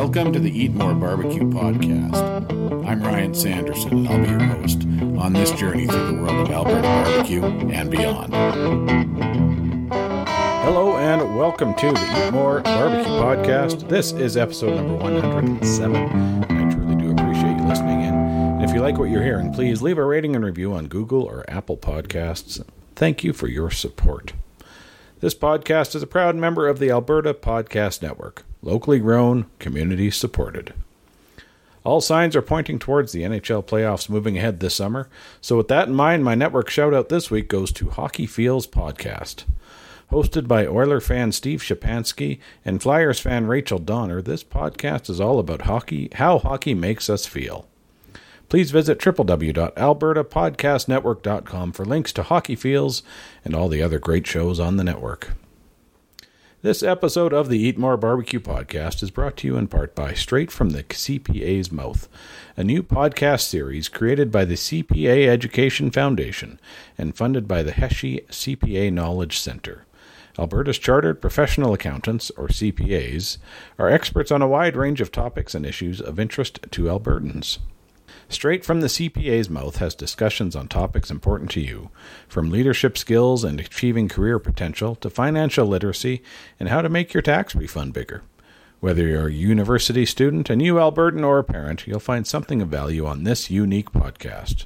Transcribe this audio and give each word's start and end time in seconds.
Welcome 0.00 0.32
to 0.32 0.38
the 0.38 0.50
Eat 0.50 0.72
More 0.72 0.94
Barbecue 0.94 1.42
podcast. 1.50 2.16
I'm 2.86 3.02
Ryan 3.02 3.34
Sanderson, 3.34 4.06
and 4.06 4.08
I'll 4.08 4.18
be 4.18 4.30
your 4.30 4.40
host 4.40 4.84
on 5.20 5.34
this 5.34 5.50
journey 5.52 5.86
through 5.86 6.06
the 6.06 6.22
world 6.22 6.48
of 6.48 6.50
Alberta 6.50 6.80
barbecue 6.80 7.44
and 7.44 7.90
beyond. 7.90 8.32
Hello, 10.64 10.96
and 10.96 11.36
welcome 11.36 11.74
to 11.74 11.92
the 11.92 12.26
Eat 12.26 12.32
More 12.32 12.62
Barbecue 12.62 13.12
podcast. 13.12 13.90
This 13.90 14.12
is 14.12 14.38
episode 14.38 14.76
number 14.76 14.94
107. 14.94 15.94
I 16.44 16.72
truly 16.72 16.96
do 16.96 17.12
appreciate 17.12 17.58
you 17.58 17.64
listening 17.64 18.00
in. 18.00 18.14
And 18.14 18.64
if 18.64 18.72
you 18.72 18.80
like 18.80 18.96
what 18.96 19.10
you're 19.10 19.22
hearing, 19.22 19.52
please 19.52 19.82
leave 19.82 19.98
a 19.98 20.04
rating 20.04 20.34
and 20.34 20.42
review 20.42 20.72
on 20.72 20.86
Google 20.86 21.24
or 21.24 21.44
Apple 21.46 21.76
Podcasts. 21.76 22.64
Thank 22.96 23.22
you 23.22 23.34
for 23.34 23.48
your 23.48 23.70
support. 23.70 24.32
This 25.20 25.34
podcast 25.34 25.94
is 25.94 26.02
a 26.02 26.06
proud 26.06 26.36
member 26.36 26.68
of 26.68 26.78
the 26.78 26.90
Alberta 26.90 27.34
Podcast 27.34 28.00
Network, 28.00 28.46
locally 28.62 28.98
grown, 28.98 29.46
community 29.58 30.10
supported. 30.10 30.74
All 31.82 32.00
signs 32.00 32.36
are 32.36 32.42
pointing 32.42 32.78
towards 32.78 33.12
the 33.12 33.22
NHL 33.22 33.64
playoffs 33.64 34.10
moving 34.10 34.36
ahead 34.36 34.60
this 34.60 34.74
summer, 34.74 35.08
so 35.40 35.56
with 35.56 35.68
that 35.68 35.88
in 35.88 35.94
mind, 35.94 36.24
my 36.24 36.34
network 36.34 36.68
shout 36.68 36.92
out 36.92 37.08
this 37.08 37.30
week 37.30 37.48
goes 37.48 37.72
to 37.72 37.88
Hockey 37.88 38.26
Feels 38.26 38.66
Podcast. 38.66 39.44
Hosted 40.10 40.46
by 40.46 40.66
Oiler 40.66 41.00
fan 41.00 41.32
Steve 41.32 41.60
Shapansky 41.60 42.40
and 42.64 42.82
Flyers 42.82 43.20
fan 43.20 43.46
Rachel 43.46 43.78
Donner, 43.78 44.20
this 44.20 44.44
podcast 44.44 45.08
is 45.08 45.20
all 45.20 45.38
about 45.38 45.62
hockey, 45.62 46.10
how 46.14 46.38
hockey 46.38 46.74
makes 46.74 47.08
us 47.08 47.26
feel. 47.26 47.66
Please 48.50 48.70
visit 48.72 48.98
www.albertapodcastnetwork.com 48.98 51.72
for 51.72 51.84
links 51.84 52.12
to 52.12 52.24
Hockey 52.24 52.56
Feels 52.56 53.04
and 53.44 53.54
all 53.54 53.68
the 53.68 53.80
other 53.80 54.00
great 54.00 54.26
shows 54.26 54.58
on 54.58 54.76
the 54.76 54.84
network. 54.84 55.30
This 56.62 56.82
episode 56.82 57.32
of 57.32 57.48
the 57.48 57.58
Eat 57.58 57.78
More 57.78 57.96
Barbecue 57.96 58.38
podcast 58.38 59.02
is 59.02 59.10
brought 59.10 59.38
to 59.38 59.46
you 59.46 59.56
in 59.56 59.66
part 59.66 59.94
by 59.94 60.12
Straight 60.12 60.50
from 60.50 60.70
the 60.70 60.82
CPA's 60.82 61.72
Mouth, 61.72 62.06
a 62.54 62.62
new 62.62 62.82
podcast 62.82 63.48
series 63.48 63.88
created 63.88 64.30
by 64.30 64.44
the 64.44 64.56
CPA 64.56 65.26
Education 65.26 65.90
Foundation 65.90 66.60
and 66.98 67.16
funded 67.16 67.48
by 67.48 67.62
the 67.62 67.72
Hesje 67.72 68.26
CPA 68.26 68.92
Knowledge 68.92 69.38
Center. 69.38 69.86
Alberta's 70.38 70.78
Chartered 70.78 71.22
Professional 71.22 71.72
Accountants, 71.72 72.28
or 72.36 72.48
CPAs, 72.48 73.38
are 73.78 73.88
experts 73.88 74.30
on 74.30 74.42
a 74.42 74.46
wide 74.46 74.76
range 74.76 75.00
of 75.00 75.10
topics 75.10 75.54
and 75.54 75.64
issues 75.64 75.98
of 75.98 76.20
interest 76.20 76.58
to 76.72 76.82
Albertans. 76.82 77.56
Straight 78.30 78.64
from 78.64 78.80
the 78.80 78.86
CPA's 78.86 79.50
mouth 79.50 79.78
has 79.78 79.96
discussions 79.96 80.54
on 80.54 80.68
topics 80.68 81.10
important 81.10 81.50
to 81.50 81.60
you, 81.60 81.90
from 82.28 82.48
leadership 82.48 82.96
skills 82.96 83.42
and 83.42 83.58
achieving 83.58 84.08
career 84.08 84.38
potential 84.38 84.94
to 84.94 85.10
financial 85.10 85.66
literacy 85.66 86.22
and 86.60 86.68
how 86.68 86.80
to 86.80 86.88
make 86.88 87.12
your 87.12 87.22
tax 87.22 87.56
refund 87.56 87.92
bigger. 87.92 88.22
Whether 88.78 89.08
you're 89.08 89.26
a 89.26 89.32
university 89.32 90.06
student, 90.06 90.48
a 90.48 90.54
new 90.54 90.76
Albertan, 90.76 91.26
or 91.26 91.40
a 91.40 91.44
parent, 91.44 91.88
you'll 91.88 91.98
find 91.98 92.24
something 92.24 92.62
of 92.62 92.68
value 92.68 93.04
on 93.04 93.24
this 93.24 93.50
unique 93.50 93.90
podcast. 93.90 94.64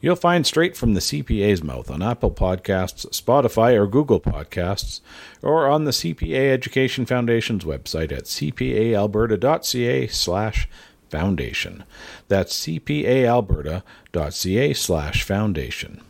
You'll 0.00 0.16
find 0.16 0.44
Straight 0.44 0.76
from 0.76 0.94
the 0.94 1.00
CPA's 1.00 1.62
Mouth 1.62 1.90
on 1.90 2.02
Apple 2.02 2.32
Podcasts, 2.32 3.08
Spotify, 3.08 3.74
or 3.74 3.86
Google 3.86 4.20
Podcasts, 4.20 5.00
or 5.42 5.68
on 5.68 5.84
the 5.84 5.92
CPA 5.92 6.50
Education 6.52 7.06
Foundation's 7.06 7.64
website 7.64 8.10
at 8.10 8.24
cpaalberta.ca 8.24 10.08
slash 10.08 10.68
foundation. 11.14 11.84
That's 12.26 12.66
cpaalberta.ca 12.66 14.74
slash 14.74 15.22
foundation. 15.22 16.00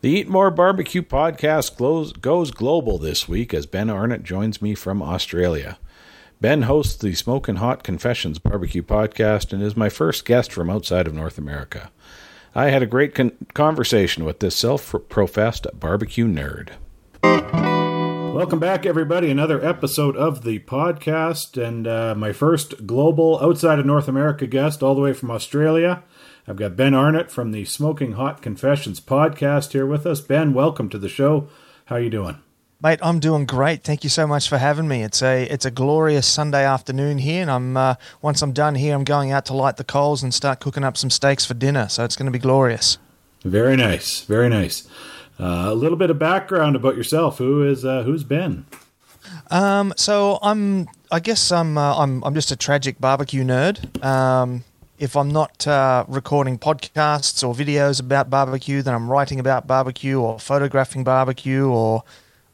The 0.00 0.08
Eat 0.08 0.26
More 0.26 0.50
Barbecue 0.50 1.02
podcast 1.02 1.76
goes 2.22 2.50
global 2.50 2.96
this 2.96 3.28
week 3.28 3.52
as 3.52 3.66
Ben 3.66 3.88
Arnot 3.88 4.22
joins 4.22 4.62
me 4.62 4.74
from 4.74 5.02
Australia. 5.02 5.76
Ben 6.40 6.62
hosts 6.62 6.96
the 6.96 7.14
Smokin' 7.14 7.56
Hot 7.56 7.84
Confessions 7.84 8.38
barbecue 8.38 8.82
podcast 8.82 9.52
and 9.52 9.62
is 9.62 9.76
my 9.76 9.90
first 9.90 10.24
guest 10.24 10.50
from 10.50 10.70
outside 10.70 11.06
of 11.06 11.12
North 11.12 11.36
America. 11.36 11.90
I 12.54 12.70
had 12.70 12.82
a 12.82 12.86
great 12.86 13.14
con- 13.14 13.32
conversation 13.52 14.24
with 14.24 14.40
this 14.40 14.56
self 14.56 14.94
professed 15.10 15.66
barbecue 15.78 16.26
nerd. 16.26 16.70
Welcome 18.34 18.58
back, 18.58 18.84
everybody. 18.84 19.30
Another 19.30 19.64
episode 19.64 20.16
of 20.16 20.42
the 20.42 20.58
podcast, 20.58 21.56
and 21.56 21.86
uh, 21.86 22.16
my 22.16 22.32
first 22.32 22.84
global 22.84 23.38
outside 23.40 23.78
of 23.78 23.86
North 23.86 24.08
America 24.08 24.48
guest, 24.48 24.82
all 24.82 24.96
the 24.96 25.00
way 25.00 25.12
from 25.12 25.30
Australia. 25.30 26.02
I've 26.48 26.56
got 26.56 26.74
Ben 26.74 26.94
Arnot 26.94 27.30
from 27.30 27.52
the 27.52 27.64
Smoking 27.64 28.14
Hot 28.14 28.42
Confessions 28.42 29.00
podcast 29.00 29.70
here 29.70 29.86
with 29.86 30.04
us. 30.04 30.20
Ben, 30.20 30.52
welcome 30.52 30.88
to 30.88 30.98
the 30.98 31.08
show. 31.08 31.48
How 31.84 31.94
are 31.94 32.00
you 32.00 32.10
doing? 32.10 32.40
Mate, 32.82 32.98
I'm 33.02 33.20
doing 33.20 33.46
great. 33.46 33.84
Thank 33.84 34.02
you 34.02 34.10
so 34.10 34.26
much 34.26 34.48
for 34.48 34.58
having 34.58 34.88
me. 34.88 35.04
It's 35.04 35.22
a 35.22 35.44
it's 35.44 35.64
a 35.64 35.70
glorious 35.70 36.26
Sunday 36.26 36.64
afternoon 36.64 37.18
here, 37.18 37.42
and 37.42 37.50
I'm 37.52 37.76
uh, 37.76 37.94
once 38.20 38.42
I'm 38.42 38.52
done 38.52 38.74
here, 38.74 38.96
I'm 38.96 39.04
going 39.04 39.30
out 39.30 39.46
to 39.46 39.54
light 39.54 39.76
the 39.76 39.84
coals 39.84 40.24
and 40.24 40.34
start 40.34 40.58
cooking 40.58 40.82
up 40.82 40.96
some 40.96 41.08
steaks 41.08 41.46
for 41.46 41.54
dinner. 41.54 41.88
So 41.88 42.02
it's 42.02 42.16
going 42.16 42.26
to 42.26 42.32
be 42.32 42.40
glorious. 42.40 42.98
Very 43.44 43.76
nice, 43.76 44.22
very 44.22 44.48
nice. 44.48 44.88
Uh, 45.38 45.66
a 45.68 45.74
little 45.74 45.96
bit 45.96 46.10
of 46.10 46.18
background 46.18 46.76
about 46.76 46.96
yourself. 46.96 47.38
Who 47.38 47.62
is 47.62 47.84
uh, 47.84 48.02
who's 48.02 48.24
Ben? 48.24 48.66
Um, 49.50 49.92
so 49.96 50.38
I'm 50.42 50.88
I 51.10 51.20
guess 51.20 51.50
I'm 51.50 51.76
uh, 51.76 51.98
I'm 51.98 52.22
I'm 52.24 52.34
just 52.34 52.50
a 52.50 52.56
tragic 52.56 53.00
barbecue 53.00 53.44
nerd. 53.44 54.04
Um, 54.04 54.64
if 54.98 55.16
I'm 55.16 55.28
not 55.28 55.66
uh, 55.66 56.04
recording 56.08 56.58
podcasts 56.58 57.46
or 57.46 57.52
videos 57.52 58.00
about 58.00 58.30
barbecue, 58.30 58.80
then 58.80 58.94
I'm 58.94 59.10
writing 59.10 59.40
about 59.40 59.66
barbecue 59.66 60.20
or 60.20 60.38
photographing 60.38 61.02
barbecue 61.02 61.68
or 61.68 62.04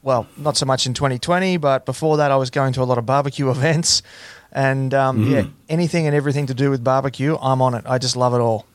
well, 0.02 0.26
not 0.38 0.56
so 0.56 0.64
much 0.64 0.86
in 0.86 0.94
2020, 0.94 1.58
but 1.58 1.84
before 1.84 2.16
that, 2.16 2.30
I 2.30 2.36
was 2.36 2.48
going 2.48 2.72
to 2.72 2.82
a 2.82 2.84
lot 2.84 2.96
of 2.96 3.04
barbecue 3.04 3.50
events, 3.56 4.02
and 4.50 4.94
um, 4.94 5.26
mm. 5.26 5.30
yeah, 5.30 5.44
anything 5.68 6.06
and 6.06 6.16
everything 6.16 6.46
to 6.46 6.54
do 6.54 6.70
with 6.70 6.82
barbecue, 6.82 7.36
I'm 7.40 7.60
on 7.60 7.74
it. 7.74 7.84
I 7.86 7.98
just 7.98 8.16
love 8.16 8.34
it 8.34 8.40
all. 8.40 8.66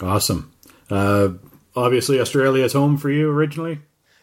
Awesome. 0.00 0.52
Uh, 0.90 1.30
obviously, 1.78 2.20
Australia 2.20 2.64
is 2.64 2.72
home 2.72 2.96
for 2.96 3.10
you 3.10 3.30
originally. 3.30 3.80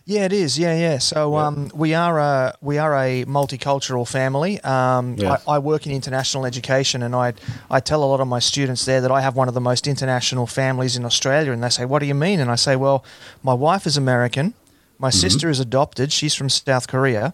Yeah, 0.08 0.26
it 0.26 0.34
is. 0.34 0.60
Yeah, 0.60 0.78
yeah. 0.78 1.00
So 1.00 1.34
yeah. 1.34 1.48
Um, 1.48 1.72
we 1.74 1.96
are 1.96 2.20
a 2.20 2.56
we 2.62 2.78
are 2.78 2.96
a 2.96 3.26
multicultural 3.26 4.08
family. 4.08 4.62
Um. 4.62 5.16
I, 5.20 5.38
I, 5.48 5.60
work 5.60 5.88
in 5.88 5.92
international 5.92 6.46
education, 6.46 7.02
and 7.02 7.16
I 7.16 7.34
I 7.72 7.80
tell 7.80 8.04
a 8.04 8.06
lot 8.06 8.20
of 8.20 8.28
my 8.28 8.38
students 8.38 8.86
there 8.86 9.02
that 9.02 9.12
I 9.12 9.22
have 9.22 9.36
one 9.36 9.48
of 9.48 9.56
the 9.56 9.62
most 9.62 9.88
international 9.88 10.46
families 10.46 10.96
in 10.96 11.06
Australia, 11.06 11.52
and 11.52 11.64
they 11.64 11.70
say, 11.70 11.86
"What 11.86 12.00
do 12.00 12.06
you 12.06 12.14
mean?" 12.14 12.40
And 12.40 12.52
I 12.52 12.56
say, 12.56 12.76
"Well, 12.76 13.04
my 13.42 13.54
wife 13.54 13.88
is 13.88 13.98
American, 13.98 14.54
my 14.98 15.10
mm-hmm. 15.10 15.20
sister 15.20 15.50
is 15.50 15.60
adopted. 15.60 16.12
She's 16.12 16.36
from 16.36 16.50
South 16.50 16.88
Korea. 16.88 17.34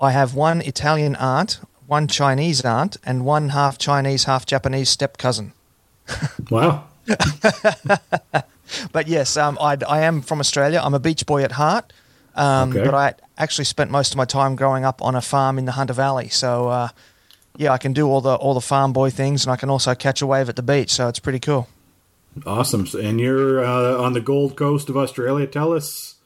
I 0.00 0.12
have 0.12 0.34
one 0.34 0.62
Italian 0.62 1.16
aunt, 1.16 1.60
one 1.86 2.08
Chinese 2.08 2.64
aunt, 2.64 2.96
and 3.04 3.24
one 3.24 3.50
half 3.50 3.76
Chinese, 3.76 4.24
half 4.24 4.46
Japanese 4.46 4.88
step 4.88 5.18
cousin. 5.18 5.52
wow. 6.50 6.84
but 8.92 9.08
yes, 9.08 9.36
um, 9.36 9.58
I, 9.60 9.76
I 9.88 10.02
am 10.02 10.22
from 10.22 10.40
Australia. 10.40 10.80
I'm 10.82 10.94
a 10.94 11.00
beach 11.00 11.26
boy 11.26 11.42
at 11.42 11.52
heart. 11.52 11.92
Um, 12.34 12.70
okay. 12.70 12.84
But 12.84 12.94
I 12.94 13.14
actually 13.36 13.66
spent 13.66 13.90
most 13.90 14.12
of 14.12 14.16
my 14.16 14.24
time 14.24 14.56
growing 14.56 14.84
up 14.84 15.02
on 15.02 15.14
a 15.14 15.20
farm 15.20 15.58
in 15.58 15.64
the 15.66 15.72
Hunter 15.72 15.92
Valley. 15.92 16.28
So, 16.28 16.68
uh, 16.68 16.88
yeah, 17.56 17.72
I 17.72 17.78
can 17.78 17.92
do 17.92 18.08
all 18.08 18.20
the 18.20 18.34
all 18.34 18.54
the 18.54 18.60
farm 18.60 18.92
boy 18.92 19.10
things, 19.10 19.44
and 19.44 19.52
I 19.52 19.56
can 19.56 19.68
also 19.68 19.94
catch 19.94 20.22
a 20.22 20.26
wave 20.26 20.48
at 20.48 20.56
the 20.56 20.62
beach. 20.62 20.90
So 20.90 21.08
it's 21.08 21.18
pretty 21.18 21.40
cool. 21.40 21.68
Awesome. 22.46 22.86
And 22.98 23.20
you're 23.20 23.62
uh, 23.64 23.98
on 23.98 24.14
the 24.14 24.20
Gold 24.20 24.56
Coast 24.56 24.88
of 24.88 24.96
Australia. 24.96 25.46
Tell 25.46 25.72
us 25.72 26.16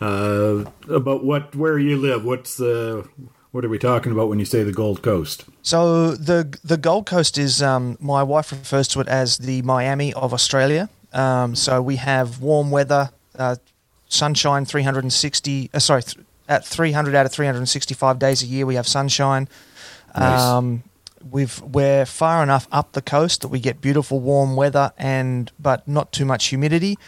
uh, 0.00 0.64
about 0.88 1.24
what 1.24 1.54
where 1.54 1.78
you 1.78 1.96
live. 1.96 2.24
What's 2.24 2.56
the 2.56 3.08
what 3.52 3.64
are 3.64 3.68
we 3.68 3.78
talking 3.78 4.10
about 4.10 4.28
when 4.28 4.40
you 4.40 4.44
say 4.44 4.64
the 4.64 4.72
Gold 4.72 5.02
Coast? 5.02 5.44
So 5.62 6.12
the 6.12 6.58
the 6.64 6.76
Gold 6.76 7.06
Coast 7.06 7.38
is 7.38 7.62
um, 7.62 7.96
my 8.00 8.22
wife 8.22 8.50
refers 8.50 8.88
to 8.88 9.00
it 9.00 9.08
as 9.08 9.38
the 9.38 9.62
Miami 9.62 10.12
of 10.14 10.34
Australia. 10.34 10.88
Um, 11.14 11.54
so 11.54 11.80
we 11.80 11.96
have 11.96 12.40
warm 12.40 12.70
weather, 12.70 13.10
uh, 13.38 13.56
sunshine, 14.08 14.64
360. 14.64 15.70
Uh, 15.72 15.78
sorry, 15.78 16.02
th- 16.02 16.26
at 16.48 16.64
300 16.64 17.14
out 17.14 17.24
of 17.24 17.32
365 17.32 18.18
days 18.18 18.42
a 18.42 18.46
year, 18.46 18.66
we 18.66 18.74
have 18.74 18.86
sunshine. 18.86 19.48
Nice. 20.16 20.40
Um, 20.40 20.82
we've 21.30 21.60
we're 21.62 22.04
far 22.04 22.42
enough 22.42 22.68
up 22.70 22.92
the 22.92 23.00
coast 23.00 23.40
that 23.40 23.48
we 23.48 23.58
get 23.58 23.80
beautiful 23.80 24.20
warm 24.20 24.56
weather 24.56 24.92
and 24.98 25.50
but 25.58 25.86
not 25.88 26.12
too 26.12 26.24
much 26.24 26.46
humidity. 26.46 26.98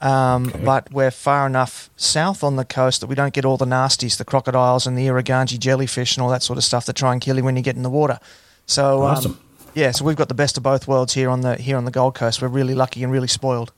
Um, 0.00 0.48
okay. 0.48 0.64
But 0.64 0.92
we're 0.92 1.10
far 1.10 1.46
enough 1.46 1.90
south 1.96 2.44
on 2.44 2.56
the 2.56 2.64
coast 2.64 3.00
that 3.00 3.06
we 3.06 3.14
don't 3.14 3.32
get 3.32 3.44
all 3.44 3.56
the 3.56 3.64
nasties, 3.64 4.18
the 4.18 4.24
crocodiles 4.24 4.86
and 4.86 4.96
the 4.96 5.06
irukandji 5.06 5.58
jellyfish 5.58 6.16
and 6.16 6.22
all 6.22 6.30
that 6.30 6.42
sort 6.42 6.58
of 6.58 6.64
stuff 6.64 6.84
that 6.86 6.96
try 6.96 7.12
and 7.12 7.20
kill 7.20 7.36
you 7.36 7.44
when 7.44 7.56
you 7.56 7.62
get 7.62 7.76
in 7.76 7.82
the 7.82 7.90
water. 7.90 8.18
So 8.66 9.02
um, 9.02 9.10
awesome. 9.10 9.32
Um, 9.32 9.40
yeah, 9.76 9.90
so 9.90 10.06
we've 10.06 10.16
got 10.16 10.28
the 10.28 10.34
best 10.34 10.56
of 10.56 10.62
both 10.62 10.88
worlds 10.88 11.12
here 11.12 11.28
on 11.28 11.42
the 11.42 11.56
here 11.56 11.76
on 11.76 11.84
the 11.84 11.90
Gold 11.90 12.14
Coast. 12.14 12.40
We're 12.40 12.48
really 12.48 12.74
lucky 12.74 13.02
and 13.04 13.12
really 13.12 13.28
spoiled. 13.28 13.72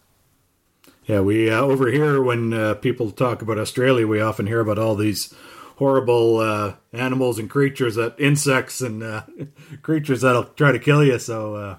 Yeah, 1.06 1.20
we 1.20 1.50
uh, 1.50 1.60
over 1.60 1.90
here 1.90 2.22
when 2.22 2.52
uh, 2.52 2.74
people 2.74 3.10
talk 3.10 3.42
about 3.42 3.58
Australia, 3.58 4.06
we 4.06 4.20
often 4.20 4.46
hear 4.46 4.60
about 4.60 4.78
all 4.78 4.94
these 4.94 5.34
horrible 5.76 6.38
uh, 6.38 6.74
animals 6.92 7.38
and 7.38 7.50
creatures 7.50 7.96
that 7.96 8.14
insects 8.18 8.80
and 8.80 9.02
uh, 9.02 9.22
creatures 9.82 10.20
that'll 10.20 10.44
try 10.44 10.70
to 10.70 10.78
kill 10.78 11.04
you. 11.04 11.18
So 11.18 11.56
uh, 11.56 11.76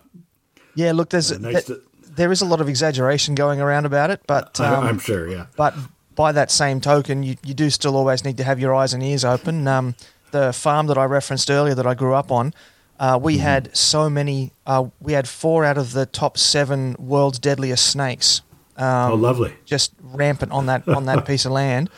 yeah, 0.75 0.91
look, 0.91 1.09
there's 1.09 1.31
uh, 1.31 1.37
nice 1.37 1.63
to- 1.65 1.81
there 2.03 2.31
is 2.33 2.41
a 2.41 2.45
lot 2.45 2.59
of 2.59 2.67
exaggeration 2.67 3.33
going 3.35 3.61
around 3.61 3.85
about 3.85 4.09
it, 4.09 4.19
but 4.27 4.59
um, 4.59 4.83
I'm 4.83 4.99
sure, 4.99 5.29
yeah. 5.29 5.45
But 5.55 5.73
by 6.15 6.33
that 6.33 6.51
same 6.51 6.81
token, 6.81 7.23
you, 7.23 7.37
you 7.45 7.53
do 7.53 7.69
still 7.69 7.95
always 7.95 8.25
need 8.25 8.35
to 8.37 8.43
have 8.43 8.59
your 8.59 8.75
eyes 8.75 8.93
and 8.93 9.01
ears 9.01 9.23
open. 9.23 9.65
Um, 9.69 9.95
the 10.31 10.51
farm 10.51 10.87
that 10.87 10.97
I 10.97 11.05
referenced 11.05 11.49
earlier 11.49 11.73
that 11.75 11.87
I 11.87 11.93
grew 11.93 12.13
up 12.13 12.29
on, 12.29 12.53
Uh, 12.99 13.17
we 13.21 13.37
had 13.37 13.75
so 13.75 14.09
many. 14.09 14.51
Uh, 14.65 14.85
we 14.99 15.13
had 15.13 15.27
four 15.27 15.63
out 15.63 15.77
of 15.77 15.93
the 15.93 16.05
top 16.05 16.37
seven 16.37 16.95
world's 16.99 17.39
deadliest 17.39 17.85
snakes. 17.85 18.41
Um, 18.75 19.11
oh, 19.11 19.15
lovely. 19.15 19.53
Just 19.65 19.93
rampant 20.01 20.51
on 20.51 20.65
that 20.65 20.87
on 20.87 21.05
that 21.05 21.25
piece 21.27 21.45
of 21.45 21.51
land. 21.53 21.89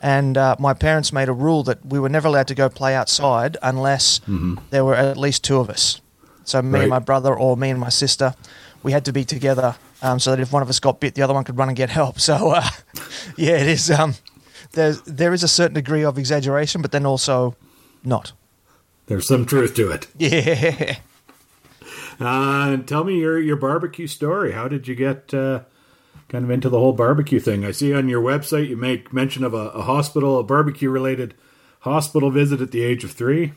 And 0.00 0.36
uh, 0.36 0.54
my 0.58 0.74
parents 0.74 1.12
made 1.12 1.28
a 1.28 1.32
rule 1.32 1.62
that 1.64 1.84
we 1.84 1.98
were 1.98 2.08
never 2.10 2.28
allowed 2.28 2.48
to 2.48 2.54
go 2.54 2.68
play 2.68 2.94
outside 2.94 3.56
unless 3.62 4.20
there 4.70 4.84
were 4.84 4.94
at 4.94 5.16
least 5.16 5.42
two 5.44 5.58
of 5.58 5.70
us. 5.70 6.00
So 6.44 6.60
me 6.60 6.70
Right. 6.72 6.80
and 6.82 6.90
my 6.90 6.98
brother, 6.98 7.34
or 7.34 7.56
me 7.56 7.70
and 7.70 7.80
my 7.80 7.88
sister, 7.88 8.34
we 8.82 8.92
had 8.92 9.06
to 9.06 9.12
be 9.12 9.24
together 9.24 9.76
um, 10.02 10.18
so 10.20 10.30
that 10.32 10.40
if 10.40 10.52
one 10.52 10.60
of 10.62 10.68
us 10.68 10.78
got 10.78 11.00
bit, 11.00 11.14
the 11.14 11.22
other 11.22 11.32
one 11.32 11.42
could 11.44 11.56
run 11.56 11.68
and 11.68 11.76
get 11.76 11.88
help. 11.90 12.20
So 12.20 12.50
uh, 12.50 12.68
yeah, 13.36 13.56
it 13.56 13.66
is. 13.66 13.90
Um, 13.90 14.14
there's 14.72 15.00
there 15.02 15.32
is 15.32 15.42
a 15.42 15.48
certain 15.48 15.74
degree 15.74 16.04
of 16.04 16.18
exaggeration, 16.18 16.82
but 16.82 16.92
then 16.92 17.06
also 17.06 17.56
not. 18.04 18.32
There's 19.06 19.28
some 19.28 19.46
truth 19.46 19.74
to 19.74 19.90
it. 19.90 20.06
Yeah. 20.18 20.96
Uh, 22.20 22.70
and 22.70 22.86
tell 22.86 23.02
me 23.02 23.18
your 23.18 23.40
your 23.40 23.56
barbecue 23.56 24.06
story. 24.06 24.52
How 24.52 24.68
did 24.68 24.86
you 24.86 24.94
get 24.94 25.34
uh, 25.34 25.62
kind 26.28 26.44
of 26.44 26.50
into 26.50 26.68
the 26.68 26.78
whole 26.78 26.92
barbecue 26.92 27.40
thing? 27.40 27.64
I 27.64 27.72
see 27.72 27.92
on 27.92 28.08
your 28.08 28.22
website 28.22 28.68
you 28.68 28.76
make 28.76 29.12
mention 29.12 29.42
of 29.42 29.52
a, 29.52 29.70
a 29.70 29.82
hospital, 29.82 30.38
a 30.38 30.44
barbecue 30.44 30.90
related 30.90 31.34
hospital 31.80 32.30
visit 32.30 32.60
at 32.60 32.70
the 32.70 32.82
age 32.82 33.02
of 33.02 33.10
three. 33.10 33.52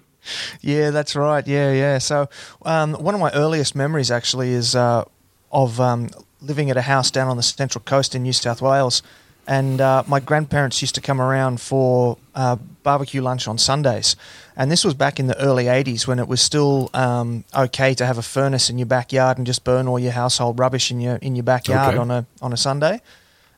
Yeah, 0.62 0.90
that's 0.90 1.16
right. 1.16 1.46
Yeah, 1.46 1.72
yeah. 1.72 2.00
So, 2.00 2.30
um, 2.64 2.94
one 2.96 3.14
of 3.14 3.22
my 3.22 3.32
earliest 3.32 3.76
memories 3.76 4.10
actually 4.12 4.50
is 4.50 4.76
uh, 4.76 5.06
of 5.52 5.80
um, 5.80 6.10
living 6.42 6.70
at 6.70 6.78
a 6.78 6.82
house 6.82 7.12
down 7.12 7.28
on 7.28 7.38
the 7.38 7.44
Central 7.44 7.84
Coast 7.84 8.16
in 8.16 8.24
New 8.24 8.34
South 8.34 8.62
Wales, 8.62 9.02
and 9.48 9.80
uh, 9.80 10.04
my 10.08 10.20
grandparents 10.20 10.82
used 10.82 10.96
to 10.96 11.02
come 11.02 11.22
around 11.22 11.62
for 11.62 12.18
uh, 12.36 12.58
barbecue 12.84 13.22
lunch 13.22 13.48
on 13.48 13.58
Sundays, 13.58 14.16
and 14.56 14.70
this 14.72 14.84
was 14.84 14.94
back 14.94 15.20
in 15.20 15.28
the 15.28 15.40
early 15.42 15.66
'80s 15.66 16.06
when 16.08 16.20
it 16.20 16.28
was 16.28 16.42
still 16.42 16.90
um, 16.94 17.44
okay 17.56 17.94
to 17.96 18.06
have 18.06 18.18
a 18.18 18.22
furnace 18.22 18.70
in 18.70 18.78
your 18.78 18.86
backyard 18.88 19.38
and 19.38 19.48
just 19.48 19.64
burn 19.64 19.88
all 19.88 19.98
your 20.00 20.12
household 20.12 20.60
rubbish 20.60 20.92
in 20.92 21.00
your 21.00 21.16
in 21.18 21.36
your 21.36 21.44
backyard 21.44 21.90
Okay. 21.94 21.98
on 21.98 22.12
a 22.12 22.26
on 22.42 22.54
a 22.54 22.58
Sunday. 22.58 23.02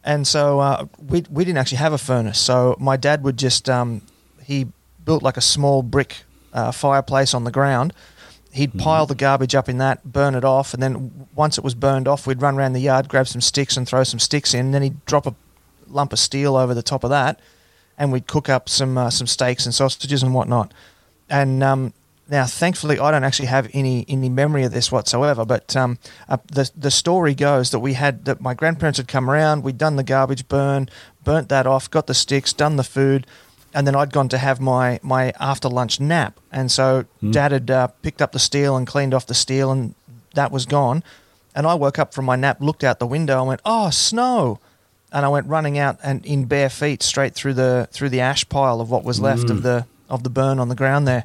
And 0.04 0.26
so 0.28 0.60
uh, 0.60 0.86
we 1.08 1.26
we 1.30 1.44
didn't 1.44 1.58
actually 1.58 1.80
have 1.80 1.92
a 1.94 1.98
furnace. 1.98 2.40
So 2.40 2.76
my 2.80 2.96
dad 2.96 3.24
would 3.24 3.38
just 3.38 3.68
um, 3.70 4.02
he 4.44 4.68
built 5.04 5.24
like 5.24 5.38
a 5.38 5.42
small 5.42 5.82
brick 5.84 6.24
uh, 6.54 6.72
fireplace 6.72 7.34
on 7.34 7.44
the 7.44 7.52
ground. 7.52 7.94
He'd 8.52 8.74
pile 8.80 9.06
the 9.06 9.14
garbage 9.16 9.54
up 9.54 9.70
in 9.70 9.78
that, 9.78 10.04
burn 10.04 10.34
it 10.36 10.44
off, 10.44 10.74
and 10.74 10.82
then 10.82 11.28
once 11.36 11.58
it 11.60 11.64
was 11.64 11.76
burned 11.76 12.08
off, 12.08 12.26
we'd 12.26 12.42
run 12.42 12.56
around 12.58 12.74
the 12.74 12.80
yard, 12.80 13.08
grab 13.08 13.28
some 13.28 13.42
sticks, 13.42 13.78
and 13.78 13.88
throw 13.88 14.04
some 14.04 14.20
sticks 14.20 14.54
in. 14.56 14.68
And 14.68 14.74
then 14.74 14.82
he'd 14.82 15.06
drop 15.06 15.28
a 15.28 15.36
lump 15.90 16.14
of 16.14 16.20
steel 16.20 16.56
over 16.56 16.74
the 16.74 16.84
top 16.84 17.04
of 17.04 17.10
that, 17.10 17.40
and 17.98 18.12
we'd 18.12 18.28
cook 18.28 18.50
up 18.50 18.70
some 18.70 18.98
uh, 18.98 19.10
some 19.10 19.28
steaks 19.28 19.66
and 19.66 19.74
sausages 19.74 20.24
and 20.24 20.34
whatnot. 20.34 20.74
And 21.30 21.64
um, 21.64 21.94
now, 22.30 22.46
thankfully, 22.46 23.00
I 23.00 23.12
don't 23.12 23.24
actually 23.24 23.48
have 23.48 23.70
any 23.74 24.06
any 24.08 24.30
memory 24.30 24.64
of 24.64 24.72
this 24.72 24.92
whatsoever. 24.92 25.46
But 25.46 25.76
um, 25.76 25.98
uh, 26.28 26.38
the 26.52 26.70
the 26.76 26.92
story 26.92 27.34
goes 27.34 27.72
that 27.72 27.80
we 27.80 27.94
had 27.94 28.26
that 28.26 28.40
my 28.40 28.54
grandparents 28.54 28.98
had 28.98 29.08
come 29.08 29.30
around. 29.30 29.64
We'd 29.64 29.78
done 29.78 29.96
the 29.96 30.04
garbage 30.04 30.48
burn, 30.48 30.90
burnt 31.24 31.50
that 31.50 31.66
off, 31.66 31.90
got 31.90 32.08
the 32.08 32.14
sticks, 32.14 32.54
done 32.54 32.76
the 32.76 32.84
food, 32.84 33.26
and 33.74 33.88
then 33.88 33.96
I'd 33.96 34.14
gone 34.14 34.30
to 34.30 34.38
have 34.38 34.60
my 34.60 35.00
my 35.02 35.34
after 35.40 35.68
lunch 35.68 36.00
nap. 36.00 36.40
And 36.52 36.72
so 36.72 37.06
Dad 37.32 37.52
had 37.52 37.72
uh, 37.72 37.88
picked 38.04 38.22
up 38.22 38.32
the 38.32 38.40
steel 38.40 38.78
and 38.78 38.86
cleaned 38.86 39.14
off 39.14 39.26
the 39.26 39.34
steel, 39.34 39.72
and 39.72 39.96
that 40.36 40.52
was 40.52 40.66
gone. 40.66 41.04
And 41.56 41.66
I 41.66 41.74
woke 41.74 41.98
up 41.98 42.14
from 42.14 42.26
my 42.26 42.36
nap, 42.36 42.62
looked 42.62 42.84
out 42.84 43.00
the 43.00 43.08
window, 43.08 43.40
and 43.40 43.48
went, 43.48 43.62
"Oh, 43.66 43.90
snow!" 43.90 44.60
And 45.12 45.26
I 45.26 45.30
went 45.30 45.48
running 45.48 45.78
out 45.80 45.98
and 46.04 46.24
in 46.26 46.46
bare 46.46 46.70
feet 46.70 47.02
straight 47.02 47.34
through 47.34 47.56
the 47.56 47.88
through 47.92 48.10
the 48.10 48.20
ash 48.20 48.48
pile 48.48 48.80
of 48.80 48.92
what 48.92 49.04
was 49.04 49.20
left 49.20 49.50
of 49.50 49.64
the 49.64 49.86
of 50.10 50.24
the 50.24 50.30
burn 50.30 50.60
on 50.60 50.70
the 50.70 50.76
ground 50.76 51.08
there. 51.08 51.24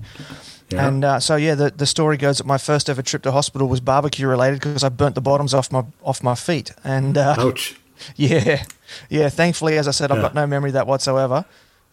Yeah. 0.70 0.86
And 0.88 1.04
uh, 1.04 1.20
so 1.20 1.36
yeah, 1.36 1.54
the, 1.54 1.70
the 1.70 1.84
story 1.86 2.16
goes 2.16 2.38
that 2.38 2.46
my 2.46 2.56
first 2.58 2.88
ever 2.88 3.02
trip 3.02 3.22
to 3.25 3.32
hospital 3.32 3.69
was 3.69 3.81
barbecue 3.81 4.26
related 4.26 4.60
because 4.60 4.82
I 4.82 4.88
burnt 4.88 5.14
the 5.14 5.20
bottoms 5.20 5.52
off 5.52 5.70
my 5.70 5.84
off 6.02 6.22
my 6.22 6.34
feet. 6.34 6.72
And 6.82 7.19
uh, 7.19 7.36
Ouch. 7.38 7.76
yeah, 8.16 8.64
yeah. 9.10 9.28
Thankfully, 9.28 9.76
as 9.76 9.86
I 9.86 9.90
said, 9.90 10.10
I've 10.10 10.16
Yeah. 10.19 10.22
got 10.22 10.34
no 10.34 10.46
memory 10.46 10.70
of 10.70 10.75
that 10.75 10.86
whatsoever. 10.86 11.44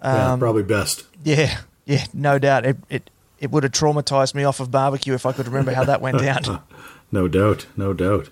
yeah, 0.01 0.31
Um, 0.33 0.39
probably 0.39 0.63
best. 0.63 1.03
yeah, 1.25 1.59
yeah, 1.85 2.05
no 2.13 2.39
doubt. 2.39 2.65
It, 2.65 2.77
it 2.89 3.09
it 3.39 3.51
would 3.51 3.63
have 3.63 3.73
traumatized 3.73 4.33
me 4.33 4.45
off 4.45 4.59
of 4.61 4.71
barbecue 4.71 5.13
if 5.13 5.25
I 5.25 5.33
could 5.33 5.47
remember 5.47 5.73
how 5.73 5.83
that 5.83 5.99
went 6.01 6.19
down. 6.19 6.61
No 7.13 7.27
doubt. 7.27 7.65
No 7.75 7.91
doubt. 7.91 8.29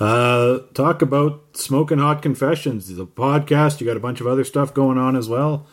Uh, 0.00 0.58
talk 0.74 1.02
about 1.02 1.40
Smoking 1.54 1.98
Hot 1.98 2.20
Confessions, 2.22 2.94
the 2.94 3.06
podcast. 3.06 3.80
You 3.80 3.86
got 3.86 3.96
a 3.96 4.00
bunch 4.00 4.20
of 4.20 4.26
other 4.26 4.44
stuff 4.44 4.74
going 4.74 4.98
on 4.98 5.16
as 5.16 5.28
well. 5.28 5.66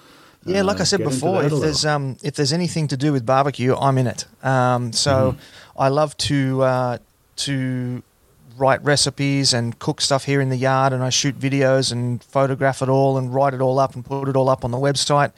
Yeah, 0.45 0.61
like 0.63 0.77
Uh, 0.77 0.81
I 0.81 0.85
said 0.85 1.03
before, 1.03 1.43
if 1.43 1.51
there's 1.59 1.85
um 1.85 2.17
if 2.23 2.35
there's 2.35 2.53
anything 2.53 2.87
to 2.89 2.97
do 2.97 3.11
with 3.11 3.25
barbecue, 3.25 3.75
I'm 3.75 3.97
in 3.97 4.07
it. 4.07 4.25
Um, 4.43 4.91
so 4.93 5.11
Mm-hmm. 5.33 5.81
I 5.81 5.87
love 5.89 6.15
to 6.17 6.61
uh, 6.63 6.97
to 7.37 8.03
write 8.57 8.83
recipes 8.83 9.53
and 9.53 9.77
cook 9.79 10.01
stuff 10.01 10.25
here 10.25 10.41
in 10.41 10.49
the 10.49 10.57
yard, 10.57 10.93
and 10.93 11.03
I 11.03 11.09
shoot 11.09 11.39
videos 11.39 11.91
and 11.91 12.23
photograph 12.23 12.81
it 12.81 12.89
all 12.89 13.17
and 13.17 13.33
write 13.33 13.53
it 13.53 13.61
all 13.61 13.79
up 13.79 13.95
and 13.95 14.05
put 14.05 14.27
it 14.27 14.35
all 14.35 14.49
up 14.49 14.63
on 14.65 14.71
the 14.71 14.77
website. 14.77 15.31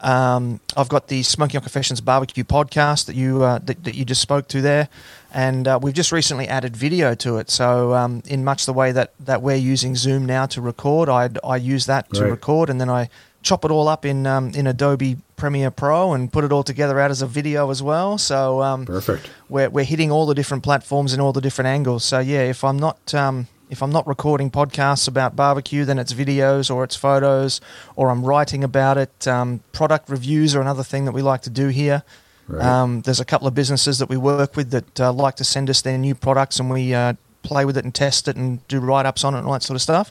Um, 0.00 0.60
I've 0.76 0.88
got 0.88 1.08
the 1.08 1.22
Smoking 1.22 1.58
Hot 1.58 1.64
Confessions 1.64 2.00
barbecue 2.00 2.44
podcast 2.44 3.06
that 3.06 3.16
you 3.16 3.42
uh, 3.42 3.58
that, 3.58 3.82
that 3.84 3.94
you 3.94 4.04
just 4.04 4.22
spoke 4.22 4.46
to 4.48 4.60
there, 4.60 4.88
and 5.32 5.66
uh, 5.66 5.78
we've 5.82 5.94
just 5.94 6.12
recently 6.12 6.46
added 6.46 6.76
video 6.76 7.14
to 7.16 7.38
it. 7.38 7.50
So 7.50 7.94
um, 7.94 8.22
in 8.26 8.44
much 8.44 8.64
the 8.66 8.72
way 8.72 8.92
that, 8.92 9.12
that 9.18 9.42
we're 9.42 9.56
using 9.56 9.96
Zoom 9.96 10.24
now 10.24 10.46
to 10.46 10.60
record, 10.60 11.08
I 11.08 11.30
I 11.42 11.56
use 11.56 11.86
that 11.86 12.12
to 12.14 12.26
record, 12.26 12.70
and 12.70 12.80
then 12.80 12.88
I 12.88 13.08
chop 13.42 13.64
it 13.64 13.70
all 13.70 13.88
up 13.88 14.04
in 14.04 14.26
um, 14.26 14.50
in 14.50 14.66
Adobe 14.66 15.16
Premiere 15.36 15.70
Pro 15.70 16.12
and 16.12 16.32
put 16.32 16.44
it 16.44 16.52
all 16.52 16.62
together 16.62 16.98
out 16.98 17.10
as 17.10 17.22
a 17.22 17.26
video 17.26 17.70
as 17.70 17.82
well. 17.82 18.18
So 18.18 18.62
um, 18.62 18.86
Perfect. 18.86 19.30
we're 19.48 19.70
we're 19.70 19.84
hitting 19.84 20.10
all 20.10 20.26
the 20.26 20.34
different 20.34 20.62
platforms 20.62 21.12
and 21.12 21.22
all 21.22 21.32
the 21.32 21.40
different 21.40 21.68
angles. 21.68 22.04
So 22.04 22.18
yeah, 22.18 22.42
if 22.42 22.64
I'm 22.64 22.78
not 22.78 23.14
um, 23.14 23.48
if 23.70 23.82
I'm 23.82 23.90
not 23.90 24.06
recording 24.06 24.50
podcasts 24.50 25.08
about 25.08 25.36
barbecue, 25.36 25.84
then 25.84 25.98
it's 25.98 26.12
videos 26.12 26.74
or 26.74 26.84
it's 26.84 26.96
photos 26.96 27.60
or 27.96 28.10
I'm 28.10 28.24
writing 28.24 28.64
about 28.64 28.98
it. 28.98 29.28
Um, 29.28 29.60
product 29.72 30.08
reviews 30.08 30.54
are 30.54 30.60
another 30.60 30.82
thing 30.82 31.04
that 31.04 31.12
we 31.12 31.22
like 31.22 31.42
to 31.42 31.50
do 31.50 31.68
here. 31.68 32.02
Right. 32.48 32.64
Um, 32.64 33.02
there's 33.02 33.20
a 33.20 33.26
couple 33.26 33.46
of 33.46 33.54
businesses 33.54 33.98
that 33.98 34.08
we 34.08 34.16
work 34.16 34.56
with 34.56 34.70
that 34.70 35.00
uh, 35.00 35.12
like 35.12 35.36
to 35.36 35.44
send 35.44 35.68
us 35.68 35.82
their 35.82 35.98
new 35.98 36.14
products 36.14 36.58
and 36.58 36.70
we 36.70 36.94
uh, 36.94 37.12
play 37.42 37.66
with 37.66 37.76
it 37.76 37.84
and 37.84 37.94
test 37.94 38.26
it 38.26 38.36
and 38.36 38.66
do 38.68 38.80
write 38.80 39.04
ups 39.04 39.22
on 39.22 39.34
it 39.34 39.38
and 39.38 39.46
all 39.46 39.52
that 39.52 39.62
sort 39.62 39.74
of 39.74 39.82
stuff. 39.82 40.10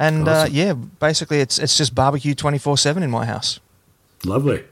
And 0.00 0.26
uh, 0.26 0.46
yeah, 0.50 0.72
basically 0.98 1.40
it's 1.40 1.58
it's 1.58 1.76
just 1.76 1.94
barbecue 1.94 2.34
24 2.34 2.78
seven 2.78 3.02
in 3.02 3.10
my 3.10 3.26
house. 3.26 3.60
Lovely. 4.24 4.64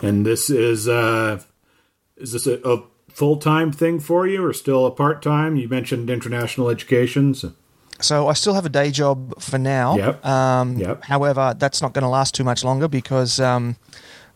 And 0.00 0.24
this 0.24 0.48
is 0.50 0.88
uh 0.88 1.40
is 2.16 2.32
this 2.32 2.46
a, 2.46 2.58
a 2.64 2.82
full 3.12 3.36
time 3.36 3.72
thing 3.72 4.00
for 4.00 4.26
you 4.26 4.42
or 4.44 4.52
still 4.54 4.86
a 4.86 4.90
part 4.90 5.20
time? 5.22 5.56
You 5.56 5.68
mentioned 5.68 6.08
international 6.10 6.70
education. 6.70 7.34
So. 7.34 7.52
So 8.00 8.28
I 8.28 8.32
still 8.32 8.54
have 8.54 8.64
a 8.64 8.70
day 8.70 8.90
job 8.90 9.38
for 9.38 9.58
now. 9.58 9.96
Yep. 9.96 10.24
Um, 10.24 10.78
Yep. 10.78 11.04
However, 11.04 11.54
that's 11.58 11.82
not 11.82 11.92
going 11.92 12.04
to 12.04 12.08
last 12.08 12.34
too 12.34 12.44
much 12.44 12.64
longer 12.64 12.88
because 12.88 13.38
um, 13.38 13.76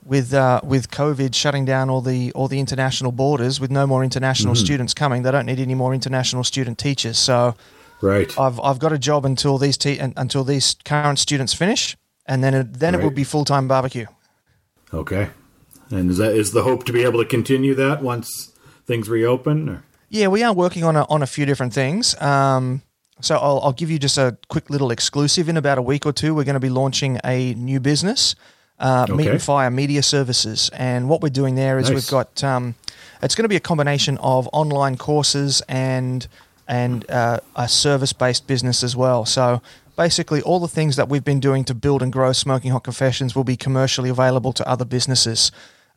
with 0.04 0.34
uh, 0.34 0.60
with 0.62 0.90
COVID 0.90 1.34
shutting 1.34 1.64
down 1.64 1.88
all 1.88 2.02
the 2.02 2.30
all 2.32 2.48
the 2.48 2.58
international 2.60 3.10
borders, 3.12 3.60
with 3.60 3.70
no 3.70 3.86
more 3.86 4.04
international 4.04 4.52
Mm-hmm. 4.54 4.64
students 4.66 4.92
coming, 4.92 5.22
they 5.22 5.30
don't 5.30 5.46
need 5.46 5.60
any 5.60 5.74
more 5.74 5.94
international 5.94 6.44
student 6.44 6.76
teachers. 6.78 7.16
So 7.18 7.54
Right. 8.00 8.38
I've 8.38 8.60
I've 8.60 8.78
got 8.78 8.92
a 8.92 8.98
job 8.98 9.24
until 9.24 9.58
these 9.58 9.76
te- 9.78 9.98
until 9.98 10.44
these 10.44 10.76
current 10.84 11.18
students 11.18 11.54
finish, 11.54 11.96
and 12.26 12.42
then 12.44 12.54
it, 12.54 12.74
then 12.74 12.94
it 12.94 13.02
will 13.02 13.10
be 13.10 13.24
full 13.24 13.44
time 13.44 13.66
barbecue. 13.68 14.06
Okay. 14.92 15.30
And 15.90 16.10
is 16.10 16.18
that 16.18 16.34
is 16.34 16.52
the 16.52 16.62
hope 16.62 16.84
to 16.84 16.92
be 16.92 17.02
able 17.04 17.18
to 17.20 17.24
continue 17.28 17.74
that 17.74 18.02
once 18.02 18.52
things 18.86 19.08
reopen? 19.08 19.68
Or? 19.68 19.84
Yeah, 20.10 20.28
we 20.28 20.42
are 20.42 20.52
working 20.52 20.84
on 20.84 20.96
a, 20.96 21.04
on 21.08 21.22
a 21.22 21.26
few 21.26 21.46
different 21.46 21.72
things. 21.72 22.20
Um, 22.20 22.82
so 23.20 23.36
I'll, 23.36 23.60
I'll 23.60 23.72
give 23.72 23.90
you 23.90 23.98
just 23.98 24.18
a 24.18 24.36
quick 24.48 24.70
little 24.70 24.90
exclusive. 24.90 25.48
In 25.48 25.56
about 25.56 25.78
a 25.78 25.82
week 25.82 26.04
or 26.06 26.12
two, 26.12 26.34
we're 26.34 26.44
going 26.44 26.54
to 26.54 26.60
be 26.60 26.68
launching 26.68 27.18
a 27.24 27.54
new 27.54 27.80
business, 27.80 28.34
uh, 28.78 29.06
Meat 29.08 29.22
Okay. 29.24 29.30
and 29.30 29.42
Fire 29.42 29.70
Media 29.70 30.02
Services. 30.02 30.70
And 30.74 31.08
what 31.08 31.20
we're 31.22 31.28
doing 31.30 31.54
there 31.54 31.78
is 31.78 31.88
Nice. 31.90 31.94
we've 31.94 32.10
got 32.10 32.42
um, 32.44 32.74
it's 33.22 33.34
going 33.34 33.44
to 33.44 33.48
be 33.48 33.56
a 33.56 33.60
combination 33.60 34.18
of 34.18 34.48
online 34.52 34.96
courses 34.96 35.62
and 35.68 36.26
and 36.66 37.08
uh, 37.10 37.40
a 37.56 37.68
service 37.68 38.12
based 38.12 38.46
business 38.46 38.82
as 38.82 38.96
well. 38.96 39.24
So 39.24 39.62
basically, 39.96 40.42
all 40.42 40.60
the 40.60 40.68
things 40.68 40.96
that 40.96 41.08
we've 41.08 41.24
been 41.24 41.40
doing 41.40 41.64
to 41.64 41.74
build 41.74 42.02
and 42.02 42.12
grow 42.12 42.32
Smoking 42.32 42.72
Hot 42.72 42.84
Confessions 42.84 43.34
will 43.34 43.44
be 43.44 43.56
commercially 43.56 44.10
available 44.10 44.52
to 44.54 44.68
other 44.68 44.84
businesses 44.84 45.50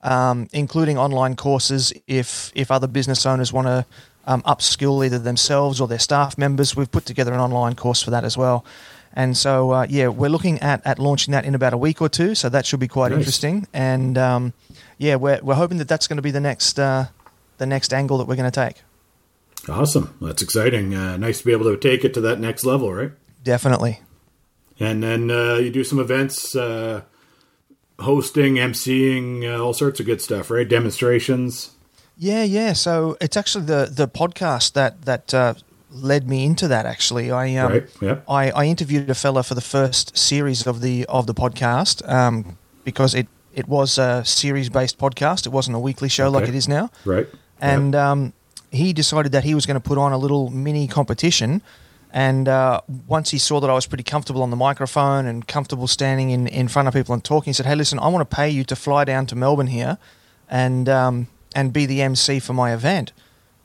um, 0.04 0.48
including 0.54 0.98
online 0.98 1.36
courses. 1.36 1.94
If 2.08 2.52
if 2.56 2.72
other 2.72 2.88
business 2.88 3.26
owners 3.26 3.52
want 3.52 3.68
to 3.68 3.86
um, 4.26 4.42
upskill 4.44 5.06
either 5.06 5.20
themselves 5.20 5.82
or 5.82 5.88
their 5.88 6.00
staff 6.00 6.38
members, 6.38 6.76
we've 6.76 6.92
put 6.92 7.06
together 7.06 7.34
an 7.34 7.40
online 7.40 7.76
course 7.76 8.02
for 8.02 8.12
that 8.12 8.24
as 8.24 8.38
well. 8.38 8.66
And 9.14 9.36
so, 9.36 9.72
uh, 9.72 9.88
yeah, 9.90 10.10
we're 10.10 10.30
looking 10.30 10.60
at, 10.60 10.86
at 10.86 11.00
launching 11.00 11.32
that 11.32 11.44
in 11.44 11.56
about 11.56 11.74
a 11.74 11.78
week 11.78 12.02
or 12.02 12.10
two. 12.10 12.36
So 12.36 12.50
that 12.50 12.68
should 12.68 12.80
be 12.80 12.88
quite 12.88 13.10
Nice. 13.10 13.20
interesting. 13.20 13.66
And 13.74 14.16
um, 14.16 14.54
yeah, 15.00 15.16
we're, 15.16 15.40
we're 15.42 15.56
hoping 15.56 15.80
that 15.80 15.88
that's 15.88 16.08
going 16.08 16.18
to 16.18 16.22
be 16.22 16.30
the 16.30 16.42
next 16.42 16.78
uh, 16.78 17.06
the 17.58 17.66
next 17.66 17.94
angle 17.94 18.20
that 18.20 18.28
we're 18.28 18.36
going 18.36 18.52
to 18.52 18.66
take. 18.66 18.84
Awesome. 19.70 20.16
That's 20.22 20.42
exciting. 20.42 20.96
Uh, 20.96 21.18
nice 21.18 21.40
to 21.40 21.46
be 21.46 21.52
able 21.52 21.66
to 21.66 21.78
take 21.78 22.06
it 22.06 22.14
to 22.16 22.22
that 22.22 22.40
next 22.40 22.66
level, 22.66 22.94
right? 22.94 23.12
Definitely. 23.44 24.02
And 24.80 25.02
then 25.02 25.32
uh, 25.32 25.56
you 25.56 25.72
do 25.72 25.84
some 25.84 26.00
events, 26.00 26.56
uh, 26.56 27.02
hosting, 28.00 28.56
emceeing, 28.56 29.44
uh, 29.44 29.64
all 29.64 29.74
sorts 29.74 30.00
of 30.00 30.06
good 30.06 30.22
stuff, 30.22 30.52
right? 30.52 30.68
Demonstrations. 30.68 31.72
Yeah, 32.18 32.44
yeah. 32.44 32.74
So 32.74 33.18
it's 33.22 33.38
actually 33.38 33.66
the 33.66 33.90
the 33.92 34.08
podcast 34.08 34.74
that 34.74 35.04
that 35.04 35.34
uh, 35.34 35.54
led 35.92 36.28
me 36.28 36.46
into 36.46 36.68
that. 36.68 36.86
Actually, 36.86 37.32
I 37.32 37.56
um, 37.56 37.72
Right, 37.74 37.90
yeah. 38.02 38.20
I, 38.28 38.52
I 38.52 38.66
interviewed 38.66 39.10
a 39.10 39.16
fella 39.16 39.44
for 39.44 39.56
the 39.56 39.62
first 39.62 40.18
series 40.18 40.66
of 40.68 40.82
the 40.82 41.06
of 41.06 41.28
the 41.28 41.34
podcast 41.34 42.08
um, 42.08 42.58
because 42.84 43.14
it 43.14 43.28
it 43.54 43.68
was 43.68 43.98
a 43.98 44.24
series 44.26 44.70
based 44.70 44.98
podcast. 44.98 45.46
It 45.46 45.52
wasn't 45.52 45.76
a 45.76 45.80
weekly 45.80 46.10
show 46.10 46.30
like 46.30 46.48
it 46.48 46.56
is 46.56 46.68
now. 46.68 46.90
Right. 47.06 47.28
and 47.60 47.96
um, 47.96 48.34
he 48.72 48.94
decided 48.94 49.32
that 49.32 49.44
he 49.44 49.56
was 49.56 49.66
going 49.66 49.80
to 49.80 49.88
put 49.88 49.98
on 49.98 50.12
a 50.12 50.18
little 50.18 50.50
mini 50.50 50.88
competition. 50.88 51.62
And 52.12 52.48
uh, 52.48 52.82
once 53.08 53.32
he 53.32 53.38
saw 53.38 53.60
that 53.60 53.70
I 53.70 53.74
was 53.74 53.86
pretty 53.86 54.04
comfortable 54.04 54.42
on 54.42 54.50
the 54.50 54.56
microphone 54.56 55.26
and 55.26 55.46
comfortable 55.48 55.88
standing 55.88 56.30
in, 56.30 56.48
in 56.48 56.68
front 56.68 56.88
of 56.88 56.94
people 56.94 57.14
and 57.14 57.24
talking, 57.24 57.50
he 57.52 57.54
said, 57.54 57.66
"Hey, 57.66 57.76
listen, 57.76 58.00
I 58.00 58.08
want 58.08 58.28
to 58.30 58.36
pay 58.36 58.50
you 58.50 58.64
to 58.66 58.76
fly 58.76 59.04
down 59.04 59.26
to 59.28 59.36
Melbourne 59.36 59.68
here, 59.68 59.98
and 60.50 60.88
um, 60.88 61.28
and 61.54 61.74
be 61.74 61.86
the 61.86 62.02
MC 62.02 62.40
for 62.40 62.54
my 62.54 62.74
event." 62.74 63.12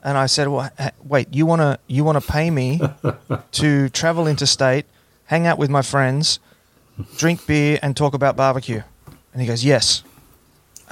And 0.03 0.19
I 0.19 0.27
said, 0.27 0.49
"Well, 0.49 0.69
h- 0.79 0.91
wait, 1.05 1.29
you 1.33 1.47
want 1.47 1.61
to 1.63 1.79
you 1.87 2.03
want 2.03 2.23
to 2.23 2.33
pay 2.33 2.51
me 2.51 2.81
to 3.53 3.89
travel 3.91 4.27
interstate, 4.27 4.87
hang 5.27 5.47
out 5.47 5.57
with 5.57 5.71
my 5.71 5.83
friends, 5.83 6.41
drink 7.17 7.47
beer, 7.47 7.79
and 7.81 7.97
talk 7.97 8.13
about 8.13 8.37
barbecue?" 8.37 8.83
And 9.33 9.41
he 9.41 9.47
goes, 9.47 9.65
"Yes." 9.65 10.03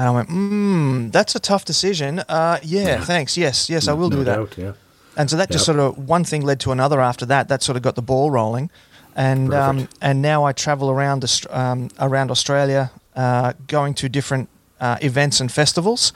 And 0.00 0.09
I 0.09 0.12
went, 0.12 0.28
"Hmm, 0.30 1.11
that's 1.11 1.35
a 1.35 1.38
tough 1.40 1.64
decision. 1.66 2.21
Uh, 2.21 2.57
yeah, 2.62 2.87
Yeah. 2.88 3.04
thanks. 3.04 3.37
Yes, 3.37 3.69
yes, 3.69 3.87
I 3.87 3.92
will 3.92 4.09
No 4.09 4.16
do 4.16 4.25
that." 4.25 4.37
doubt, 4.37 4.54
yeah. 4.57 4.73
And 5.16 5.28
so 5.28 5.37
that 5.37 5.50
just 5.50 5.66
sort 5.66 5.78
of 5.78 6.09
one 6.09 6.25
thing 6.25 6.42
led 6.50 6.59
to 6.61 6.73
another. 6.73 7.00
After 7.02 7.26
that, 7.26 7.49
that 7.49 7.62
sort 7.62 7.76
of 7.76 7.83
got 7.83 7.95
the 7.97 8.02
ball 8.12 8.30
rolling, 8.30 8.71
and 9.14 9.52
um, 9.52 9.88
and 10.00 10.23
now 10.23 10.49
I 10.49 10.52
travel 10.64 10.88
around 10.88 11.21
um, 11.50 11.88
around 11.99 12.30
Australia, 12.30 12.90
uh, 13.14 13.52
going 13.66 13.92
to 13.95 14.09
different 14.09 14.49
uh, 14.80 14.97
events 15.02 15.40
and 15.40 15.52
festivals, 15.52 16.12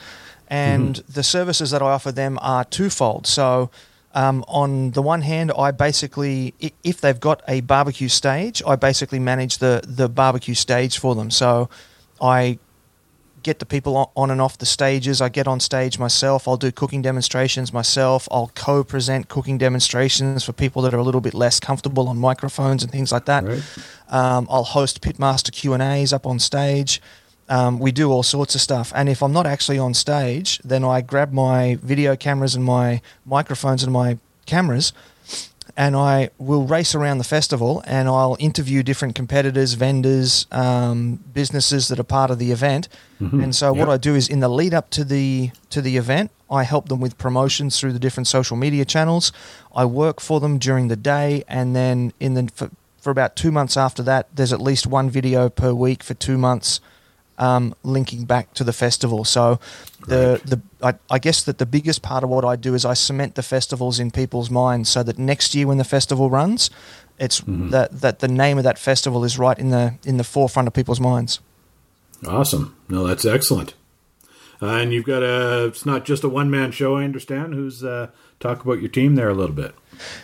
and 0.49 0.95
Mm-hmm. 0.97 1.13
the 1.13 1.23
services 1.23 1.71
that 1.71 1.83
I 1.83 1.91
offer 1.97 2.13
them 2.13 2.39
are 2.41 2.65
twofold. 2.65 3.27
So. 3.27 3.71
Um, 4.17 4.45
on 4.47 4.93
the 4.93 5.03
one 5.03 5.23
hand, 5.23 5.51
I 5.67 5.73
basically, 5.73 6.55
if 6.85 7.01
they've 7.01 7.19
got 7.19 7.43
a 7.49 7.63
barbecue 7.63 8.09
stage, 8.09 8.63
I 8.65 8.77
basically 8.77 9.19
manage 9.19 9.59
the 9.59 9.83
the 9.97 10.09
barbecue 10.09 10.55
stage 10.55 11.01
for 11.01 11.17
them. 11.17 11.31
So, 11.33 11.69
I 12.21 12.59
get 13.45 13.61
the 13.61 13.67
people 13.67 14.11
on- 14.17 14.31
and 14.31 14.41
off 14.41 14.59
the 14.59 14.67
stages. 14.67 15.21
I 15.21 15.29
get 15.29 15.47
on 15.47 15.61
stage 15.61 15.99
myself. 15.99 16.49
I'll 16.49 16.57
do 16.57 16.73
cooking 16.73 17.03
demonstrations 17.03 17.73
myself. 17.73 18.27
I'll 18.31 18.51
co-present 18.55 19.29
cooking 19.29 19.59
demonstrations 19.59 20.43
for 20.43 20.53
people 20.53 20.83
that 20.83 20.93
are 20.93 20.99
a 20.99 21.03
little 21.05 21.21
bit 21.21 21.35
less 21.35 21.61
comfortable 21.61 22.09
on 22.09 22.19
microphones 22.19 22.83
and 22.83 22.91
things 22.91 23.13
like 23.13 23.27
that. 23.27 23.45
Right. 23.45 23.63
Um, 24.09 24.49
I'll 24.51 24.65
host 24.65 25.01
pitmaster 25.01 25.53
Q 25.53 25.75
and 25.75 25.83
A's 25.83 26.13
up 26.13 26.27
on 26.27 26.39
stage. 26.39 27.01
Um, 27.49 27.79
we 27.79 27.93
do 27.93 28.11
all 28.11 28.23
sorts 28.23 28.55
of 28.55 28.61
stuff. 28.61 28.91
And 28.95 29.09
if 29.09 29.23
I'm 29.23 29.33
not 29.33 29.47
actually 29.47 29.79
on 29.79 29.95
stage, 29.95 30.61
then 30.65 30.83
I 30.83 31.03
grab 31.03 31.31
my 31.33 31.79
video 31.83 32.17
cameras 32.17 32.55
and 32.55 32.65
my 32.65 33.03
microphones 33.27 33.83
and 33.85 33.93
my 33.93 34.19
cameras 34.47 34.93
and 35.77 35.97
I 35.97 36.31
will 36.39 36.67
race 36.67 36.95
around 36.95 37.19
the 37.19 37.25
festival 37.25 37.83
and 37.87 38.09
I'll 38.09 38.37
interview 38.39 38.83
different 38.83 39.15
competitors, 39.15 39.75
vendors, 39.75 40.47
um, 40.53 41.17
businesses 41.33 41.89
that 41.89 41.99
are 41.99 42.05
part 42.05 42.31
of 42.31 42.39
the 42.39 42.53
event. 42.53 42.89
And 43.43 43.55
so 43.55 43.73
what 43.73 43.89
I 43.89 43.97
do 43.97 44.15
is 44.15 44.29
in 44.29 44.41
the 44.41 44.49
lead 44.49 44.75
up 44.75 44.91
to 44.91 45.05
the 45.05 45.51
to 45.71 45.81
the 45.81 45.97
event, 45.97 46.31
I 46.51 46.65
help 46.65 46.89
them 46.89 47.01
with 47.01 47.17
promotions 47.17 47.81
through 47.81 47.93
the 47.93 47.99
different 47.99 48.27
social 48.27 48.57
media 48.57 48.85
channels. 48.85 49.33
I 49.75 49.85
work 49.87 50.21
for 50.21 50.41
them 50.41 50.59
during 50.59 50.89
the 50.89 50.97
day, 50.97 51.43
and 51.49 51.75
then 51.75 52.13
in 52.21 52.35
the 52.35 52.51
for, 52.55 52.71
for 53.01 53.11
about 53.11 53.35
two 53.35 53.51
months 53.51 53.77
after 53.77 54.03
that, 54.03 54.29
there's 54.35 54.53
at 54.53 54.61
least 54.61 54.87
one 54.87 55.09
video 55.11 55.49
per 55.49 55.73
week 55.73 56.03
for 56.03 56.15
two 56.15 56.37
months 56.37 56.81
um, 57.39 57.75
linking 57.83 58.25
back 58.25 58.55
to 58.55 58.65
the 58.65 58.73
festival. 58.73 59.25
So 59.25 59.59
the 60.07 60.41
the 60.45 60.61
I, 60.83 60.95
I 61.11 61.19
guess 61.19 61.43
that 61.45 61.59
the 61.59 61.67
biggest 61.67 62.03
part 62.03 62.25
of 62.25 62.31
what 62.31 62.45
I 62.45 62.57
do 62.57 62.75
is 62.75 62.85
I 62.85 62.95
cement 62.95 63.35
the 63.35 63.43
festivals 63.43 63.99
in 63.99 64.11
people's 64.11 64.51
minds, 64.51 64.89
so 64.89 65.03
that 65.03 65.19
next 65.19 65.55
year 65.55 65.67
when 65.67 65.79
the 65.79 65.85
festival 65.85 66.31
runs, 66.31 66.71
it's 67.19 67.43
that 67.47 68.01
that 68.01 68.19
the 68.19 68.29
name 68.29 68.59
of 68.59 68.65
that 68.65 68.79
festival 68.79 69.25
is 69.25 69.39
right 69.39 69.59
in 69.59 69.71
the 69.71 69.95
in 70.05 70.17
the 70.17 70.25
forefront 70.25 70.69
of 70.69 70.75
people's 70.75 71.01
minds. 71.01 71.41
Awesome. 72.27 72.77
No, 72.89 73.07
that's 73.07 73.25
excellent. 73.25 73.75
Uh, 74.63 74.67
and 74.67 74.93
you've 74.93 75.05
got 75.05 75.23
a, 75.23 75.67
it's 75.67 75.85
not 75.85 76.05
just 76.05 76.25
a 76.25 76.29
one 76.29 76.51
man 76.51 76.71
show, 76.71 76.97
I 76.97 77.05
understand. 77.05 77.55
Who's, 77.55 77.85
uh, 77.85 78.11
talk 78.45 78.63
about 78.65 78.81
your 78.81 78.91
team 78.91 79.15
there 79.15 79.29
a 79.29 79.35
little 79.35 79.55
bit. 79.55 79.75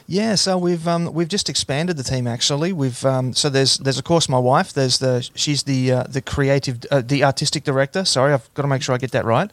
Yeah, 0.07 0.35
so 0.35 0.59
we've 0.59 0.87
um, 0.87 1.12
we've 1.15 1.29
just 1.29 1.49
expanded 1.49 1.97
the 1.97 2.03
team. 2.03 2.27
Actually, 2.27 2.73
we've 2.73 3.05
um, 3.05 3.33
so 3.33 3.49
there's 3.49 3.79
there's 3.79 3.99
of 3.99 4.05
course 4.05 4.29
my 4.29 4.39
wife. 4.39 4.73
There's 4.73 4.99
the 4.99 5.29
she's 5.35 5.62
the 5.62 5.93
uh, 5.93 6.03
the 6.05 6.21
creative 6.21 6.81
uh, 6.91 7.03
the 7.03 7.25
artistic 7.25 7.65
director. 7.65 8.05
Sorry, 8.05 8.33
I've 8.33 8.53
got 8.55 8.62
to 8.62 8.69
make 8.69 8.83
sure 8.83 8.95
I 8.95 8.99
get 8.99 9.12
that 9.12 9.25
right. 9.25 9.50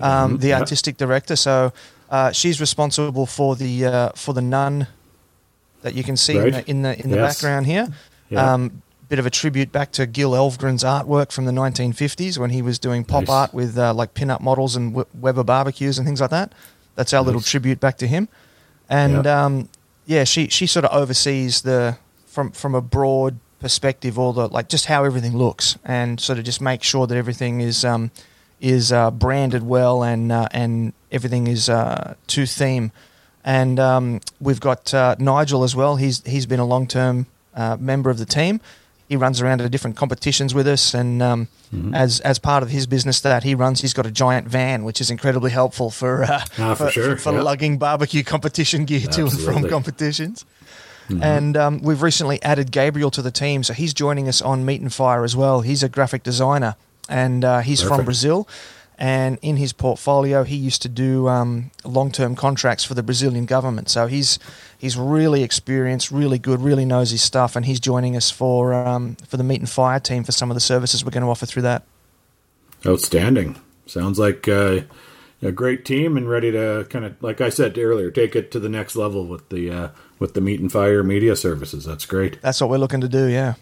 Um, 0.00 0.38
the 0.38 0.48
yeah. 0.48 0.58
artistic 0.58 0.96
director. 0.96 1.36
So 1.36 1.72
uh, 2.10 2.32
she's 2.32 2.60
responsible 2.60 3.26
for 3.26 3.56
the 3.56 3.84
uh, 3.84 4.08
for 4.14 4.32
the 4.34 4.42
nun 4.42 4.86
that 5.82 5.94
you 5.94 6.02
can 6.02 6.16
see 6.16 6.36
in 6.36 6.50
the 6.52 6.70
in 6.70 6.82
the, 6.82 7.00
in 7.02 7.10
the 7.10 7.16
Yes. 7.16 7.34
background 7.36 7.66
here. 7.66 7.88
Yeah. 8.30 8.54
Um, 8.54 8.82
bit 9.08 9.18
of 9.18 9.26
a 9.26 9.30
tribute 9.30 9.72
back 9.72 9.90
to 9.92 10.06
Gil 10.06 10.32
Elvgren's 10.34 10.84
artwork 10.84 11.32
from 11.32 11.46
the 11.46 11.52
1950s 11.52 12.36
when 12.36 12.50
he 12.50 12.60
was 12.60 12.78
doing 12.78 13.04
pop 13.04 13.22
Nice. 13.22 13.30
art 13.30 13.54
with 13.54 13.78
uh, 13.78 13.94
like 13.94 14.12
pin-up 14.12 14.42
models 14.42 14.76
and 14.76 14.94
Weber 15.14 15.44
barbecues 15.44 15.96
and 15.98 16.06
things 16.06 16.20
like 16.20 16.28
that. 16.30 16.52
That's 16.98 17.14
our 17.14 17.22
little 17.22 17.40
tribute 17.40 17.78
back 17.78 17.96
to 17.98 18.08
him. 18.08 18.26
And 18.90 19.24
Yeah. 19.24 19.44
um, 19.44 19.68
yeah, 20.04 20.24
she 20.24 20.48
she 20.48 20.66
sort 20.66 20.84
of 20.84 20.90
oversees 21.02 21.62
the 21.62 21.96
from 22.26 22.50
from 22.50 22.74
a 22.74 22.80
broad 22.80 23.38
perspective 23.60 24.18
all 24.18 24.32
the 24.32 24.48
like 24.48 24.68
just 24.68 24.86
how 24.86 25.04
everything 25.04 25.36
looks 25.36 25.76
and 25.84 26.20
sort 26.20 26.38
of 26.40 26.44
just 26.44 26.60
make 26.60 26.82
sure 26.82 27.06
that 27.06 27.16
everything 27.16 27.60
is 27.60 27.84
um, 27.84 28.10
is 28.60 28.90
uh, 28.90 29.12
branded 29.12 29.62
well 29.62 30.02
and 30.02 30.32
uh, 30.32 30.48
and 30.50 30.92
everything 31.12 31.46
is 31.46 31.68
uh, 31.68 32.14
to 32.26 32.46
theme. 32.46 32.90
And 33.44 33.78
um, 33.78 34.20
we've 34.40 34.60
got 34.60 34.92
uh, 34.92 35.14
Nigel 35.20 35.62
as 35.62 35.76
well. 35.76 35.94
He's 35.96 36.24
he's 36.26 36.46
been 36.46 36.60
a 36.60 36.66
long 36.66 36.88
term 36.88 37.26
uh, 37.54 37.76
member 37.78 38.10
of 38.10 38.18
the 38.18 38.26
team. 38.26 38.60
He 39.08 39.16
runs 39.16 39.40
around 39.40 39.58
to 39.58 39.68
different 39.68 39.96
competitions 39.96 40.54
with 40.54 40.66
us, 40.68 40.94
and 40.94 41.22
um, 41.22 41.48
Mm-hmm. 41.70 41.94
as 41.94 42.20
as 42.20 42.38
part 42.38 42.62
of 42.62 42.70
his 42.70 42.86
business 42.86 43.20
that 43.20 43.42
he 43.42 43.54
runs, 43.54 43.82
he's 43.82 43.92
got 43.92 44.06
a 44.06 44.10
giant 44.10 44.48
van, 44.48 44.84
which 44.84 45.02
is 45.02 45.10
incredibly 45.10 45.50
helpful 45.50 45.90
for 45.90 46.22
uh, 46.24 46.42
Ah, 46.58 46.74
for 46.74 46.90
sure, 46.90 47.16
for 47.18 47.34
yeah. 47.34 47.42
lugging 47.42 47.76
barbecue 47.76 48.22
competition 48.24 48.86
gear 48.86 49.00
to 49.06 49.22
and 49.26 49.38
from 49.40 49.68
competitions. 49.68 50.46
Mm-hmm. 51.10 51.22
And 51.22 51.56
um, 51.58 51.82
we've 51.82 52.00
recently 52.00 52.42
added 52.42 52.70
Gabriel 52.72 53.10
to 53.10 53.20
the 53.20 53.30
team, 53.30 53.62
so 53.64 53.74
he's 53.74 53.92
joining 53.92 54.28
us 54.28 54.40
on 54.40 54.64
Meat 54.64 54.80
and 54.80 54.90
Fire 54.90 55.24
as 55.24 55.36
well. 55.36 55.60
He's 55.60 55.82
a 55.82 55.90
graphic 55.90 56.22
designer, 56.22 56.74
and 57.06 57.44
uh, 57.44 57.58
he's 57.60 57.82
from 57.82 58.04
Brazil. 58.06 58.48
And 58.98 59.38
in 59.42 59.56
his 59.58 59.72
portfolio, 59.74 60.42
he 60.44 60.56
used 60.56 60.80
to 60.82 60.88
do 60.88 61.28
um, 61.28 61.70
long-term 61.84 62.34
contracts 62.34 62.82
for 62.84 62.94
the 62.94 63.02
Brazilian 63.02 63.44
government. 63.46 63.90
So 63.90 64.06
he's 64.06 64.38
he's 64.78 64.96
really 64.96 65.42
experienced, 65.42 66.10
really 66.10 66.38
good, 66.38 66.62
really 66.62 66.84
knows 66.84 67.10
his 67.10 67.20
stuff, 67.20 67.56
and 67.56 67.66
he's 67.66 67.80
joining 67.80 68.16
us 68.16 68.30
for 68.30 68.72
um, 68.72 69.16
for 69.26 69.36
the 69.36 69.44
Meat 69.44 69.60
and 69.60 69.68
Fire 69.68 70.00
team 70.00 70.24
for 70.24 70.32
some 70.32 70.50
of 70.50 70.54
the 70.54 70.60
services 70.60 71.04
we're 71.04 71.10
going 71.10 71.24
to 71.24 71.28
offer 71.28 71.44
through 71.44 71.62
that. 71.62 71.82
Outstanding. 72.86 73.60
Sounds 73.86 74.18
like 74.18 74.46
uh, 74.48 74.82
a 75.42 75.52
great 75.52 75.84
team 75.84 76.16
and 76.16 76.28
ready 76.28 76.52
to 76.52 76.86
kind 76.90 77.04
of, 77.04 77.20
like 77.22 77.40
I 77.40 77.48
said 77.48 77.76
earlier, 77.76 78.10
take 78.10 78.36
it 78.36 78.50
to 78.52 78.60
the 78.60 78.68
next 78.68 78.96
level 78.96 79.26
with 79.26 79.48
the 79.48 79.70
uh, 79.70 79.88
with 80.18 80.34
the 80.34 80.40
Meat 80.40 80.60
and 80.60 80.70
Fire 80.70 81.02
media 81.02 81.36
services. 81.36 81.84
That's 81.84 82.06
great. 82.06 82.40
That's 82.40 82.60
what 82.60 82.70
we're 82.70 82.78
looking 82.78 83.00
to 83.00 83.08
do. 83.08 83.26
Yeah. 83.26 83.54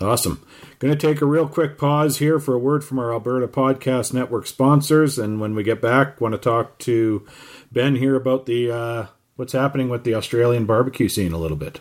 Awesome. 0.00 0.44
Going 0.80 0.92
to 0.92 0.98
take 0.98 1.22
a 1.22 1.26
real 1.26 1.46
quick 1.46 1.78
pause 1.78 2.18
here 2.18 2.40
for 2.40 2.54
a 2.54 2.58
word 2.58 2.84
from 2.84 2.98
our 2.98 3.12
Alberta 3.12 3.46
Podcast 3.46 4.12
Network 4.12 4.46
sponsors, 4.48 5.18
and 5.18 5.40
when 5.40 5.54
we 5.54 5.62
get 5.62 5.80
back, 5.80 6.20
want 6.20 6.32
to 6.32 6.38
talk 6.38 6.78
to 6.80 7.24
Ben 7.70 7.94
here 7.94 8.16
about 8.16 8.46
the 8.46 8.72
uh, 8.72 9.06
what's 9.36 9.52
happening 9.52 9.88
with 9.88 10.04
the 10.04 10.14
Australian 10.14 10.64
barbecue 10.64 11.08
scene 11.08 11.32
a 11.32 11.38
little 11.38 11.56
bit. 11.56 11.80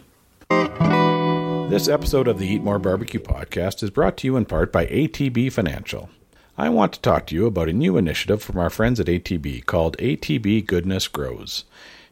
This 1.69 1.87
episode 1.87 2.27
of 2.27 2.39
the 2.39 2.47
Eat 2.47 2.63
More 2.63 2.79
Barbecue 2.79 3.19
podcast 3.19 3.83
is 3.83 3.89
brought 3.89 4.17
to 4.17 4.27
you 4.27 4.35
in 4.37 4.45
part 4.45 4.71
by 4.71 4.87
ATB 4.87 5.51
Financial. 5.51 6.09
I 6.57 6.69
want 6.69 6.93
to 6.93 7.01
talk 7.01 7.27
to 7.27 7.35
you 7.35 7.45
about 7.45 7.69
a 7.69 7.73
new 7.73 7.97
initiative 7.97 8.41
from 8.41 8.57
our 8.57 8.69
friends 8.69 8.99
at 8.99 9.07
ATB 9.07 9.65
called 9.65 9.97
ATB 9.97 10.65
Goodness 10.65 11.07
Grows. 11.07 11.65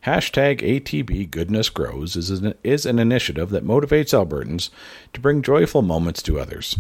Hashtag 0.06 0.62
ATB 0.62 1.30
Goodness 1.30 1.70
Grows 1.70 2.16
is 2.16 2.30
an, 2.30 2.54
is 2.64 2.86
an 2.86 2.98
initiative 2.98 3.50
that 3.50 3.66
motivates 3.66 4.14
Albertans 4.14 4.70
to 5.14 5.20
bring 5.20 5.42
joyful 5.42 5.82
moments 5.82 6.24
to 6.24 6.40
others. 6.40 6.80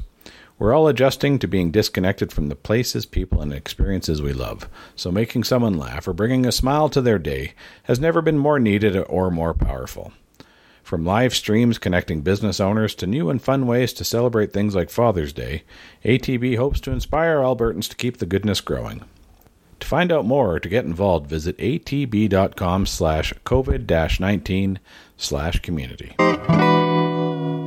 We're 0.61 0.75
all 0.75 0.87
adjusting 0.87 1.39
to 1.39 1.47
being 1.47 1.71
disconnected 1.71 2.31
from 2.31 2.49
the 2.49 2.55
places, 2.55 3.07
people, 3.07 3.41
and 3.41 3.51
experiences 3.51 4.21
we 4.21 4.31
love, 4.31 4.69
so 4.95 5.11
making 5.11 5.43
someone 5.43 5.73
laugh 5.73 6.07
or 6.07 6.13
bringing 6.13 6.45
a 6.45 6.51
smile 6.51 6.87
to 6.89 7.01
their 7.01 7.17
day 7.17 7.53
has 7.85 7.99
never 7.99 8.21
been 8.21 8.37
more 8.37 8.59
needed 8.59 8.95
or 8.95 9.31
more 9.31 9.55
powerful. 9.55 10.13
From 10.83 11.03
live 11.03 11.33
streams 11.33 11.79
connecting 11.79 12.21
business 12.21 12.59
owners 12.59 12.93
to 12.97 13.07
new 13.07 13.31
and 13.31 13.41
fun 13.41 13.65
ways 13.65 13.91
to 13.93 14.03
celebrate 14.03 14.53
things 14.53 14.75
like 14.75 14.91
Father's 14.91 15.33
Day, 15.33 15.63
ATB 16.05 16.57
hopes 16.57 16.79
to 16.81 16.91
inspire 16.91 17.39
Albertans 17.39 17.89
to 17.89 17.95
keep 17.95 18.17
the 18.17 18.27
goodness 18.27 18.61
growing. 18.61 19.03
To 19.79 19.87
find 19.87 20.11
out 20.11 20.25
more 20.25 20.53
or 20.53 20.59
to 20.59 20.69
get 20.69 20.85
involved, 20.85 21.27
visit 21.27 21.57
atb.com 21.57 22.85
slash 22.85 23.33
covid-19 23.45 24.77
slash 25.17 25.59
community. 25.61 26.13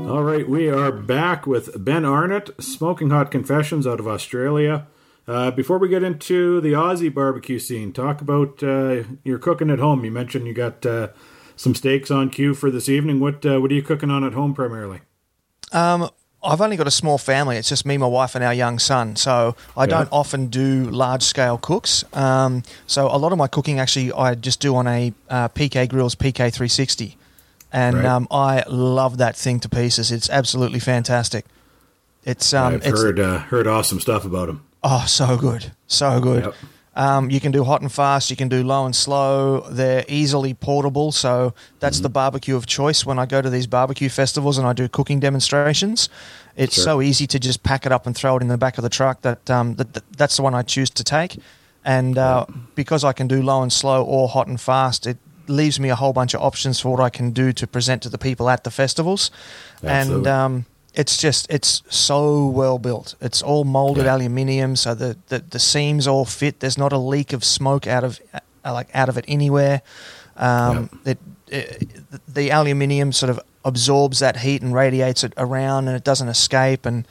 All 0.05 0.23
right, 0.23 0.47
we 0.49 0.69
are 0.69 0.93
back 0.93 1.47
with 1.47 1.83
Ben 1.83 2.03
Arnot, 2.05 2.51
Smoking 2.63 3.11
Hot 3.11 3.31
Confessions 3.31 3.87
out 3.87 3.99
of 4.01 4.07
Australia. 4.07 4.87
Uh, 5.27 5.51
before 5.51 5.79
we 5.79 5.89
get 5.89 6.03
into 6.03 6.61
the 6.61 6.73
Aussie 6.73 7.13
barbecue 7.13 7.59
scene, 7.59 7.91
talk 7.93 8.21
about 8.21 8.63
uh, 8.63 9.05
your 9.25 9.39
cooking 9.39 9.71
at 9.71 9.79
home. 9.79 10.05
You 10.05 10.11
mentioned 10.11 10.47
you 10.47 10.53
got 10.53 10.85
uh, 10.85 11.09
some 11.57 11.75
steaks 11.75 12.11
on 12.11 12.29
cue 12.29 12.53
for 12.55 12.71
this 12.71 12.89
evening. 12.89 13.19
What 13.19 13.45
uh, 13.47 13.61
what 13.61 13.71
are 13.71 13.75
you 13.75 13.83
cooking 13.83 14.11
on 14.11 14.23
at 14.25 14.35
home 14.35 14.53
primarily? 14.55 15.01
Um, 15.73 16.11
I've 16.43 16.61
only 16.61 16.77
got 16.77 16.87
a 16.87 16.91
small 16.93 17.17
family. 17.17 17.57
It's 17.57 17.71
just 17.71 17.87
me, 17.87 17.97
my 17.97 18.07
wife, 18.07 18.35
and 18.35 18.45
our 18.45 18.53
young 18.55 18.79
son. 18.79 19.17
So 19.17 19.57
I 19.77 19.85
Yeah. 19.85 19.87
don't 19.87 20.09
often 20.13 20.49
do 20.49 20.85
large 20.91 21.23
scale 21.23 21.57
cooks. 21.57 22.05
Um, 22.13 22.63
so 22.87 23.07
a 23.07 23.17
lot 23.17 23.33
of 23.33 23.39
my 23.39 23.49
cooking 23.49 23.81
actually 23.81 24.13
I 24.13 24.35
just 24.35 24.61
do 24.61 24.77
on 24.77 24.87
a 24.87 25.15
uh, 25.31 25.49
PK 25.49 25.89
Grills 25.89 26.15
PK360, 26.15 27.17
and 27.75 27.97
Right. 27.97 28.05
um, 28.07 28.27
I 28.31 28.63
love 28.69 29.19
that 29.19 29.37
thing 29.37 29.61
to 29.61 29.69
pieces. 29.69 30.11
It's 30.13 30.31
absolutely 30.31 30.81
fantastic. 30.81 31.45
It's 32.25 32.55
um, 32.55 32.75
I've 32.75 32.87
it's 32.87 33.03
heard 33.03 33.19
uh, 33.21 33.39
heard 33.51 33.67
awesome 33.67 34.01
stuff 34.01 34.25
about 34.25 34.47
them. 34.47 34.63
oh 34.83 35.05
so 35.07 35.37
good, 35.37 35.73
so 35.87 36.21
good. 36.21 36.45
Yep. 36.45 36.55
Um, 36.97 37.29
you 37.29 37.41
can 37.41 37.51
do 37.51 37.65
hot 37.65 37.81
and 37.83 37.91
fast. 37.91 38.31
You 38.31 38.37
can 38.37 38.49
do 38.49 38.63
low 38.63 38.87
and 38.87 38.95
slow. 38.95 39.67
They're 39.69 40.05
easily 40.09 40.55
portable, 40.55 41.11
so 41.11 41.53
that's 41.81 41.97
Mm-hmm. 41.97 42.03
the 42.05 42.09
barbecue 42.11 42.57
of 42.57 42.67
choice 42.67 43.05
when 43.05 43.19
I 43.19 43.27
go 43.27 43.43
to 43.43 43.51
these 43.51 43.67
barbecue 43.67 44.09
festivals 44.09 44.59
and 44.59 44.67
I 44.67 44.73
do 44.75 44.89
cooking 44.89 45.19
demonstrations. 45.21 46.09
It's 46.57 46.77
Sure. 46.77 46.85
so 46.85 47.03
easy 47.03 47.27
to 47.27 47.39
just 47.41 47.65
pack 47.65 47.85
it 47.85 47.91
up 47.91 48.07
and 48.07 48.15
throw 48.17 48.37
it 48.37 48.43
in 48.43 48.49
the 48.49 48.57
back 48.57 48.79
of 48.79 48.85
the 48.85 48.89
truck. 48.99 49.23
That, 49.23 49.51
um, 49.51 49.75
that, 49.75 49.93
that 49.95 50.05
that's 50.17 50.37
the 50.37 50.43
one 50.45 50.55
I 50.55 50.63
choose 50.63 50.89
to 50.91 51.03
take, 51.03 51.37
and 51.85 52.17
uh, 52.17 52.47
because 52.77 53.03
I 53.03 53.13
can 53.13 53.27
do 53.27 53.43
low 53.43 53.61
and 53.63 53.73
slow 53.73 54.05
or 54.05 54.29
hot 54.29 54.47
and 54.47 54.61
fast, 54.61 55.05
it 55.07 55.19
leaves 55.49 55.79
me 55.81 55.89
a 55.91 55.95
whole 55.95 56.13
bunch 56.13 56.35
of 56.35 56.41
options 56.43 56.81
for 56.81 56.91
what 56.97 57.01
I 57.01 57.11
can 57.11 57.31
do 57.33 57.53
to 57.53 57.67
present 57.67 58.03
to 58.03 58.09
the 58.09 58.19
people 58.19 58.49
at 58.51 58.65
the 58.65 58.71
festivals, 58.71 59.31
and 59.83 60.27
um, 60.27 60.65
it's 60.95 61.17
just 61.17 61.47
it's 61.51 61.83
so 61.89 62.47
well 62.47 62.79
built. 62.79 63.15
It's 63.21 63.43
all 63.43 63.65
molded 63.65 64.05
Yeah. 64.05 64.15
aluminium, 64.15 64.77
so 64.77 64.95
the, 64.95 65.17
the 65.29 65.39
the 65.51 65.59
seams 65.59 66.07
all 66.07 66.25
fit. 66.25 66.61
There's 66.61 66.79
not 66.79 66.93
a 66.93 66.99
leak 66.99 67.33
of 67.33 67.45
smoke 67.45 67.87
out 67.87 68.05
of 68.05 68.21
uh, 68.33 68.73
like 68.73 68.89
out 68.95 69.09
of 69.09 69.17
it 69.19 69.25
anywhere. 69.29 69.83
Um, 70.37 70.89
it, 71.05 71.19
it, 71.49 71.89
the 72.27 72.51
aluminium 72.51 73.13
sort 73.13 73.31
of 73.31 73.39
absorbs 73.65 74.19
that 74.19 74.37
heat 74.39 74.63
and 74.63 74.75
radiates 74.75 75.25
it 75.25 75.33
around, 75.37 75.89
and 75.89 75.97
it 75.97 76.05
doesn't 76.05 76.29
escape. 76.29 76.87
And 76.87 77.07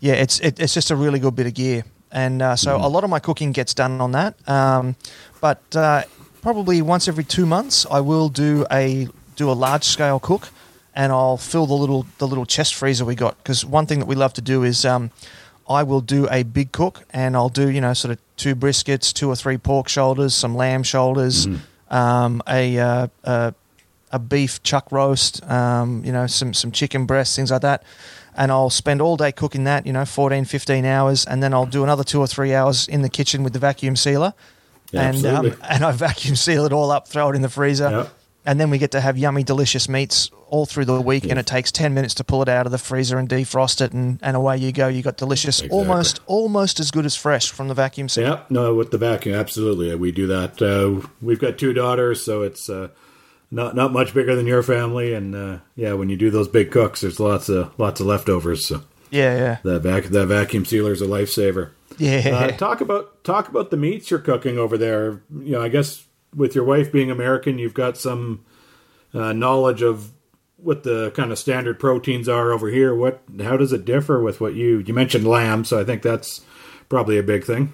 yeah, 0.00 0.14
it's 0.14 0.40
it, 0.40 0.60
it's 0.60 0.74
just 0.74 0.90
a 0.90 0.96
really 0.96 1.18
good 1.18 1.34
bit 1.34 1.46
of 1.46 1.54
gear. 1.54 1.84
And 2.10 2.40
uh, 2.40 2.56
so 2.56 2.76
a 2.76 2.88
lot 2.88 3.04
of 3.04 3.10
my 3.10 3.18
cooking 3.20 3.52
gets 3.52 3.74
done 3.74 4.00
on 4.00 4.12
that. 4.12 4.34
Um, 4.48 4.96
but 5.42 5.60
uh, 5.76 6.04
probably 6.42 6.82
once 6.82 7.08
every 7.08 7.24
two 7.24 7.46
months, 7.46 7.86
I 7.90 8.00
will 8.00 8.28
do 8.28 8.66
a 8.70 9.08
do 9.36 9.50
a 9.50 9.52
large 9.52 9.84
scale 9.84 10.18
cook, 10.18 10.48
and 10.94 11.12
I'll 11.12 11.36
fill 11.36 11.66
the 11.66 11.74
little 11.74 12.06
the 12.18 12.26
little 12.26 12.46
chest 12.46 12.74
freezer 12.74 13.04
we 13.04 13.14
got. 13.14 13.36
Because 13.38 13.64
one 13.64 13.86
thing 13.86 13.98
that 13.98 14.06
we 14.06 14.14
love 14.14 14.32
to 14.34 14.40
do 14.40 14.62
is 14.64 14.84
um, 14.84 15.10
I 15.68 15.82
will 15.82 16.00
do 16.00 16.28
a 16.30 16.42
big 16.42 16.72
cook, 16.72 17.04
and 17.10 17.36
I'll 17.36 17.48
do 17.48 17.70
you 17.70 17.80
know 17.80 17.94
sort 17.94 18.12
of 18.12 18.18
two 18.36 18.54
briskets, 18.54 19.12
two 19.12 19.28
or 19.28 19.36
three 19.36 19.58
pork 19.58 19.88
shoulders, 19.88 20.34
some 20.34 20.54
lamb 20.54 20.82
shoulders, 20.82 21.46
um, 21.90 22.42
a 22.48 22.78
uh, 22.78 23.06
uh, 23.24 23.52
a 24.10 24.18
beef 24.18 24.62
chuck 24.62 24.90
roast, 24.90 25.42
um, 25.50 26.04
you 26.04 26.12
know, 26.12 26.26
some 26.26 26.54
some 26.54 26.72
chicken 26.72 27.06
breasts, 27.06 27.36
things 27.36 27.50
like 27.50 27.62
that. 27.62 27.82
And 28.36 28.52
I'll 28.52 28.70
spend 28.70 29.02
all 29.02 29.16
day 29.16 29.32
cooking 29.32 29.64
that, 29.64 29.84
you 29.84 29.92
know, 29.92 30.04
14, 30.04 30.44
15 30.44 30.84
hours, 30.84 31.24
and 31.24 31.42
then 31.42 31.52
I'll 31.52 31.66
do 31.66 31.82
another 31.82 32.04
two 32.04 32.20
or 32.20 32.26
three 32.28 32.54
hours 32.54 32.86
in 32.86 33.02
the 33.02 33.08
kitchen 33.08 33.42
with 33.42 33.52
the 33.52 33.58
vacuum 33.58 33.96
sealer. 33.96 34.32
Yeah, 34.92 35.08
and 35.10 35.26
um, 35.26 35.46
and 35.68 35.84
I 35.84 35.92
vacuum 35.92 36.36
seal 36.36 36.64
it 36.64 36.72
all 36.72 36.90
up, 36.90 37.08
throw 37.08 37.28
it 37.30 37.36
in 37.36 37.42
the 37.42 37.48
freezer, 37.50 37.90
Yeah. 37.90 38.06
and 38.46 38.58
then 38.58 38.70
we 38.70 38.78
get 38.78 38.92
to 38.92 39.00
have 39.00 39.18
yummy, 39.18 39.42
delicious 39.42 39.88
meats 39.88 40.30
all 40.48 40.64
through 40.64 40.86
the 40.86 40.98
week. 41.00 41.24
And 41.24 41.38
it 41.38 41.46
takes 41.46 41.70
ten 41.70 41.92
minutes 41.92 42.14
to 42.14 42.24
pull 42.24 42.40
it 42.42 42.48
out 42.48 42.64
of 42.64 42.72
the 42.72 42.78
freezer 42.78 43.18
and 43.18 43.28
defrost 43.28 43.80
it, 43.82 43.92
and, 43.92 44.18
and 44.22 44.34
away 44.36 44.56
you 44.56 44.72
go. 44.72 44.88
You 44.88 45.02
got 45.02 45.16
delicious, 45.18 45.58
Exactly. 45.60 45.78
almost 45.78 46.20
almost 46.26 46.80
as 46.80 46.90
good 46.90 47.04
as 47.04 47.14
fresh 47.14 47.50
from 47.50 47.68
the 47.68 47.74
vacuum 47.74 48.08
seal. 48.08 48.24
Yeah, 48.24 48.40
no, 48.48 48.74
with 48.74 48.90
the 48.90 48.98
vacuum, 48.98 49.34
absolutely, 49.34 49.94
we 49.94 50.10
do 50.12 50.26
that. 50.28 50.62
Uh, 50.62 51.06
we've 51.20 51.38
got 51.40 51.58
two 51.58 51.72
daughters, 51.74 52.22
so 52.24 52.42
it's 52.42 52.70
uh, 52.70 52.88
not 53.50 53.74
not 53.76 53.92
much 53.92 54.14
bigger 54.14 54.34
than 54.34 54.46
your 54.46 54.62
family, 54.62 55.12
and 55.12 55.34
uh, 55.34 55.58
yeah, 55.76 55.92
when 55.92 56.08
you 56.08 56.16
do 56.16 56.30
those 56.30 56.48
big 56.48 56.70
cooks, 56.70 57.02
there's 57.02 57.20
lots 57.20 57.50
of 57.50 57.78
lots 57.78 58.00
of 58.00 58.06
leftovers. 58.06 58.66
So 58.66 58.82
Yeah, 59.10 59.36
yeah, 59.36 59.56
that 59.64 59.80
vac 59.80 60.04
that 60.04 60.26
vacuum 60.28 60.64
sealer 60.64 60.92
is 60.92 61.02
a 61.02 61.06
lifesaver. 61.06 61.72
yeah. 62.24 62.30
Uh, 62.34 62.56
talk 62.56 62.80
about 62.80 63.24
talk 63.24 63.48
about 63.48 63.70
the 63.70 63.76
meats 63.76 64.10
you're 64.10 64.20
cooking 64.20 64.58
over 64.58 64.78
there. 64.78 65.22
You 65.30 65.52
know, 65.52 65.62
I 65.62 65.68
guess 65.68 66.06
with 66.34 66.54
your 66.54 66.64
wife 66.64 66.92
being 66.92 67.10
American, 67.10 67.58
you've 67.58 67.74
got 67.74 67.96
some 67.96 68.44
uh, 69.14 69.32
knowledge 69.32 69.82
of 69.82 70.12
what 70.56 70.82
the 70.82 71.10
kind 71.12 71.32
of 71.32 71.38
standard 71.38 71.78
proteins 71.78 72.28
are 72.28 72.52
over 72.52 72.68
here. 72.68 72.94
What 72.94 73.22
how 73.40 73.56
does 73.56 73.72
it 73.72 73.84
differ 73.84 74.22
with 74.22 74.40
what 74.40 74.54
you 74.54 74.78
you 74.78 74.94
mentioned 74.94 75.26
lamb? 75.26 75.64
So 75.64 75.80
I 75.80 75.84
think 75.84 76.02
that's 76.02 76.42
probably 76.88 77.18
a 77.18 77.22
big 77.22 77.44
thing. 77.44 77.72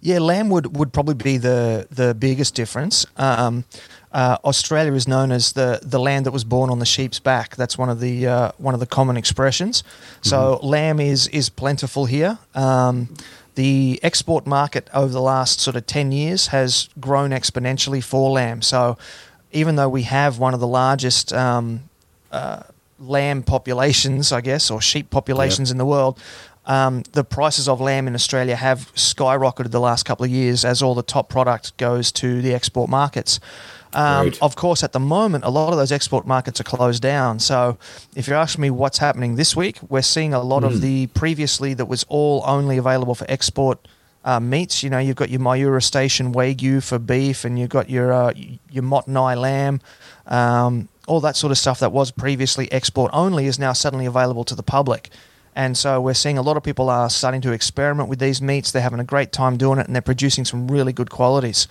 Yeah, 0.00 0.18
lamb 0.18 0.50
would, 0.50 0.76
would 0.76 0.92
probably 0.92 1.14
be 1.14 1.36
the, 1.38 1.88
the 1.90 2.14
biggest 2.14 2.54
difference. 2.54 3.06
Um, 3.16 3.64
uh, 4.12 4.38
Australia 4.44 4.92
is 4.92 5.08
known 5.08 5.32
as 5.32 5.52
the, 5.52 5.80
the 5.82 5.98
land 5.98 6.26
that 6.26 6.32
was 6.32 6.44
born 6.44 6.70
on 6.70 6.78
the 6.78 6.86
sheep's 6.86 7.18
back. 7.18 7.56
That's 7.56 7.76
one 7.76 7.88
of 7.88 7.98
the 8.00 8.26
uh, 8.26 8.52
one 8.58 8.72
of 8.72 8.80
the 8.80 8.86
common 8.86 9.16
expressions. 9.16 9.82
So 10.22 10.60
lamb 10.62 11.00
is 11.00 11.28
is 11.28 11.48
plentiful 11.48 12.06
here. 12.06 12.38
Um, 12.54 13.14
the 13.56 14.00
export 14.02 14.46
market 14.46 14.88
over 14.94 15.12
the 15.12 15.20
last 15.20 15.60
sort 15.60 15.76
of 15.76 15.86
ten 15.86 16.12
years 16.12 16.46
has 16.48 16.88
grown 17.00 17.30
exponentially 17.30 18.02
for 18.02 18.30
lamb. 18.30 18.62
So 18.62 18.96
even 19.50 19.76
though 19.76 19.88
we 19.88 20.02
have 20.02 20.38
one 20.38 20.54
of 20.54 20.60
the 20.60 20.66
largest 20.66 21.32
um, 21.32 21.88
uh, 22.30 22.62
lamb 22.98 23.42
populations, 23.42 24.32
I 24.32 24.40
guess, 24.40 24.70
or 24.70 24.80
sheep 24.80 25.10
populations 25.10 25.70
in 25.70 25.78
the 25.78 25.86
world, 25.86 26.18
um, 26.66 27.02
the 27.12 27.24
prices 27.24 27.68
of 27.68 27.80
lamb 27.80 28.08
in 28.08 28.14
Australia 28.14 28.56
have 28.56 28.92
skyrocketed 28.94 29.70
the 29.70 29.80
last 29.80 30.04
couple 30.04 30.24
of 30.24 30.30
years 30.30 30.64
as 30.64 30.82
all 30.82 30.94
the 30.94 31.02
top 31.02 31.28
product 31.28 31.76
goes 31.76 32.12
to 32.12 32.42
the 32.42 32.54
export 32.54 32.90
markets. 32.90 33.40
Um, 33.96 34.26
Right. 34.26 34.42
Of 34.42 34.56
course, 34.56 34.84
at 34.84 34.92
the 34.92 35.00
moment, 35.00 35.44
a 35.44 35.48
lot 35.48 35.72
of 35.72 35.78
those 35.78 35.90
export 35.90 36.26
markets 36.26 36.60
are 36.60 36.64
closed 36.64 37.02
down. 37.02 37.38
So, 37.38 37.78
if 38.14 38.28
you're 38.28 38.36
asking 38.36 38.60
me 38.62 38.70
what's 38.70 38.98
happening 38.98 39.36
this 39.36 39.56
week, 39.56 39.78
we're 39.88 40.02
seeing 40.02 40.34
a 40.34 40.42
lot 40.42 40.64
of 40.64 40.82
the 40.82 41.06
previously 41.08 41.72
that 41.74 41.86
was 41.86 42.04
all 42.08 42.42
only 42.46 42.76
available 42.76 43.14
for 43.14 43.24
export 43.28 43.78
uh, 44.22 44.38
meats. 44.38 44.82
You 44.82 44.90
know, 44.90 44.98
you've 44.98 45.16
got 45.16 45.30
your 45.30 45.40
Mayura 45.40 45.82
Station 45.82 46.34
Wagyu 46.34 46.82
for 46.82 46.98
beef, 46.98 47.44
and 47.46 47.58
you've 47.58 47.70
got 47.70 47.88
your 47.88 48.12
uh, 48.12 48.34
your 48.70 48.82
Mottainai 48.84 49.34
lamb. 49.40 49.80
Um, 50.26 50.88
all 51.06 51.20
that 51.20 51.36
sort 51.36 51.50
of 51.52 51.56
stuff 51.56 51.78
that 51.80 51.92
was 51.92 52.10
previously 52.10 52.70
export 52.72 53.10
only 53.14 53.46
is 53.46 53.58
now 53.58 53.72
suddenly 53.72 54.04
available 54.06 54.44
to 54.44 54.54
the 54.54 54.62
public. 54.62 55.08
And 55.54 55.74
so 55.78 56.02
we're 56.02 56.14
seeing 56.14 56.36
a 56.36 56.42
lot 56.42 56.58
of 56.58 56.62
people 56.62 56.90
are 56.90 57.08
starting 57.08 57.40
to 57.42 57.52
experiment 57.52 58.10
with 58.10 58.18
these 58.18 58.42
meats. 58.42 58.72
They're 58.72 58.82
having 58.82 59.00
a 59.00 59.04
great 59.04 59.32
time 59.32 59.56
doing 59.56 59.78
it, 59.78 59.86
and 59.86 59.94
they're 59.94 60.02
producing 60.02 60.44
some 60.44 60.68
really 60.68 60.92
good 60.92 61.08
qualities. 61.08 61.66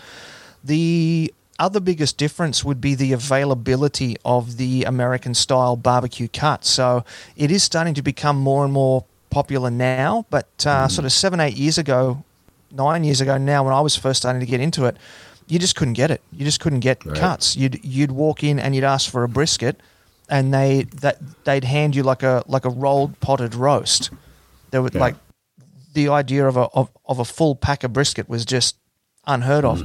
The 0.63 1.31
other 1.59 1.79
biggest 1.79 2.17
difference 2.17 2.63
would 2.63 2.81
be 2.81 2.95
the 2.95 3.13
availability 3.13 4.17
of 4.25 4.57
the 4.57 4.83
American 4.83 5.33
style 5.33 5.75
barbecue 5.75 6.27
cut. 6.27 6.65
So 6.65 7.05
it 7.35 7.51
is 7.51 7.63
starting 7.63 7.93
to 7.95 8.01
become 8.01 8.37
more 8.37 8.63
and 8.63 8.73
more 8.73 9.05
popular 9.29 9.69
now, 9.69 10.25
but 10.29 10.65
uh, 10.65 10.87
sort 10.87 11.05
of 11.05 11.11
seven, 11.11 11.39
eight 11.39 11.55
years 11.55 11.77
ago, 11.77 12.23
nine 12.71 13.03
years 13.03 13.21
ago 13.21 13.37
now, 13.37 13.63
when 13.63 13.73
I 13.73 13.81
was 13.81 13.95
first 13.95 14.21
starting 14.21 14.39
to 14.39 14.45
get 14.45 14.59
into 14.59 14.85
it, 14.85 14.97
you 15.47 15.59
just 15.59 15.75
couldn't 15.75 15.93
get 15.93 16.09
it. 16.11 16.21
You 16.31 16.43
just 16.43 16.59
couldn't 16.59 16.79
get 16.79 17.05
Right. 17.05 17.15
cuts. 17.15 17.55
You'd 17.55 17.79
you'd 17.83 18.11
walk 18.11 18.43
in 18.43 18.59
and 18.59 18.73
you'd 18.75 18.83
ask 18.83 19.09
for 19.09 19.23
a 19.23 19.29
brisket, 19.29 19.79
and 20.27 20.53
they 20.53 20.83
that 21.01 21.19
they'd 21.43 21.63
hand 21.63 21.95
you 21.95 22.01
like 22.03 22.23
a 22.23 22.43
like 22.47 22.65
a 22.65 22.69
rolled 22.69 23.19
potted 23.19 23.53
roast. 23.53 24.09
There 24.71 24.81
would 24.81 24.95
Yeah. 24.95 25.01
like 25.01 25.15
the 25.93 26.09
idea 26.09 26.47
of 26.47 26.57
a 26.57 26.63
of, 26.73 26.89
of 27.05 27.19
a 27.19 27.25
full 27.25 27.55
pack 27.55 27.83
of 27.83 27.93
brisket 27.93 28.27
was 28.27 28.43
just 28.43 28.75
unheard 29.27 29.63
of. 29.65 29.83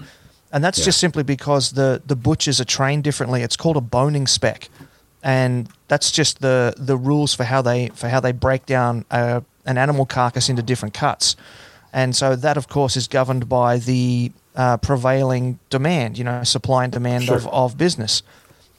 And 0.53 0.65
that's. 0.65 0.79
Yeah. 0.79 0.87
just 0.87 0.99
simply 0.99 1.23
because 1.23 1.73
the, 1.73 2.03
the 2.05 2.17
butchers 2.17 2.61
are 2.61 2.65
trained 2.65 3.05
differently. 3.05 3.43
It's 3.43 3.57
called 3.57 3.77
a 3.77 3.81
boning 3.81 4.27
spec. 4.27 4.69
And 5.23 5.69
that's 5.89 6.11
just 6.11 6.41
the, 6.41 6.75
the 6.77 6.97
rules 6.97 7.35
for 7.35 7.45
how 7.45 7.63
they 7.63 7.89
for 7.95 8.09
how 8.09 8.21
they 8.21 8.33
break 8.33 8.67
down 8.67 9.05
a, 9.11 9.43
an 9.67 9.77
animal 9.79 10.07
carcass 10.07 10.49
into 10.49 10.63
different 10.63 10.95
cuts. 10.95 11.37
And 11.93 12.17
so 12.17 12.37
that 12.37 12.57
of 12.57 12.69
course 12.69 12.97
is 12.97 13.07
governed 13.09 13.49
by 13.49 13.79
the 13.79 14.33
uh, 14.57 14.79
prevailing 14.79 15.59
demand, 15.69 16.17
you 16.19 16.25
know, 16.25 16.43
supply 16.45 16.85
and 16.85 16.93
demand 16.93 17.25
Sure. 17.25 17.37
of, 17.37 17.47
of 17.49 17.77
business. 17.77 18.23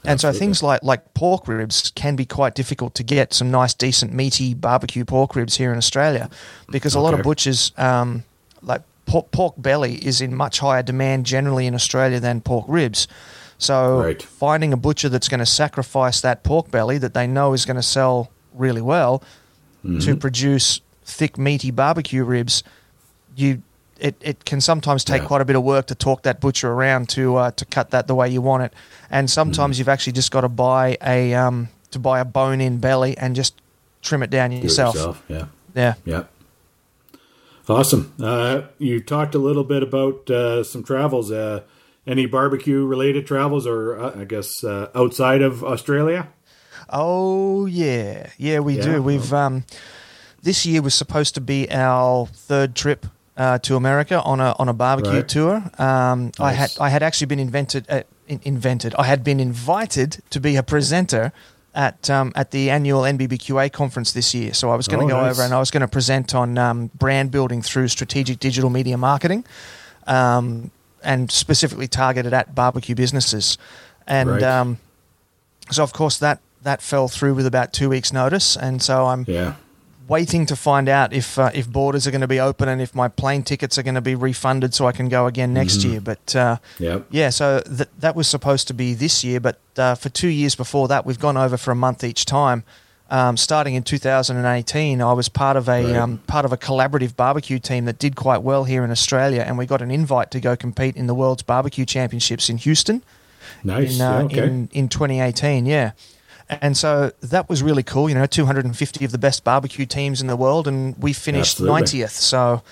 And 0.04 0.20
so 0.20 0.32
things 0.32 0.62
like 0.64 0.82
like 0.82 1.14
pork 1.14 1.46
ribs 1.46 1.92
can 1.94 2.16
be 2.16 2.26
quite 2.26 2.56
difficult 2.56 2.94
to 2.96 3.04
get 3.04 3.32
some 3.32 3.52
nice, 3.52 3.72
decent, 3.72 4.12
meaty 4.12 4.52
barbecue 4.52 5.04
pork 5.04 5.36
ribs 5.36 5.56
here 5.58 5.70
in 5.70 5.78
Australia, 5.78 6.28
because 6.72 6.96
a 6.96 7.00
lot 7.00 7.14
of 7.14 7.22
butchers 7.22 7.70
um, 7.78 8.24
like 8.62 8.82
pork, 9.12 9.30
pork 9.30 9.54
belly 9.58 9.94
is 10.06 10.20
in 10.20 10.34
much 10.34 10.58
higher 10.60 10.82
demand 10.82 11.26
generally 11.26 11.66
in 11.66 11.74
Australia 11.74 12.18
than 12.20 12.40
pork 12.40 12.64
ribs. 12.68 13.06
So 13.58 14.00
Right. 14.00 14.22
finding 14.22 14.72
a 14.72 14.76
butcher 14.76 15.08
that's 15.10 15.28
going 15.28 15.40
to 15.40 15.46
sacrifice 15.46 16.20
that 16.22 16.42
pork 16.42 16.70
belly 16.70 16.98
that 16.98 17.12
they 17.14 17.26
know 17.26 17.52
is 17.52 17.64
going 17.66 17.76
to 17.76 17.82
sell 17.82 18.30
really 18.54 18.82
well 18.82 19.22
Mm-hmm. 19.84 19.98
to 20.06 20.16
produce 20.16 20.80
thick, 21.04 21.36
meaty 21.36 21.72
barbecue 21.72 22.22
ribs, 22.24 22.62
you 23.36 23.62
it, 23.98 24.14
it 24.20 24.44
can 24.44 24.60
sometimes 24.60 25.02
take 25.04 25.22
Yeah. 25.22 25.28
quite 25.28 25.40
a 25.42 25.44
bit 25.44 25.56
of 25.56 25.62
work 25.64 25.86
to 25.86 25.94
talk 25.96 26.22
that 26.22 26.40
butcher 26.40 26.70
around 26.72 27.08
to 27.10 27.36
uh, 27.36 27.50
to 27.52 27.64
cut 27.64 27.90
that 27.90 28.06
the 28.06 28.14
way 28.14 28.28
you 28.28 28.40
want 28.40 28.62
it, 28.62 28.72
and 29.10 29.26
Mm-hmm. 29.26 29.32
sometimes 29.40 29.78
you've 29.78 29.88
actually 29.88 30.12
just 30.12 30.30
got 30.30 30.42
to 30.42 30.48
buy 30.48 30.96
a 31.02 31.34
um, 31.34 31.68
to 31.90 31.98
buy 31.98 32.20
a 32.20 32.24
bone 32.24 32.60
in 32.60 32.78
belly 32.78 33.18
and 33.18 33.34
just 33.36 33.54
trim 34.02 34.22
it 34.22 34.30
down 34.30 34.50
Do 34.50 34.56
it 34.56 34.62
yourself. 34.62 34.94
yourself. 34.94 35.22
Yeah. 35.28 35.44
Yeah, 35.74 35.94
Yeah. 36.04 36.22
Awesome. 37.68 38.12
Uh, 38.20 38.62
you 38.78 39.00
talked 39.00 39.34
a 39.34 39.38
little 39.38 39.64
bit 39.64 39.82
about 39.82 40.28
uh, 40.30 40.64
some 40.64 40.82
travels. 40.82 41.30
Uh, 41.30 41.62
any 42.06 42.26
barbecue 42.26 42.84
related 42.84 43.26
travels, 43.28 43.64
or 43.66 43.96
uh, 43.98 44.20
I 44.20 44.24
guess 44.24 44.64
uh, 44.64 44.88
outside 44.94 45.40
of 45.40 45.62
Australia? 45.62 46.26
Oh 46.90 47.66
yeah, 47.66 48.30
yeah, 48.38 48.58
we 48.58 48.74
Yeah. 48.76 48.82
do. 48.82 49.02
We've 49.02 49.32
um, 49.32 49.64
this 50.42 50.66
year 50.66 50.82
was 50.82 50.94
supposed 50.94 51.34
to 51.36 51.40
be 51.40 51.70
our 51.70 52.26
third 52.26 52.74
trip 52.74 53.06
uh, 53.36 53.58
to 53.58 53.76
America 53.76 54.20
on 54.22 54.40
a 54.40 54.54
on 54.58 54.68
a 54.68 54.72
barbecue 54.72 55.12
Right. 55.20 55.28
tour. 55.28 55.62
Um, 55.78 56.32
I 56.40 56.52
had 56.52 56.70
I 56.80 56.88
had 56.90 57.02
actually 57.04 57.28
been 57.28 57.38
invented 57.38 57.86
uh, 57.88 58.02
in, 58.26 58.40
invented. 58.42 58.94
I 58.98 59.04
had 59.04 59.22
been 59.22 59.38
invited 59.38 60.18
to 60.30 60.40
be 60.40 60.56
a 60.56 60.62
presenter 60.64 61.32
at 61.74 62.10
um, 62.10 62.32
at 62.34 62.50
the 62.50 62.68
annual 62.70 63.02
NBBQA 63.02 63.72
conference 63.72 64.12
this 64.12 64.34
year. 64.34 64.52
So 64.54 64.70
I 64.70 64.76
was 64.76 64.88
going 64.88 65.06
to 65.08 65.14
Oh, 65.14 65.16
go 65.18 65.22
nice. 65.22 65.32
over 65.32 65.42
and 65.42 65.54
I 65.54 65.58
was 65.58 65.70
going 65.70 65.80
to 65.80 65.88
present 65.88 66.34
on 66.34 66.58
um, 66.58 66.90
brand 66.94 67.30
building 67.30 67.62
through 67.62 67.88
strategic 67.88 68.38
digital 68.40 68.68
media 68.70 68.96
marketing. 68.98 69.44
Um, 70.06 70.70
and 71.04 71.32
specifically 71.32 71.88
targeted 71.88 72.32
at 72.32 72.54
barbecue 72.54 72.94
businesses, 72.94 73.58
and 74.06 74.30
Right. 74.30 74.42
um, 74.44 74.78
so 75.70 75.82
of 75.82 75.92
course 75.92 76.18
that 76.18 76.38
that 76.62 76.80
fell 76.80 77.08
through 77.08 77.34
with 77.34 77.44
about 77.46 77.72
two 77.72 77.88
weeks' 77.88 78.12
notice, 78.12 78.56
and 78.56 78.80
so 78.80 79.06
I'm 79.06 79.24
Yeah. 79.26 79.54
Waiting 80.08 80.46
to 80.46 80.56
find 80.56 80.88
out 80.88 81.12
if 81.12 81.38
uh, 81.38 81.50
if 81.54 81.68
borders 81.68 82.06
are 82.06 82.10
going 82.10 82.20
to 82.22 82.28
be 82.28 82.40
open 82.40 82.68
and 82.68 82.80
if 82.80 82.94
my 82.94 83.08
plane 83.08 83.42
tickets 83.42 83.78
are 83.78 83.82
going 83.82 83.94
to 83.94 84.00
be 84.00 84.14
refunded 84.14 84.74
so 84.74 84.86
I 84.86 84.92
can 84.92 85.08
go 85.08 85.26
again 85.26 85.52
next 85.54 85.78
Mm-hmm. 85.78 85.90
year. 85.90 86.00
But 86.00 86.36
uh, 86.36 86.56
Yep. 86.78 87.06
yeah, 87.10 87.30
so 87.30 87.60
th- 87.60 87.88
that 88.00 88.14
was 88.16 88.28
supposed 88.28 88.66
to 88.68 88.74
be 88.74 88.94
this 88.94 89.22
year, 89.24 89.40
but 89.40 89.58
uh, 89.76 89.94
for 89.94 90.08
two 90.08 90.28
years 90.28 90.54
before 90.54 90.88
that, 90.88 91.06
we've 91.06 91.18
gone 91.20 91.36
over 91.36 91.56
for 91.56 91.70
a 91.70 91.76
month 91.76 92.02
each 92.04 92.24
time. 92.24 92.64
Um, 93.10 93.36
starting 93.36 93.74
in 93.74 93.82
2018, 93.82 95.02
I 95.02 95.12
was 95.12 95.28
part 95.28 95.56
of 95.58 95.68
a 95.68 95.84
Right. 95.84 95.96
um, 95.96 96.18
part 96.26 96.44
of 96.46 96.52
a 96.52 96.56
collaborative 96.56 97.14
barbecue 97.14 97.58
team 97.58 97.84
that 97.84 97.98
did 97.98 98.16
quite 98.16 98.42
well 98.42 98.64
here 98.64 98.84
in 98.84 98.90
Australia, 98.90 99.42
and 99.46 99.58
we 99.58 99.66
got 99.66 99.82
an 99.82 99.90
invite 99.90 100.30
to 100.30 100.40
go 100.40 100.56
compete 100.56 100.96
in 100.96 101.06
the 101.08 101.14
World's 101.14 101.42
Barbecue 101.42 101.84
Championships 101.84 102.48
in 102.48 102.56
Houston 102.58 103.02
Nice. 103.64 103.92
in, 103.92 103.96
Yeah, 103.98 104.16
uh, 104.16 104.22
okay. 104.24 104.44
in 104.46 104.68
in 104.72 104.88
2018. 104.88 105.66
Yeah, 105.66 105.90
and 106.48 106.76
so 106.76 107.12
that 107.22 107.48
was 107.48 107.62
really 107.62 107.82
cool. 107.82 108.08
You 108.08 108.14
know, 108.14 108.26
250 108.26 109.04
of 109.04 109.12
the 109.12 109.18
best 109.18 109.44
barbecue 109.44 109.86
teams 109.86 110.20
in 110.20 110.26
the 110.26 110.36
world, 110.36 110.66
and 110.68 110.96
we 111.02 111.12
finished 111.12 111.60
Absolutely. 111.60 112.00
90th. 112.00 112.10
So 112.10 112.62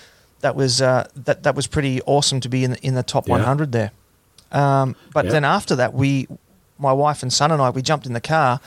that 0.41 0.55
was 0.55 0.81
uh, 0.81 1.07
that 1.15 1.43
that 1.43 1.55
was 1.55 1.67
pretty 1.67 2.01
awesome 2.03 2.39
to 2.41 2.49
be 2.49 2.63
in 2.63 2.71
the, 2.71 2.79
in 2.85 2.95
the 2.95 3.03
top 3.03 3.27
Yeah. 3.27 3.35
100 3.35 3.71
there. 3.71 3.91
Um, 4.51 4.95
but 5.13 5.25
Yeah. 5.25 5.31
then 5.31 5.45
after 5.45 5.75
that, 5.77 5.93
we, 5.93 6.27
my 6.81 6.91
wife 6.93 7.21
and 7.21 7.31
son 7.31 7.51
and 7.51 7.61
I, 7.61 7.69
we 7.69 7.81
jumped 7.81 8.05
in 8.05 8.13
the 8.13 8.21
car. 8.21 8.59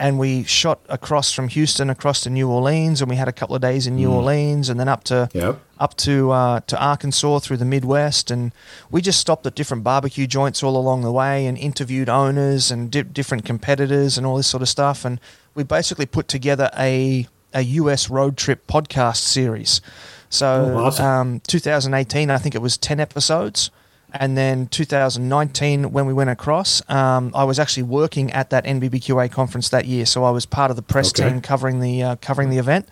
And 0.00 0.16
we 0.16 0.44
shot 0.44 0.78
across 0.88 1.32
from 1.32 1.48
Houston 1.48 1.90
across 1.90 2.20
to 2.22 2.30
New 2.30 2.48
Orleans, 2.48 3.00
and 3.00 3.10
we 3.10 3.16
had 3.16 3.26
a 3.26 3.32
couple 3.32 3.56
of 3.56 3.62
days 3.62 3.84
in 3.88 3.94
Mm. 3.94 3.96
New 3.96 4.12
Orleans, 4.12 4.68
and 4.68 4.78
then 4.78 4.86
up 4.88 5.02
to 5.10 5.28
Yep. 5.34 5.58
up 5.80 5.96
to 5.96 6.30
uh, 6.30 6.60
to 6.68 6.78
Arkansas 6.80 7.40
through 7.40 7.56
the 7.56 7.64
Midwest, 7.64 8.30
and 8.30 8.52
we 8.92 9.02
just 9.02 9.18
stopped 9.18 9.44
at 9.44 9.56
different 9.56 9.82
barbecue 9.82 10.28
joints 10.28 10.62
all 10.62 10.76
along 10.76 11.02
the 11.02 11.10
way 11.10 11.46
and 11.46 11.58
interviewed 11.58 12.08
owners 12.08 12.70
and 12.70 12.92
di- 12.92 13.02
different 13.02 13.44
competitors 13.44 14.16
and 14.16 14.24
all 14.24 14.36
this 14.36 14.46
sort 14.46 14.62
of 14.62 14.68
stuff. 14.68 15.04
And 15.04 15.18
we 15.56 15.64
basically 15.64 16.06
put 16.06 16.28
together 16.28 16.70
a 16.78 17.26
a 17.52 17.62
US 17.62 18.08
road 18.08 18.36
trip 18.36 18.68
podcast 18.68 19.16
series. 19.16 19.80
So, 20.30 20.74
Oh, 20.76 20.84
awesome. 20.84 21.04
um, 21.06 21.40
2018, 21.48 22.30
I 22.30 22.38
think 22.38 22.54
it 22.54 22.62
was 22.62 22.78
10 22.78 23.00
episodes. 23.00 23.72
And 24.12 24.38
then 24.38 24.66
2019, 24.68 25.92
when 25.92 26.06
we 26.06 26.12
went 26.14 26.30
across, 26.30 26.82
um, 26.90 27.30
I 27.34 27.44
was 27.44 27.58
actually 27.58 27.82
working 27.84 28.32
at 28.32 28.50
that 28.50 28.64
NBBQA 28.64 29.30
conference 29.30 29.68
that 29.68 29.84
year. 29.84 30.06
So 30.06 30.24
I 30.24 30.30
was 30.30 30.46
part 30.46 30.70
of 30.70 30.76
the 30.76 30.82
press 30.82 31.10
Okay. 31.10 31.28
team 31.28 31.40
covering 31.42 31.80
the 31.80 32.02
uh, 32.02 32.16
covering 32.16 32.48
the 32.50 32.58
event 32.58 32.88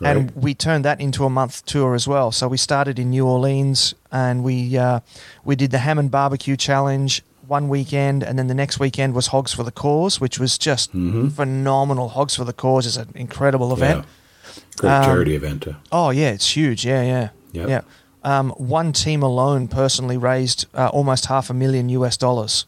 Right. 0.00 0.16
and 0.16 0.32
we 0.34 0.54
turned 0.54 0.84
that 0.84 1.00
into 1.00 1.24
a 1.24 1.30
month 1.30 1.64
tour 1.66 1.94
as 1.94 2.08
well. 2.08 2.32
So 2.32 2.48
we 2.48 2.56
started 2.56 2.98
in 2.98 3.10
New 3.10 3.26
Orleans, 3.26 3.94
and 4.10 4.42
we 4.42 4.76
uh, 4.76 5.00
we 5.44 5.54
did 5.54 5.70
the 5.70 5.78
Hammond 5.78 6.10
Barbecue 6.10 6.56
Challenge 6.56 7.22
one 7.46 7.68
weekend, 7.68 8.22
and 8.24 8.36
then 8.38 8.48
the 8.48 8.54
next 8.54 8.80
weekend 8.80 9.14
was 9.14 9.28
Hogs 9.28 9.52
for 9.52 9.62
the 9.62 9.70
Cause, 9.70 10.20
which 10.20 10.40
was 10.40 10.58
just 10.58 10.92
Mhm. 10.92 11.30
phenomenal. 11.30 12.08
Hogs 12.08 12.34
for 12.34 12.44
the 12.44 12.52
Cause 12.54 12.86
is 12.86 12.96
an 12.96 13.10
incredible 13.14 13.72
event. 13.72 14.04
Yeah. 14.04 14.62
Great 14.78 14.90
Um, 14.92 15.04
charity 15.04 15.34
event. 15.36 15.68
uh, 15.68 15.72
Oh 15.92 16.10
yeah, 16.10 16.30
it's 16.30 16.56
huge. 16.56 16.84
Yeah, 16.84 17.02
yeah, 17.02 17.28
Yep. 17.52 17.68
yeah. 17.68 17.80
Um, 18.24 18.50
one 18.52 18.92
team 18.92 19.22
alone 19.22 19.68
personally 19.68 20.16
raised 20.16 20.66
uh, 20.74 20.88
almost 20.88 21.26
half 21.26 21.50
a 21.50 21.54
million 21.54 21.88
US 21.90 22.16
dollars. 22.16 22.64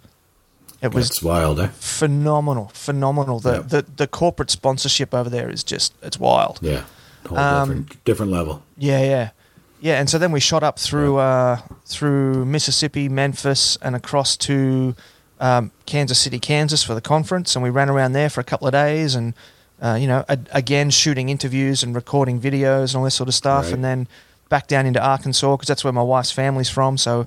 It 0.82 0.92
was 0.94 1.08
That's 1.08 1.22
wild, 1.22 1.58
eh? 1.58 1.68
phenomenal, 1.78 2.70
phenomenal. 2.74 3.40
The, 3.40 3.52
Yep. 3.54 3.68
the 3.68 3.84
the 3.96 4.06
corporate 4.06 4.50
sponsorship 4.50 5.14
over 5.14 5.30
there 5.30 5.48
is 5.50 5.64
just 5.64 5.94
it's 6.02 6.20
wild. 6.20 6.58
Yeah. 6.60 6.82
Whole 7.26 7.38
Um, 7.38 7.68
different 7.68 8.04
different 8.04 8.32
level. 8.32 8.62
Yeah, 8.76 9.00
yeah, 9.02 9.30
yeah. 9.80 9.98
And 9.98 10.10
so 10.10 10.18
then 10.18 10.32
we 10.32 10.40
shot 10.40 10.62
up 10.62 10.78
through 10.78 11.16
uh, 11.16 11.60
through 11.86 12.44
Mississippi, 12.44 13.08
Memphis, 13.08 13.78
and 13.80 13.96
across 13.96 14.36
to 14.38 14.94
um, 15.40 15.70
Kansas 15.86 16.18
City, 16.18 16.38
Kansas 16.38 16.82
for 16.82 16.94
the 16.94 17.00
conference, 17.00 17.56
and 17.56 17.62
we 17.62 17.70
ran 17.70 17.88
around 17.88 18.12
there 18.12 18.28
for 18.30 18.40
a 18.40 18.44
couple 18.44 18.66
of 18.68 18.72
days, 18.72 19.14
and 19.14 19.32
uh, 19.82 19.96
you 19.98 20.06
know, 20.06 20.24
a- 20.28 20.38
again 20.52 20.90
shooting 20.90 21.30
interviews 21.30 21.82
and 21.82 21.94
recording 21.94 22.38
videos 22.40 22.88
and 22.90 22.96
all 22.96 23.04
this 23.04 23.14
sort 23.14 23.28
of 23.30 23.34
stuff, 23.34 23.64
Right. 23.64 23.72
and 23.74 23.82
then 23.84 24.08
back 24.48 24.66
down 24.68 24.86
into 24.86 25.02
Arkansas 25.04 25.56
because 25.56 25.68
that's 25.68 25.84
where 25.84 25.92
my 25.92 26.02
wife's 26.02 26.30
family's 26.30 26.68
from. 26.68 26.96
So 26.98 27.26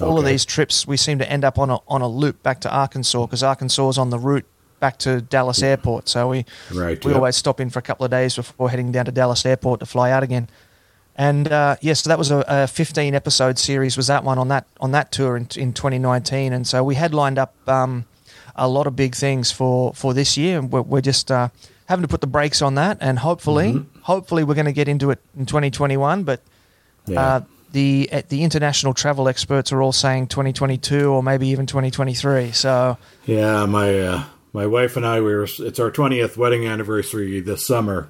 all 0.00 0.18
of 0.18 0.24
these 0.24 0.44
trips, 0.44 0.86
we 0.86 0.96
seem 0.96 1.18
to 1.18 1.28
end 1.30 1.44
up 1.44 1.58
on 1.58 1.70
a 1.70 1.78
on 1.88 2.02
a 2.02 2.08
loop 2.08 2.42
back 2.42 2.60
to 2.60 2.70
Arkansas 2.70 3.26
because 3.26 3.42
Arkansas 3.42 3.88
is 3.88 3.98
on 3.98 4.10
the 4.10 4.18
route 4.18 4.44
back 4.80 4.96
to 4.98 5.20
Dallas 5.20 5.60
Airport. 5.62 6.08
So 6.08 6.28
we 6.28 6.44
Right. 6.72 7.04
we 7.04 7.10
yep. 7.10 7.16
always 7.18 7.34
stop 7.36 7.58
in 7.60 7.68
for 7.70 7.80
a 7.80 7.82
couple 7.82 8.04
of 8.04 8.10
days 8.12 8.36
before 8.36 8.70
heading 8.70 8.92
down 8.92 9.06
to 9.06 9.12
Dallas 9.12 9.44
Airport 9.44 9.80
to 9.80 9.86
fly 9.86 10.10
out 10.12 10.22
again. 10.22 10.48
And 11.16 11.50
uh, 11.50 11.74
yes, 11.80 12.02
so 12.04 12.10
that 12.10 12.18
was 12.18 12.30
a, 12.30 12.44
a 12.46 12.66
15 12.68 13.12
episode 13.12 13.58
series. 13.58 13.96
Was 13.96 14.06
that 14.06 14.22
one 14.22 14.38
on 14.38 14.46
that 14.48 14.66
on 14.80 14.92
that 14.92 15.10
tour 15.10 15.36
in, 15.36 15.48
in 15.56 15.72
2019? 15.72 16.52
And 16.52 16.64
so 16.64 16.84
we 16.84 16.94
had 16.94 17.12
lined 17.12 17.38
up 17.38 17.54
um, 17.68 18.04
a 18.54 18.68
lot 18.68 18.86
of 18.86 18.94
big 18.94 19.16
things 19.16 19.50
for 19.50 19.92
for 19.94 20.14
this 20.14 20.36
year, 20.36 20.60
and 20.60 20.70
we're, 20.70 20.82
we're 20.82 21.00
just 21.00 21.32
uh, 21.32 21.48
having 21.86 22.02
to 22.02 22.08
put 22.08 22.20
the 22.20 22.28
brakes 22.28 22.62
on 22.62 22.76
that. 22.76 22.98
And 23.00 23.18
hopefully, 23.18 23.72
Mm-hmm. 23.72 23.98
hopefully, 24.02 24.44
we're 24.44 24.54
going 24.54 24.66
to 24.66 24.72
get 24.72 24.86
into 24.86 25.10
it 25.10 25.18
in 25.36 25.44
2021. 25.44 26.22
But 26.22 26.40
Yeah. 27.08 27.20
uh, 27.20 27.40
the 27.72 28.08
uh, 28.12 28.22
the 28.28 28.42
international 28.44 28.94
travel 28.94 29.28
experts 29.28 29.72
are 29.72 29.82
all 29.82 29.92
saying 29.92 30.28
2022 30.28 31.10
or 31.10 31.22
maybe 31.22 31.48
even 31.48 31.66
2023. 31.66 32.52
So 32.52 32.96
Yeah, 33.26 33.66
my 33.66 33.98
uh, 34.00 34.24
my 34.52 34.66
wife 34.66 34.96
and 34.96 35.04
I 35.06 35.20
we 35.20 35.34
were 35.34 35.46
it's 35.58 35.78
our 35.78 35.90
twentieth 35.90 36.36
wedding 36.36 36.66
anniversary 36.66 37.40
this 37.40 37.66
summer. 37.66 38.08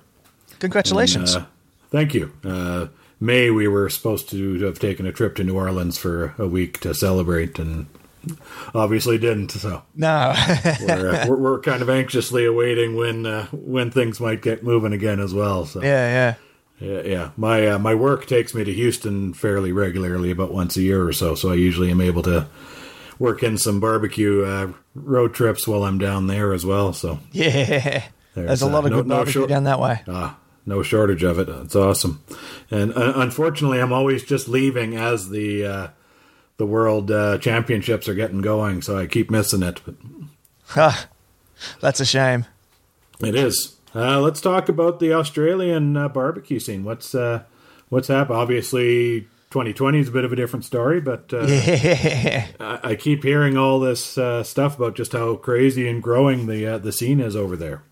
congratulations. 0.61 1.35
And, 1.35 1.45
uh, 1.45 1.49
thank 1.91 2.15
you. 2.15 2.33
Uh, 2.45 2.87
May 3.21 3.51
we 3.51 3.67
were 3.67 3.89
supposed 3.91 4.29
to 4.31 4.61
have 4.65 4.79
taken 4.79 5.05
a 5.05 5.11
trip 5.13 5.35
to 5.37 5.45
New 5.45 5.57
Orleans 5.57 5.99
for 5.99 6.35
a 6.39 6.47
week 6.47 6.79
to 6.83 6.95
celebrate, 6.95 7.59
and 7.59 7.87
obviously 8.77 9.19
didn't. 9.19 9.51
So 9.51 9.83
no. 9.97 10.35
we're, 10.81 11.11
uh, 11.11 11.27
we're, 11.29 11.37
we're 11.37 11.61
kind 11.61 11.83
of 11.83 11.91
anxiously 11.91 12.45
awaiting 12.45 12.95
when 12.95 13.27
uh, 13.27 13.47
when 13.51 13.91
things 13.91 14.21
might 14.21 14.41
get 14.41 14.63
moving 14.63 14.93
again 14.93 15.19
as 15.19 15.35
well. 15.35 15.67
So 15.67 15.83
yeah, 15.83 15.89
yeah. 15.89 16.35
Yeah, 16.81 17.03
yeah. 17.03 17.31
My 17.37 17.67
uh, 17.69 17.79
my 17.79 17.95
work 17.95 18.27
takes 18.27 18.55
me 18.55 18.65
to 18.65 18.73
Houston 18.73 19.33
fairly 19.35 19.73
regularly, 19.73 20.31
about 20.31 20.53
once 20.53 20.77
a 20.77 20.83
year 20.83 21.07
or 21.07 21.13
so. 21.13 21.35
So 21.35 21.51
I 21.51 21.55
usually 21.55 21.91
am 21.91 22.01
able 22.01 22.23
to 22.23 22.47
work 23.19 23.43
in 23.43 23.59
some 23.59 23.81
barbecue 23.81 24.45
uh, 24.45 24.73
road 24.95 25.35
trips 25.35 25.67
while 25.67 25.83
I'm 25.85 25.99
down 25.99 26.27
there 26.29 26.53
as 26.53 26.65
well. 26.65 26.93
So 26.93 27.19
Yeah, 27.33 28.05
there's, 28.35 28.63
a 28.63 28.67
uh, 28.67 28.69
lot 28.71 28.85
of 28.85 28.91
no- 28.93 28.97
good 28.99 29.07
no 29.09 29.15
barbecue 29.17 29.33
short- 29.41 29.49
down 29.49 29.65
that 29.65 29.81
way. 29.81 30.03
Ah, 30.07 30.39
no 30.67 30.83
shortage 30.83 31.25
of 31.25 31.39
it. 31.41 31.49
It's 31.49 31.75
awesome. 31.75 32.23
And 32.71 32.93
uh, 32.97 33.15
unfortunately, 33.17 33.81
I'm 33.81 33.93
always 33.93 34.23
just 34.25 34.49
leaving 34.49 34.95
as 34.97 35.31
the 35.31 35.65
uh, 35.67 35.89
the 36.59 36.67
world 36.67 37.11
uh, 37.11 37.39
championships 37.39 38.09
are 38.09 38.15
getting 38.15 38.41
going, 38.41 38.83
so 38.83 38.97
I 38.99 39.07
keep 39.07 39.31
missing 39.31 39.63
it. 39.63 39.81
But 39.85 39.95
Ha, 40.69 41.09
That's 41.81 41.99
a 42.01 42.05
shame. 42.05 42.45
it 43.21 43.35
is. 43.35 43.75
Uh, 43.95 44.21
let's 44.21 44.41
talk 44.41 44.69
about 44.69 45.01
the 45.01 45.13
Australian 45.13 45.97
uh, 45.97 46.09
barbecue 46.09 46.61
scene. 46.61 46.85
What's 46.85 47.15
uh, 47.15 47.43
what's 47.89 48.09
happened? 48.09 48.39
Obviously, 48.39 49.23
2020 49.51 49.99
is 50.01 50.09
a 50.09 50.13
bit 50.13 50.25
of 50.25 50.33
a 50.33 50.37
different 50.37 50.65
story, 50.65 51.01
but 51.01 51.33
uh, 51.33 51.47
Yeah, 51.47 52.47
I, 52.61 52.81
I 52.83 52.95
keep 52.97 53.23
hearing 53.25 53.57
all 53.57 53.81
this 53.81 54.19
uh, 54.19 54.43
stuff 54.43 54.77
about 54.77 54.95
just 54.95 55.13
how 55.13 55.37
crazy 55.37 55.89
and 55.89 56.03
growing 56.03 56.47
the 56.47 56.67
uh, 56.75 56.79
the 56.79 56.93
scene 56.93 57.21
is 57.21 57.35
over 57.35 57.57
there. 57.57 57.83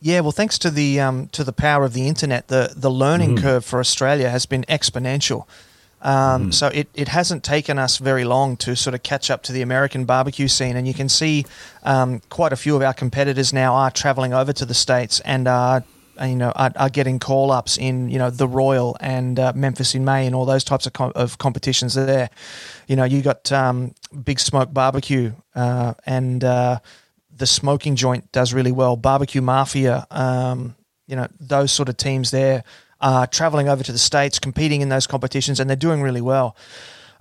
yeah. 0.00 0.20
Well, 0.20 0.32
thanks 0.32 0.58
to 0.60 0.70
the 0.70 1.00
um, 1.00 1.28
to 1.28 1.44
the 1.44 1.52
power 1.52 1.84
of 1.84 1.92
the 1.92 2.08
internet, 2.08 2.48
the 2.48 2.72
the 2.74 2.90
learning 2.90 3.36
curve 3.36 3.64
for 3.64 3.80
Australia 3.80 4.30
has 4.30 4.46
been 4.46 4.64
exponential. 4.68 5.46
Um, 6.04 6.52
So 6.52 6.68
it, 6.68 6.88
it 6.94 7.08
hasn't 7.08 7.42
taken 7.42 7.78
us 7.78 7.96
very 7.96 8.24
long 8.24 8.56
to 8.58 8.76
sort 8.76 8.94
of 8.94 9.02
catch 9.02 9.30
up 9.30 9.42
to 9.44 9.52
the 9.52 9.62
American 9.62 10.04
barbecue 10.04 10.48
scene, 10.48 10.76
and 10.76 10.86
you 10.86 10.94
can 10.94 11.08
see 11.08 11.46
um, 11.82 12.20
quite 12.28 12.52
a 12.52 12.56
few 12.56 12.76
of 12.76 12.82
our 12.82 12.92
competitors 12.92 13.52
now 13.52 13.74
are 13.74 13.90
traveling 13.90 14.34
over 14.34 14.52
to 14.52 14.66
the 14.66 14.74
states 14.74 15.20
and 15.20 15.48
are 15.48 15.82
uh, 16.20 16.26
you 16.26 16.36
know 16.36 16.52
are, 16.54 16.72
are 16.76 16.90
getting 16.90 17.18
call 17.18 17.50
ups 17.50 17.76
in 17.78 18.08
you 18.10 18.18
know 18.18 18.30
the 18.30 18.46
Royal 18.46 18.96
and 19.00 19.40
uh, 19.40 19.52
Memphis 19.56 19.94
in 19.94 20.04
May 20.04 20.26
and 20.26 20.34
all 20.34 20.44
those 20.44 20.62
types 20.62 20.86
of, 20.86 20.92
com- 20.92 21.12
of 21.14 21.38
competitions 21.38 21.94
there. 21.94 22.30
You 22.86 22.96
know 22.96 23.04
you 23.04 23.22
got 23.22 23.50
um, 23.50 23.94
Big 24.24 24.38
Smoke 24.38 24.72
Barbecue 24.72 25.32
uh, 25.54 25.94
and 26.06 26.44
uh, 26.44 26.78
the 27.34 27.46
Smoking 27.46 27.96
Joint 27.96 28.30
does 28.30 28.52
really 28.52 28.72
well. 28.72 28.96
Barbecue 28.96 29.40
Mafia, 29.40 30.06
um, 30.10 30.76
you 31.06 31.16
know 31.16 31.26
those 31.40 31.72
sort 31.72 31.88
of 31.88 31.96
teams 31.96 32.30
there 32.30 32.62
uh, 33.04 33.26
traveling 33.26 33.68
over 33.68 33.84
to 33.84 33.92
the 33.92 33.98
states, 33.98 34.38
competing 34.38 34.80
in 34.80 34.88
those 34.88 35.06
competitions, 35.06 35.60
and 35.60 35.68
they're 35.68 35.76
doing 35.76 36.00
really 36.00 36.22
well. 36.22 36.56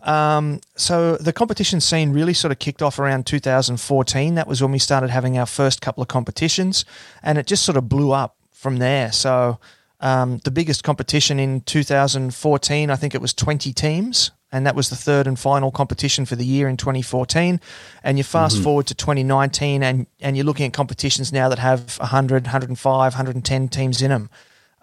Um, 0.04 0.62
so 0.76 1.17
the 1.17 1.34
competition 1.34 1.82
scene 1.82 2.13
really 2.13 2.34
sort 2.34 2.52
of 2.54 2.60
kicked 2.60 2.82
off 2.82 3.00
around 3.00 3.26
2014. 3.26 4.36
That 4.36 4.48
was 4.48 4.62
when 4.62 4.72
we 4.72 4.80
started 4.80 5.10
having 5.10 5.38
our 5.38 5.46
first 5.46 5.82
couple 5.82 6.02
of 6.02 6.08
competitions, 6.08 6.86
and 7.22 7.38
it 7.38 7.48
just 7.48 7.63
sort 7.63 7.78
of 7.78 7.89
blew 7.89 8.13
up 8.13 8.38
from 8.52 8.78
there. 8.78 9.12
So 9.12 9.60
um, 10.00 10.39
the 10.46 10.52
biggest 10.52 10.86
competition 10.86 11.38
in 11.38 11.62
2014, 11.62 12.89
I 12.89 12.96
think 12.96 13.13
it 13.13 13.22
was 13.22 13.34
20 13.34 13.74
teams, 13.74 14.32
and 14.54 14.65
that 14.65 14.76
was 14.76 14.89
the 14.89 14.96
third 14.96 15.28
and 15.28 15.38
final 15.38 15.69
competition 15.72 16.26
for 16.26 16.38
the 16.38 16.46
year 16.46 16.69
in 16.69 16.78
2014. 16.78 17.60
And 18.04 18.17
you 18.17 18.24
fast 18.24 18.56
Mm-hmm. 18.56 18.63
forward 18.63 18.88
to 18.88 18.96
2019, 18.96 19.84
and 19.84 20.08
and 20.22 20.38
you're 20.38 20.46
looking 20.46 20.65
at 20.65 20.74
competitions 20.74 21.34
now 21.34 21.50
that 21.50 21.60
have 21.60 21.98
100, 22.00 22.43
105, 22.43 23.13
110 23.13 23.67
teams 23.67 24.02
in 24.02 24.12
them. 24.12 24.30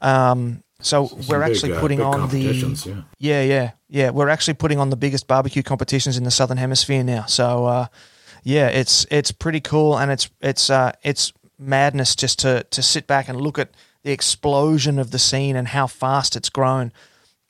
Um, 0.03 0.63
so 0.81 1.11
we're 1.29 1.41
big, 1.41 1.51
actually 1.51 1.73
uh, 1.73 1.81
putting 1.81 1.99
big 1.99 2.07
on 2.07 2.29
the 2.29 2.41
yeah. 2.41 3.03
yeah, 3.19 3.43
yeah, 3.43 3.71
yeah. 3.89 4.11
We're 4.11 4.29
actually 4.29 4.55
putting 4.55 4.79
on 4.79 4.91
the 4.91 4.97
biggest 4.97 5.27
barbecue 5.27 5.63
competitions 5.63 6.17
in 6.17 6.25
the 6.25 6.31
southern 6.31 6.57
hemisphere 6.59 7.03
now. 7.05 7.27
So, 7.27 7.67
uh, 7.67 7.87
yeah, 8.43 8.69
it's 8.69 9.07
it's 9.11 9.33
pretty 9.33 9.61
cool, 9.61 9.99
and 9.99 10.11
it's 10.11 10.31
it's 10.41 10.71
uh, 10.71 10.93
it's 11.03 11.33
madness 11.59 12.17
just 12.17 12.39
to 12.41 12.65
to 12.71 12.83
sit 12.83 13.07
back 13.07 13.29
and 13.29 13.41
look 13.41 13.59
at 13.59 13.71
the 14.03 14.13
explosion 14.13 14.99
of 14.99 15.11
the 15.11 15.19
scene 15.19 15.57
and 15.57 15.69
how 15.69 15.87
fast 15.87 16.37
it's 16.37 16.49
grown. 16.49 16.93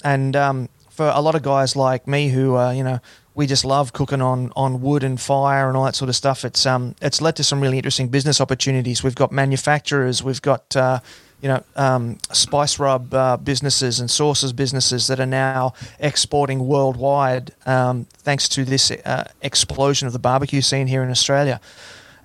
And 0.02 0.34
um, 0.34 0.68
for 0.90 1.12
a 1.14 1.20
lot 1.20 1.34
of 1.34 1.42
guys 1.42 1.76
like 1.76 2.08
me, 2.08 2.28
who 2.30 2.56
uh, 2.56 2.72
you 2.72 2.82
know, 2.82 3.00
we 3.34 3.46
just 3.46 3.64
love 3.64 3.92
cooking 3.92 4.20
on 4.20 4.52
on 4.56 4.80
wood 4.80 5.04
and 5.04 5.20
fire 5.20 5.68
and 5.68 5.76
all 5.76 5.84
that 5.84 5.94
sort 5.94 6.08
of 6.08 6.16
stuff. 6.16 6.44
It's 6.44 6.66
um 6.66 6.94
it's 7.00 7.20
led 7.20 7.36
to 7.36 7.44
some 7.44 7.60
really 7.60 7.78
interesting 7.78 8.08
business 8.08 8.40
opportunities. 8.40 9.02
We've 9.02 9.14
got 9.14 9.32
manufacturers, 9.32 10.22
we've 10.22 10.42
got 10.42 10.76
uh, 10.76 11.00
you 11.42 11.48
know 11.48 11.62
um, 11.76 12.18
spice 12.33 12.79
rub 12.79 13.12
uh, 13.14 13.37
businesses 13.37 14.00
and 14.00 14.11
sauces 14.11 14.53
businesses 14.53 15.07
that 15.07 15.20
are 15.20 15.26
now 15.26 15.72
exporting 15.98 16.66
worldwide 16.66 17.53
um, 17.66 18.07
thanks 18.18 18.48
to 18.48 18.64
this 18.64 18.90
uh, 18.90 19.31
explosion 19.42 20.07
of 20.07 20.12
the 20.12 20.18
barbecue 20.18 20.61
scene 20.61 20.87
here 20.87 21.03
in 21.03 21.11
Australia. 21.11 21.61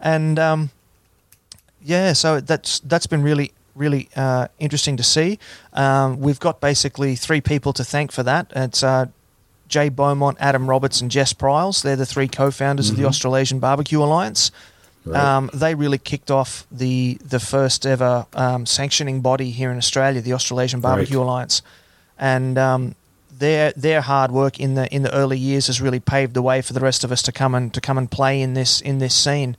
And 0.01 0.37
um, 0.37 0.69
yeah, 1.81 2.13
so 2.13 2.39
that's 2.41 2.79
that's 2.81 3.07
been 3.07 3.23
really 3.23 3.51
really 3.75 4.09
uh, 4.15 4.47
interesting 4.59 4.97
to 4.97 5.03
see. 5.03 5.37
Um, 5.73 6.19
we've 6.19 6.39
got 6.39 6.61
basically 6.61 7.15
three 7.15 7.41
people 7.41 7.73
to 7.73 7.83
thank 7.83 8.11
for 8.11 8.23
that. 8.23 8.51
It's 8.55 8.83
uh, 8.83 9.07
Jay 9.67 9.89
Beaumont, 9.89 10.37
Adam 10.39 10.69
Roberts, 10.69 11.01
and 11.01 11.11
Jess 11.11 11.33
Pryles. 11.33 11.81
They're 11.81 11.95
the 11.95 12.05
three 12.05 12.27
co-founders 12.27 12.89
of 12.89 12.97
the 12.97 13.05
Australasian 13.05 13.59
Barbecue 13.59 14.01
Alliance. 14.01 14.51
Right. 15.05 15.23
Um, 15.23 15.51
they 15.53 15.75
really 15.75 15.99
kicked 15.99 16.31
off 16.31 16.65
the 16.71 17.19
the 17.23 17.39
first 17.39 17.85
ever 17.85 18.25
um, 18.33 18.65
sanctioning 18.65 19.21
body 19.21 19.51
here 19.51 19.71
in 19.71 19.77
Australia, 19.77 20.21
the 20.21 20.33
Australasian 20.33 20.81
Barbecue 20.81 21.17
Right. 21.17 21.23
Alliance, 21.23 21.61
and 22.17 22.57
um, 22.57 22.95
their 23.37 23.71
their 23.73 24.01
hard 24.01 24.31
work 24.31 24.59
in 24.59 24.73
the 24.73 24.93
in 24.93 25.03
the 25.03 25.13
early 25.13 25.37
years 25.37 25.67
has 25.67 25.79
really 25.79 25.99
paved 25.99 26.33
the 26.33 26.41
way 26.41 26.61
for 26.61 26.73
the 26.73 26.79
rest 26.79 27.03
of 27.03 27.11
us 27.11 27.21
to 27.23 27.31
come 27.31 27.53
and 27.53 27.73
to 27.73 27.81
come 27.81 27.97
and 27.97 28.09
play 28.09 28.41
in 28.41 28.55
this 28.55 28.81
in 28.81 28.97
this 28.97 29.13
scene, 29.13 29.55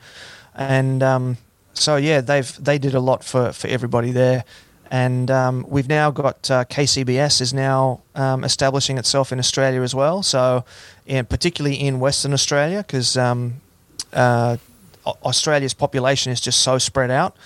and 0.55 1.03
um, 1.03 1.37
so 1.75 1.97
yeah, 1.97 2.21
they've 2.21 2.53
they 2.65 2.79
did 2.79 2.95
a 2.95 3.01
lot 3.01 3.23
for 3.23 3.53
for 3.53 3.69
everybody 3.69 4.11
there. 4.11 4.45
And 4.89 5.33
um, 5.33 5.67
we've 5.69 5.89
now 5.89 6.13
got 6.13 6.49
uh, 6.49 6.65
KCBS 6.65 7.41
is 7.41 7.53
now 7.53 8.03
um, 8.15 8.45
establishing 8.45 8.99
itself 8.99 9.33
in 9.33 9.41
Australia 9.41 9.83
as 9.83 9.97
well. 9.97 10.23
So, 10.23 10.65
in, 11.07 11.27
particularly 11.27 11.75
in 11.75 11.99
Western 11.99 12.33
Australia, 12.33 12.85
because 12.87 13.17
um, 13.17 13.55
uh, 14.13 14.59
Australia's 15.07 15.75
population 15.75 16.33
is 16.33 16.41
just 16.41 16.61
so 16.61 16.79
spread 16.79 17.11
out. 17.11 17.37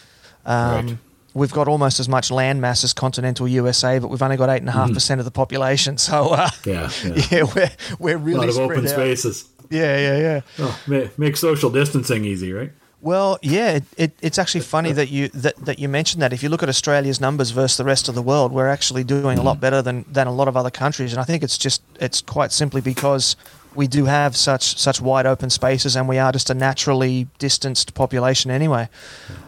Um, 0.46 0.86
Right. 0.86 0.96
We've 1.32 1.52
got 1.52 1.68
almost 1.68 2.00
as 2.00 2.08
much 2.08 2.32
land 2.32 2.60
mass 2.60 2.82
as 2.82 2.92
continental 2.92 3.46
USA, 3.46 4.00
but 4.00 4.08
we've 4.08 4.20
only 4.20 4.36
got 4.36 4.50
eight 4.50 4.62
and 4.62 4.68
a 4.68 4.72
half 4.72 4.92
percent 4.92 5.20
of 5.20 5.24
the 5.24 5.30
population. 5.30 5.96
So, 6.10 6.30
uh, 6.30 6.50
Yeah, 6.66 6.90
yeah. 7.04 7.22
yeah, 7.30 7.42
we're 7.54 7.70
we're 8.00 8.16
really 8.16 8.34
a 8.34 8.40
lot 8.40 8.48
of 8.48 8.54
spread 8.54 8.70
open 8.72 8.84
out. 8.86 8.90
spaces. 8.90 9.48
Yeah, 9.70 9.96
yeah, 9.96 10.18
yeah. 10.18 10.40
Oh, 10.58 10.80
ma- 10.88 11.06
make 11.16 11.36
social 11.36 11.70
distancing 11.70 12.24
easy, 12.24 12.52
right? 12.52 12.72
Well, 13.00 13.38
yeah, 13.42 13.76
it, 13.76 13.84
it, 13.96 14.12
it's 14.20 14.38
actually 14.38 14.62
funny 14.62 14.90
that 14.92 15.08
you 15.08 15.28
that, 15.28 15.54
that 15.64 15.78
you 15.78 15.88
mentioned 15.88 16.20
that. 16.20 16.32
If 16.32 16.42
you 16.42 16.48
look 16.48 16.64
at 16.64 16.68
Australia's 16.68 17.20
numbers 17.20 17.50
versus 17.52 17.76
the 17.76 17.84
rest 17.84 18.08
of 18.08 18.16
the 18.16 18.22
world, 18.22 18.50
we're 18.50 18.68
actually 18.68 19.04
doing 19.04 19.38
a 19.38 19.42
lot 19.42 19.60
better 19.60 19.80
than, 19.82 20.04
than 20.10 20.26
a 20.26 20.32
lot 20.32 20.48
of 20.48 20.56
other 20.56 20.70
countries, 20.70 21.12
and 21.12 21.20
I 21.20 21.24
think 21.24 21.44
it's 21.44 21.56
just 21.56 21.80
it's 22.00 22.20
quite 22.20 22.50
simply 22.50 22.80
because 22.80 23.36
we 23.74 23.86
do 23.86 24.04
have 24.04 24.36
such 24.36 24.78
such 24.78 25.00
wide 25.00 25.26
open 25.26 25.50
spaces, 25.50 25.96
and 25.96 26.08
we 26.08 26.18
are 26.18 26.32
just 26.32 26.50
a 26.50 26.54
naturally 26.54 27.28
distanced 27.38 27.94
population 27.94 28.50
anyway. 28.50 28.88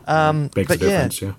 Um, 0.07 0.51
Makes 0.57 0.69
but 0.69 0.81
difference, 0.81 1.23
yeah. 1.23 1.33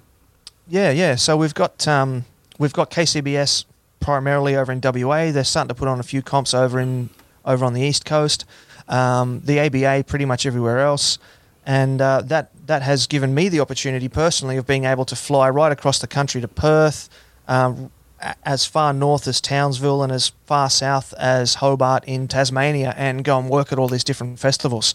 yeah, 0.67 0.91
yeah. 0.91 1.15
So 1.15 1.38
we've 1.38 1.54
got 1.54 1.88
um, 1.88 2.26
we've 2.60 2.74
got 2.74 2.91
KCBS 2.91 3.65
primarily 4.00 4.56
over 4.56 4.72
in 4.72 4.82
WA. 4.84 5.32
They're 5.32 5.43
starting 5.43 5.69
to 5.69 5.76
put 5.76 5.88
on 5.88 6.00
a 6.00 6.04
few 6.04 6.22
comps 6.22 6.54
over 6.54 6.80
in 6.80 7.10
over 7.46 7.65
on 7.65 7.74
the 7.74 7.82
east 7.82 8.06
coast. 8.06 8.46
Um, 8.88 9.41
the 9.43 9.60
ABA 9.60 10.04
pretty 10.06 10.26
much 10.26 10.46
everywhere 10.46 10.80
else, 10.80 11.17
and 11.65 12.02
uh, 12.02 12.22
that 12.26 12.52
that 12.67 12.82
has 12.82 13.08
given 13.08 13.34
me 13.34 13.50
the 13.50 13.60
opportunity 13.60 14.10
personally 14.10 14.58
of 14.58 14.67
being 14.67 14.86
able 14.86 15.06
to 15.06 15.15
fly 15.15 15.50
right 15.50 15.72
across 15.72 16.00
the 16.00 16.08
country 16.08 16.41
to 16.41 16.48
Perth. 16.48 17.10
Um, 17.48 17.91
as 18.44 18.66
far 18.66 18.94
north 18.94 19.28
as 19.28 19.42
Townsville 19.42 20.04
and 20.04 20.12
as 20.12 20.32
far 20.46 20.70
south 20.70 21.14
as 21.14 21.56
Hobart 21.56 22.04
in 22.06 22.28
Tasmania, 22.28 22.94
and 22.98 23.24
go 23.24 23.38
and 23.40 23.50
work 23.50 23.72
at 23.72 23.80
all 23.80 23.88
these 23.88 24.04
different 24.04 24.40
festivals. 24.40 24.94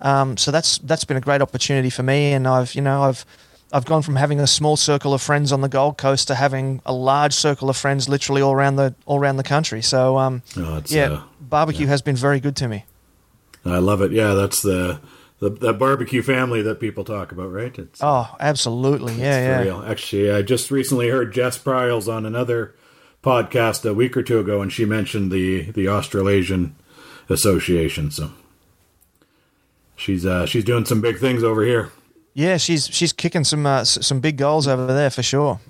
Um, 0.00 0.36
so 0.36 0.50
that's 0.50 0.78
that's 0.78 1.04
been 1.04 1.16
a 1.16 1.20
great 1.20 1.40
opportunity 1.42 1.90
for 1.90 2.02
me, 2.02 2.32
and 2.32 2.46
I've 2.46 2.74
you 2.74 2.82
know 2.82 3.02
I've 3.02 3.24
I've 3.72 3.84
gone 3.84 4.02
from 4.02 4.16
having 4.16 4.40
a 4.40 4.46
small 4.46 4.76
circle 4.76 5.12
of 5.12 5.22
friends 5.22 5.52
on 5.52 5.60
the 5.60 5.68
Gold 5.68 5.98
Coast 5.98 6.28
to 6.28 6.34
having 6.34 6.80
a 6.86 6.92
large 6.92 7.32
circle 7.32 7.68
of 7.68 7.76
friends 7.76 8.08
literally 8.08 8.42
all 8.42 8.52
around 8.52 8.76
the 8.76 8.94
all 9.06 9.18
around 9.18 9.36
the 9.38 9.42
country. 9.42 9.82
So 9.82 10.18
um, 10.18 10.42
Oh, 10.56 10.82
yeah, 10.86 11.12
uh, 11.12 11.22
barbecue 11.40 11.86
has 11.86 12.02
been 12.02 12.16
very 12.16 12.40
good 12.40 12.56
to 12.56 12.68
me. 12.68 12.84
I 13.64 13.78
love 13.78 14.00
it. 14.02 14.12
Yeah, 14.12 14.34
that's 14.34 14.62
the, 14.62 15.00
the 15.38 15.50
the 15.50 15.72
barbecue 15.72 16.22
family 16.22 16.62
that 16.62 16.80
people 16.80 17.04
talk 17.04 17.32
about, 17.32 17.52
right? 17.52 17.78
It's, 17.78 18.00
Oh, 18.02 18.34
absolutely, 18.40 19.14
yeah, 19.14 19.62
yeah. 19.62 19.84
Actually, 19.86 20.30
I 20.30 20.42
just 20.42 20.70
recently 20.70 21.08
heard 21.08 21.32
Jess 21.32 21.58
Pryles 21.58 22.08
on 22.08 22.24
another 22.24 22.74
podcast 23.22 23.88
a 23.88 23.92
week 23.94 24.16
or 24.16 24.22
two 24.22 24.38
ago, 24.38 24.62
and 24.62 24.72
she 24.72 24.84
mentioned 24.84 25.30
the 25.30 25.70
the 25.72 25.88
Australasian 25.88 26.74
Association. 27.28 28.10
So 28.10 28.30
she's 29.96 30.24
uh, 30.24 30.46
she's 30.46 30.64
doing 30.64 30.84
some 30.84 31.00
big 31.00 31.18
things 31.18 31.42
over 31.44 31.64
here. 31.64 31.90
Yeah, 32.34 32.56
she's 32.56 32.86
she's 32.86 33.12
kicking 33.12 33.44
some 33.44 33.66
uh, 33.66 33.84
some 33.84 34.20
big 34.20 34.36
goals 34.36 34.66
over 34.66 34.86
there 34.86 35.10
for 35.10 35.22
sure. 35.22 35.60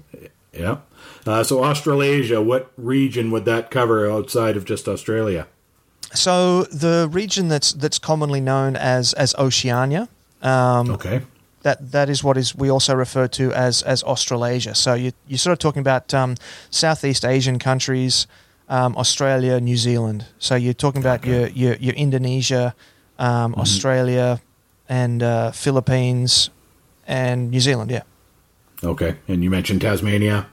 Yeah. 0.52 0.79
Uh, 1.26 1.42
so 1.42 1.64
Australasia, 1.64 2.40
what 2.40 2.70
region 2.76 3.31
would 3.33 3.44
that 3.46 3.70
cover 3.70 4.11
outside 4.11 4.57
of 4.57 4.64
just 4.64 4.87
Australia? 4.88 5.48
So 6.14 6.62
the 6.64 7.09
region 7.11 7.49
that's 7.49 7.73
that's 7.73 7.99
commonly 7.99 8.40
known 8.40 8.77
as 8.77 9.12
as 9.14 9.35
Oceania. 9.38 10.09
Um, 10.42 10.90
Okay. 10.90 11.23
that 11.62 11.90
that 11.92 12.09
is 12.09 12.23
what 12.23 12.37
is 12.37 12.55
we 12.55 12.71
also 12.71 12.95
refer 12.95 13.27
to 13.29 13.53
as 13.53 13.83
as 13.83 14.03
Australasia. 14.05 14.75
So 14.75 14.95
you 14.95 15.12
you're 15.27 15.38
sort 15.38 15.53
of 15.53 15.59
talking 15.59 15.81
about 15.81 16.14
um, 16.14 16.35
Southeast 16.71 17.25
Asian 17.25 17.59
countries, 17.59 18.27
um, 18.69 18.97
Australia, 18.97 19.61
New 19.61 19.77
Zealand. 19.77 20.25
So 20.38 20.55
you're 20.55 20.75
talking 20.75 21.03
about 21.05 21.21
Okay. 21.21 21.31
your, 21.31 21.49
your 21.49 21.75
your 21.81 21.95
Indonesia, 21.95 22.75
um, 23.19 23.55
Australia, 23.57 24.40
and 24.88 25.23
uh, 25.23 25.51
Philippines, 25.53 26.51
and 27.07 27.51
New 27.51 27.61
Zealand. 27.61 27.90
Yeah. 27.90 28.03
Okay. 28.85 29.16
And 29.29 29.42
you 29.42 29.51
mentioned 29.51 29.81
Tasmania. 29.81 30.47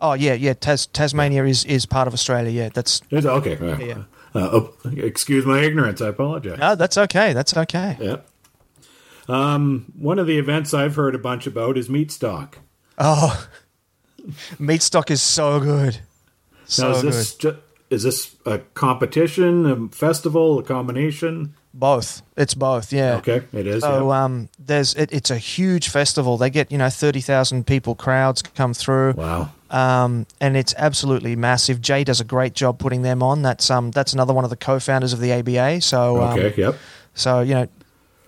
Oh 0.00 0.14
yeah, 0.14 0.34
yeah. 0.34 0.54
Tas- 0.54 0.86
Tasmania 0.92 1.44
is 1.44 1.64
is 1.64 1.86
part 1.86 2.06
of 2.08 2.14
Australia. 2.14 2.50
Yeah, 2.50 2.68
that's 2.72 3.00
Okay. 3.12 3.56
Uh, 3.56 3.78
Yeah. 3.78 4.04
Uh, 4.34 4.48
oh, 4.52 4.74
excuse 4.96 5.44
my 5.44 5.60
ignorance. 5.60 6.00
I 6.00 6.08
apologize. 6.08 6.58
no, 6.58 6.74
that's 6.74 6.96
okay. 6.96 7.32
That's 7.32 7.56
okay. 7.56 7.96
Yeah. 8.00 8.16
Um, 9.28 9.92
one 9.98 10.18
of 10.18 10.26
the 10.26 10.38
events 10.38 10.74
I've 10.74 10.96
heard 10.96 11.14
a 11.14 11.18
bunch 11.18 11.46
about 11.46 11.76
is 11.78 11.88
Meatstock. 11.88 12.54
Oh, 12.98 13.48
Meatstock 14.58 15.10
is 15.10 15.22
so 15.22 15.60
good. 15.60 16.00
So 16.64 16.90
now, 16.90 16.96
is 16.96 17.02
good. 17.02 17.12
this 17.12 17.34
ju- 17.34 17.58
is 17.90 18.02
this 18.04 18.34
a 18.46 18.58
competition, 18.58 19.66
a 19.66 19.88
festival, 19.88 20.58
a 20.58 20.62
combination? 20.62 21.54
Both. 21.74 22.22
It's 22.36 22.54
both. 22.54 22.92
Yeah. 22.92 23.16
Okay, 23.16 23.42
it 23.52 23.66
is. 23.66 23.82
So 23.82 24.10
yeah. 24.10 24.24
um, 24.24 24.48
there's 24.58 24.94
it, 24.94 25.12
it's 25.12 25.30
a 25.30 25.38
huge 25.38 25.88
festival. 25.88 26.36
They 26.36 26.50
get 26.50 26.72
you 26.72 26.78
know 26.78 26.90
thirty 26.90 27.20
thousand 27.20 27.66
people 27.66 27.94
crowds 27.94 28.42
come 28.42 28.74
through, 28.74 29.12
wow. 29.12 29.50
Um, 29.72 30.26
and 30.40 30.56
it's 30.56 30.74
absolutely 30.76 31.34
massive. 31.34 31.80
Jay 31.80 32.04
does 32.04 32.20
a 32.20 32.24
great 32.24 32.52
job 32.54 32.78
putting 32.78 33.02
them 33.02 33.22
on. 33.22 33.40
That's 33.42 33.70
um 33.70 33.90
that's 33.90 34.12
another 34.12 34.34
one 34.34 34.44
of 34.44 34.50
the 34.50 34.56
co-founders 34.56 35.12
of 35.12 35.20
the 35.20 35.32
ABA. 35.32 35.80
So 35.80 36.20
um, 36.22 36.38
Yep. 36.38 36.76
so 37.14 37.40
you 37.40 37.54
know, 37.54 37.68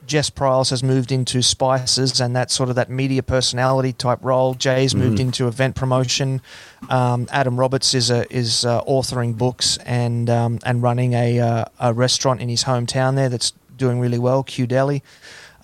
Jess 0.06 0.30
Pryles 0.30 0.70
has 0.70 0.82
moved 0.82 1.12
into 1.12 1.42
spices 1.42 2.20
and 2.20 2.34
that 2.36 2.50
sort 2.50 2.68
of 2.70 2.76
that 2.76 2.90
media 2.90 3.22
personality 3.22 3.92
type 3.92 4.18
role. 4.22 4.54
Jay's 4.54 4.94
moved 4.94 5.18
into 5.20 5.46
event 5.48 5.76
promotion. 5.76 6.40
Um, 6.90 7.26
Adam 7.30 7.58
Roberts 7.58 7.94
is 7.94 8.10
a, 8.10 8.30
is 8.34 8.64
uh, 8.66 8.82
authoring 8.84 9.36
books 9.38 9.76
and 9.84 10.28
um, 10.30 10.58
and 10.64 10.82
running 10.82 11.12
a 11.14 11.40
uh, 11.40 11.64
a 11.80 11.92
restaurant 11.94 12.40
in 12.40 12.48
his 12.48 12.64
hometown 12.64 13.16
there 13.16 13.28
that's 13.28 13.52
doing 13.76 13.98
really 14.00 14.18
well, 14.18 14.42
Q 14.42 14.66
Deli. 14.66 15.02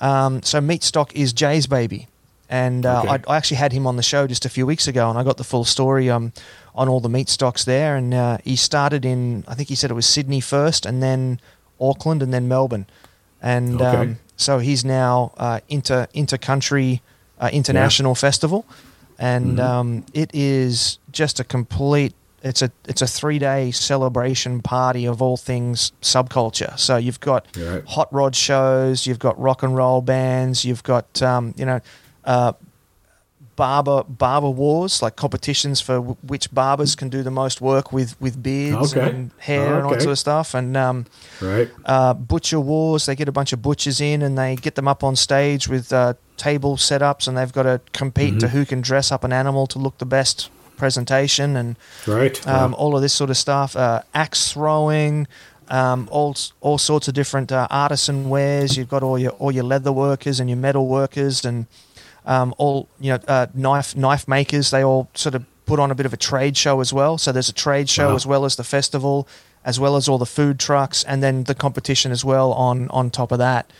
Um, 0.00 0.42
so 0.42 0.60
Meatstock 0.60 1.12
is 1.12 1.32
Jay's 1.34 1.66
baby, 1.66 2.08
and 2.50 2.84
uh, 2.84 2.98
Okay. 3.04 3.22
I, 3.28 3.32
I 3.32 3.36
actually 3.38 3.56
had 3.58 3.72
him 3.72 3.86
on 3.86 3.96
the 3.96 4.02
show 4.02 4.26
just 4.26 4.44
a 4.44 4.48
few 4.50 4.66
weeks 4.66 4.86
ago, 4.88 5.08
and 5.08 5.16
I 5.18 5.22
got 5.24 5.36
the 5.38 5.44
full 5.44 5.64
story 5.64 6.10
um, 6.10 6.32
on 6.74 6.88
all 6.88 7.00
the 7.00 7.08
Meatstocks 7.08 7.64
there. 7.64 7.96
And 7.96 8.12
uh, 8.12 8.38
he 8.44 8.56
started 8.56 9.04
in, 9.04 9.44
I 9.48 9.54
think 9.54 9.68
he 9.68 9.74
said 9.76 9.90
it 9.90 9.94
was 9.94 10.06
Sydney 10.06 10.40
first, 10.40 10.84
and 10.84 11.00
then 11.02 11.40
Auckland, 11.80 12.22
and 12.22 12.34
then 12.34 12.48
Melbourne, 12.48 12.86
and 13.40 13.80
Okay. 13.80 13.96
um, 13.96 14.18
so 14.36 14.58
he's 14.58 14.84
now 14.84 15.32
uh, 15.38 15.60
inter 15.68 16.06
inter 16.12 16.36
country 16.38 17.00
uh, 17.38 17.48
international 17.52 18.14
festival, 18.14 18.66
and 19.18 19.58
Mm-hmm. 19.58 19.60
um, 19.60 20.04
it 20.12 20.30
is 20.34 20.98
just 21.12 21.40
a 21.40 21.44
complete. 21.44 22.14
It's 22.42 22.62
a 22.62 22.70
it's 22.88 23.02
a 23.02 23.06
three 23.06 23.38
day 23.38 23.70
celebration 23.70 24.60
party 24.62 25.06
of 25.06 25.20
all 25.22 25.36
things 25.36 25.92
subculture. 26.02 26.78
So 26.78 26.96
you've 26.96 27.20
got 27.20 27.46
Right. 27.56 27.84
hot 27.86 28.08
rod 28.12 28.34
shows, 28.34 29.06
you've 29.06 29.18
got 29.18 29.38
rock 29.38 29.62
and 29.62 29.76
roll 29.76 30.00
bands, 30.00 30.64
you've 30.64 30.82
got 30.82 31.20
um, 31.22 31.54
you 31.56 31.66
know 31.66 31.80
uh, 32.24 32.52
barber 33.56 34.04
barber 34.08 34.48
wars 34.48 35.02
like 35.02 35.16
competitions 35.16 35.80
for 35.80 35.96
w- 35.96 36.16
which 36.22 36.50
barbers 36.52 36.94
can 36.94 37.08
do 37.10 37.22
the 37.22 37.30
most 37.30 37.60
work 37.60 37.92
with 37.92 38.18
with 38.20 38.42
beards 38.42 38.94
Okay. 38.96 39.10
and 39.10 39.30
hair 39.38 39.76
and 39.76 39.84
all 39.84 39.90
that 39.92 40.02
sort 40.02 40.12
of 40.12 40.18
stuff, 40.18 40.54
and 40.54 40.76
um, 40.76 41.06
Right. 41.40 41.68
uh, 41.84 42.14
butcher 42.14 42.60
wars. 42.60 43.06
They 43.06 43.14
get 43.16 43.28
a 43.28 43.32
bunch 43.32 43.52
of 43.52 43.60
butchers 43.62 44.00
in 44.00 44.22
and 44.22 44.36
they 44.38 44.56
get 44.56 44.74
them 44.76 44.88
up 44.88 45.02
on 45.04 45.16
stage 45.16 45.68
with 45.68 45.92
uh, 45.92 46.14
table 46.36 46.76
setups, 46.76 47.28
and 47.28 47.36
they've 47.36 47.52
got 47.52 47.64
to 47.64 47.80
compete 47.92 48.40
to 48.40 48.48
who 48.48 48.64
can 48.64 48.80
dress 48.80 49.12
up 49.12 49.24
an 49.24 49.32
animal 49.32 49.66
to 49.68 49.78
look 49.78 49.98
the 49.98 50.06
best 50.06 50.48
presentation 50.78 51.56
and 51.56 51.76
Right. 52.06 52.36
um, 52.46 52.72
Wow. 52.72 52.78
all 52.78 52.96
of 52.96 53.02
this 53.02 53.12
sort 53.12 53.28
of 53.30 53.36
stuff. 53.36 53.76
Uh, 53.76 54.00
axe 54.14 54.52
throwing, 54.52 55.26
um, 55.68 56.08
all 56.10 56.34
all 56.62 56.78
sorts 56.78 57.08
of 57.08 57.14
different 57.14 57.52
uh, 57.52 57.66
artisan 57.70 58.28
wares. 58.30 58.76
You've 58.76 58.88
got 58.88 59.02
all 59.02 59.18
your 59.18 59.32
all 59.32 59.52
your 59.52 59.64
leather 59.64 59.92
workers 59.92 60.40
and 60.40 60.48
your 60.48 60.56
metal 60.58 60.86
workers, 60.86 61.44
and 61.44 61.66
um, 62.26 62.54
all 62.58 62.88
you 63.00 63.12
know 63.12 63.18
uh, 63.28 63.46
knife 63.54 63.96
knife 63.96 64.26
makers. 64.28 64.70
They 64.70 64.84
all 64.84 65.08
sort 65.14 65.34
of 65.34 65.44
put 65.66 65.78
on 65.78 65.90
a 65.90 65.94
bit 65.94 66.06
of 66.06 66.12
a 66.12 66.16
trade 66.16 66.56
show 66.56 66.80
as 66.80 66.92
well. 66.92 67.16
So 67.18 67.32
there's 67.32 67.48
a 67.48 67.52
trade 67.54 67.88
show 67.88 68.08
Wow. 68.10 68.16
as 68.16 68.26
well 68.26 68.44
as 68.44 68.56
the 68.56 68.64
festival, 68.64 69.28
as 69.64 69.78
well 69.78 69.94
as 69.96 70.08
all 70.08 70.18
the 70.18 70.26
food 70.26 70.58
trucks, 70.58 71.04
and 71.04 71.22
then 71.22 71.44
the 71.44 71.54
competition 71.54 72.12
as 72.12 72.24
well 72.24 72.52
on 72.52 72.88
on 72.90 73.10
top 73.10 73.32
of 73.32 73.38
that. 73.38 73.70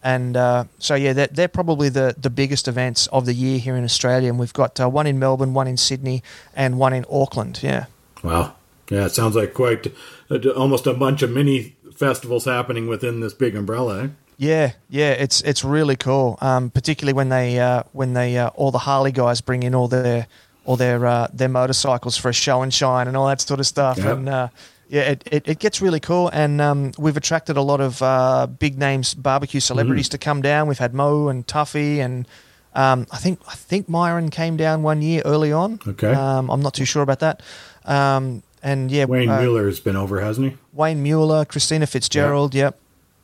And 0.00 0.36
uh, 0.36 0.64
so 0.78 0.94
yeah, 0.94 1.12
they're, 1.12 1.26
they're 1.26 1.48
probably 1.48 1.88
the, 1.88 2.14
the 2.16 2.30
biggest 2.30 2.68
events 2.68 3.08
of 3.08 3.26
the 3.26 3.34
year 3.34 3.58
here 3.58 3.76
in 3.76 3.82
Australia, 3.82 4.28
and 4.28 4.38
we've 4.38 4.52
got 4.52 4.78
uh, 4.78 4.88
one 4.88 5.08
in 5.08 5.18
Melbourne, 5.18 5.54
one 5.54 5.66
in 5.66 5.76
Sydney, 5.76 6.22
and 6.54 6.78
one 6.78 6.92
in 6.92 7.04
Auckland. 7.10 7.60
Yeah. 7.64 7.86
Wow. 8.22 8.54
Yeah, 8.90 9.06
it 9.06 9.10
sounds 9.12 9.34
like 9.34 9.54
quite 9.54 9.92
uh, 10.30 10.38
almost 10.56 10.86
a 10.86 10.94
bunch 10.94 11.22
of 11.22 11.30
mini 11.30 11.74
festivals 11.96 12.44
happening 12.44 12.86
within 12.86 13.18
this 13.20 13.34
big 13.34 13.56
umbrella. 13.56 14.04
Eh? 14.04 14.08
Yeah, 14.38 14.72
yeah, 14.88 15.10
it's 15.10 15.40
it's 15.40 15.64
really 15.64 15.96
cool. 15.96 16.38
Um, 16.40 16.70
particularly 16.70 17.12
when 17.12 17.28
they 17.28 17.58
uh, 17.58 17.82
when 17.92 18.14
they 18.14 18.38
uh, 18.38 18.48
all 18.50 18.70
the 18.70 18.78
Harley 18.78 19.10
guys 19.10 19.40
bring 19.40 19.64
in 19.64 19.74
all 19.74 19.88
their 19.88 20.28
all 20.64 20.76
their 20.76 21.04
uh, 21.04 21.26
their 21.32 21.48
motorcycles 21.48 22.16
for 22.16 22.28
a 22.28 22.32
show 22.32 22.62
and 22.62 22.72
shine 22.72 23.08
and 23.08 23.16
all 23.16 23.26
that 23.26 23.40
sort 23.40 23.58
of 23.58 23.66
stuff. 23.66 23.98
Yep. 23.98 24.06
And 24.06 24.28
uh, 24.28 24.48
yeah, 24.88 25.02
it, 25.02 25.22
it, 25.30 25.48
it 25.48 25.58
gets 25.58 25.82
really 25.82 25.98
cool. 25.98 26.28
And 26.28 26.60
um, 26.60 26.92
we've 26.96 27.16
attracted 27.16 27.56
a 27.56 27.62
lot 27.62 27.80
of 27.80 28.00
uh, 28.00 28.46
big 28.46 28.78
names 28.78 29.12
barbecue 29.12 29.58
celebrities 29.58 30.08
to 30.10 30.18
come 30.18 30.40
down. 30.40 30.68
We've 30.68 30.78
had 30.78 30.94
Moe 30.94 31.28
and 31.28 31.46
Tuffy 31.46 31.98
and. 31.98 32.26
Um, 32.74 33.06
I 33.10 33.16
think 33.16 33.40
I 33.48 33.54
think 33.54 33.88
Myron 33.88 34.30
came 34.30 34.56
down 34.56 34.84
one 34.84 35.02
year 35.02 35.22
early 35.24 35.50
on. 35.52 35.80
Okay. 35.84 36.12
Um, 36.12 36.48
I'm 36.48 36.60
not 36.60 36.74
too 36.74 36.84
sure 36.84 37.02
about 37.02 37.20
that. 37.20 37.42
Um, 37.84 38.44
and 38.62 38.88
yeah, 38.90 39.06
Wayne 39.06 39.28
uh, 39.28 39.40
Mueller's 39.40 39.80
been 39.80 39.96
over, 39.96 40.20
hasn't 40.20 40.52
he? 40.52 40.58
Wayne 40.74 41.02
Mueller, 41.02 41.44
Christina 41.44 41.86
Fitzgerald. 41.86 42.54
Yep. 42.54 42.78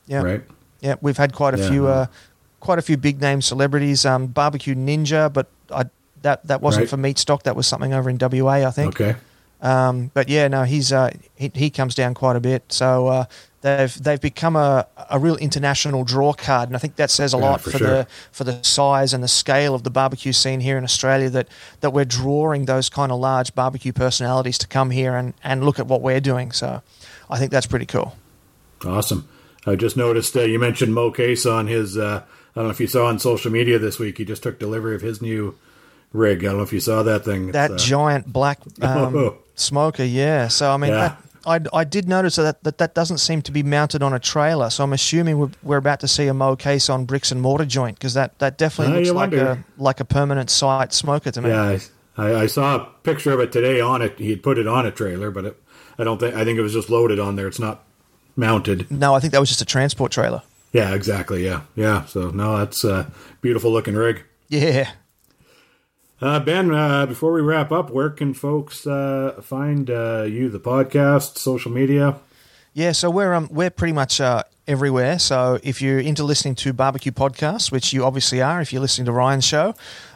Yep. 0.08 0.24
Right. 0.24 0.42
Yeah, 0.84 0.96
we've 1.00 1.16
had 1.16 1.32
quite 1.32 1.54
a 1.54 1.58
Yeah. 1.58 1.68
few, 1.70 1.86
uh, 1.88 2.06
quite 2.60 2.78
a 2.78 2.82
few 2.82 2.96
big 2.98 3.20
name 3.20 3.40
celebrities. 3.40 4.04
Um, 4.04 4.26
Barbecue 4.26 4.74
Ninja, 4.74 5.32
but 5.32 5.46
I, 5.74 5.84
that 6.22 6.46
that 6.46 6.60
wasn't 6.60 6.82
Right. 6.82 6.90
for 6.90 6.96
Meatstock. 6.98 7.42
That 7.44 7.56
was 7.56 7.66
something 7.66 7.94
over 7.94 8.10
in 8.10 8.18
WA, 8.18 8.66
I 8.66 8.70
think. 8.70 9.00
Okay. 9.00 9.16
Um, 9.62 10.10
but 10.12 10.28
yeah, 10.28 10.46
no, 10.48 10.64
he's 10.64 10.92
uh, 10.92 11.10
he, 11.36 11.50
he 11.54 11.70
comes 11.70 11.94
down 11.94 12.12
quite 12.12 12.36
a 12.36 12.40
bit. 12.40 12.64
So 12.68 13.06
uh, 13.08 13.24
they've 13.62 13.94
they've 14.02 14.20
become 14.20 14.56
a, 14.56 14.86
a 15.08 15.18
real 15.18 15.36
international 15.36 16.04
draw 16.04 16.34
card, 16.34 16.68
and 16.68 16.76
I 16.76 16.78
think 16.78 16.96
that 16.96 17.10
says 17.10 17.32
a 17.32 17.38
Yeah, 17.38 17.44
lot 17.44 17.60
for 17.62 17.70
for, 17.70 17.78
sure. 17.78 17.88
the 17.88 18.06
for 18.30 18.44
the 18.44 18.58
size 18.62 19.14
and 19.14 19.24
the 19.24 19.28
scale 19.28 19.74
of 19.74 19.82
the 19.82 19.90
barbecue 19.90 20.32
scene 20.32 20.60
here 20.60 20.76
in 20.76 20.84
Australia. 20.84 21.30
That 21.30 21.48
that 21.80 21.94
we're 21.94 22.04
drawing 22.04 22.66
those 22.66 22.90
kind 22.90 23.10
of 23.10 23.18
large 23.20 23.54
barbecue 23.54 23.92
personalities 23.94 24.58
to 24.58 24.66
come 24.66 24.90
here 24.90 25.16
and, 25.16 25.32
and 25.42 25.64
look 25.64 25.78
at 25.78 25.86
what 25.86 26.02
we're 26.02 26.20
doing. 26.20 26.52
So 26.52 26.82
I 27.30 27.38
think 27.38 27.50
that's 27.50 27.66
pretty 27.66 27.86
cool. 27.86 28.16
Awesome. 28.84 29.26
I 29.66 29.76
just 29.76 29.96
noticed 29.96 30.36
uh, 30.36 30.40
you 30.42 30.58
mentioned 30.58 30.94
Moe 30.94 31.10
Cason 31.12 31.68
his. 31.68 31.96
Uh, 31.96 32.22
I 32.26 32.60
don't 32.60 32.64
know 32.64 32.70
if 32.70 32.80
you 32.80 32.86
saw 32.86 33.06
on 33.06 33.18
social 33.18 33.50
media 33.50 33.78
this 33.78 33.98
week. 33.98 34.18
He 34.18 34.24
just 34.24 34.42
took 34.42 34.58
delivery 34.58 34.94
of 34.94 35.00
his 35.02 35.20
new 35.22 35.56
rig. 36.12 36.44
I 36.44 36.48
don't 36.48 36.58
know 36.58 36.62
if 36.62 36.72
you 36.72 36.80
saw 36.80 37.02
that 37.02 37.24
thing. 37.24 37.50
That 37.52 37.72
uh, 37.72 37.76
giant 37.76 38.32
black 38.32 38.60
um, 38.82 39.16
Oh. 39.16 39.38
smoker. 39.54 40.04
Yeah. 40.04 40.48
So 40.48 40.70
I 40.70 40.76
mean, 40.76 40.90
Yeah. 40.92 41.16
that, 41.44 41.68
I 41.74 41.80
I 41.80 41.84
did 41.84 42.08
notice 42.08 42.36
that, 42.36 42.62
that 42.64 42.78
that 42.78 42.94
doesn't 42.94 43.18
seem 43.18 43.42
to 43.42 43.52
be 43.52 43.62
mounted 43.62 44.02
on 44.02 44.12
a 44.14 44.18
trailer. 44.20 44.70
So 44.70 44.84
I'm 44.84 44.92
assuming 44.92 45.38
we're, 45.38 45.50
we're 45.62 45.76
about 45.78 46.00
to 46.00 46.08
see 46.08 46.26
a 46.28 46.34
Moe 46.34 46.56
Cason 46.56 47.06
bricks 47.06 47.32
and 47.32 47.40
mortar 47.42 47.64
joint 47.66 47.96
because 47.98 48.14
that 48.14 48.38
that 48.38 48.56
definitely 48.58 48.94
Ah, 48.94 48.96
looks 48.98 49.10
like 49.10 49.30
wonder. 49.32 49.46
a 49.46 49.64
like 49.82 50.00
a 50.00 50.04
permanent 50.04 50.48
site 50.50 50.92
smoker 50.92 51.30
to 51.32 51.42
me. 51.42 51.50
Yeah, 51.50 51.78
I, 52.16 52.34
I 52.42 52.46
saw 52.46 52.76
a 52.76 52.84
picture 53.02 53.32
of 53.32 53.40
it 53.40 53.50
today 53.52 53.80
on 53.80 54.00
it. 54.02 54.18
He 54.18 54.30
had 54.30 54.42
put 54.42 54.56
it 54.58 54.66
on 54.68 54.86
a 54.86 54.90
trailer, 54.90 55.30
but 55.30 55.44
it, 55.46 55.62
I 55.98 56.04
don't 56.04 56.18
think. 56.18 56.34
I 56.34 56.44
think 56.44 56.58
it 56.58 56.62
was 56.62 56.72
just 56.72 56.88
loaded 56.90 57.18
on 57.18 57.36
there. 57.36 57.46
It's 57.48 57.58
not 57.58 57.82
mounted. 58.36 58.90
No, 58.90 59.14
I 59.14 59.20
think 59.20 59.32
that 59.32 59.40
was 59.40 59.48
just 59.48 59.62
a 59.62 59.66
transport 59.66 60.12
trailer. 60.12 60.42
Yeah, 60.72 60.94
exactly. 60.94 61.44
Yeah, 61.44 61.62
yeah. 61.76 62.04
So 62.06 62.30
no, 62.30 62.58
that's 62.58 62.82
a 62.84 63.10
beautiful 63.40 63.70
looking 63.70 63.94
rig. 63.94 64.24
Yeah. 64.48 64.90
Uh, 66.20 66.40
ben, 66.40 66.72
uh, 66.72 67.06
before 67.06 67.32
we 67.32 67.40
wrap 67.40 67.70
up, 67.70 67.90
where 67.90 68.10
can 68.10 68.34
folks 68.34 68.86
uh, 68.86 69.40
find 69.42 69.90
uh, 69.90 70.22
you, 70.22 70.48
the 70.48 70.60
podcast, 70.60 71.38
social 71.38 71.70
media? 71.70 72.16
Yeah, 72.72 72.92
so 72.92 73.08
we're 73.08 73.34
um 73.34 73.48
we're 73.52 73.70
pretty 73.70 73.92
much 73.92 74.20
uh, 74.20 74.42
everywhere. 74.66 75.18
So 75.18 75.60
if 75.62 75.80
you're 75.80 76.00
into 76.00 76.24
listening 76.24 76.56
to 76.56 76.72
barbecue 76.72 77.12
podcasts, 77.12 77.70
which 77.70 77.92
you 77.92 78.04
obviously 78.04 78.42
are, 78.42 78.60
if 78.60 78.72
you're 78.72 78.82
listening 78.82 79.06
to 79.06 79.12
Ryan's 79.12 79.44
show, 79.44 79.74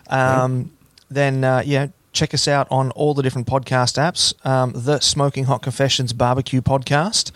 um, 0.09 0.71
then 1.11 1.45
uh, 1.45 1.63
yeah, 1.65 1.89
check 2.13 2.35
us 2.35 2.49
out 2.49 2.67
on 2.71 2.91
all 2.93 3.15
the 3.15 3.23
different 3.23 3.47
podcast 3.47 3.97
apps. 3.97 4.35
Um, 4.45 4.73
the 4.75 4.99
Smoking 5.01 5.45
Hot 5.45 5.63
Confessions 5.63 6.13
Barbecue 6.13 6.61
Podcast. 6.61 7.31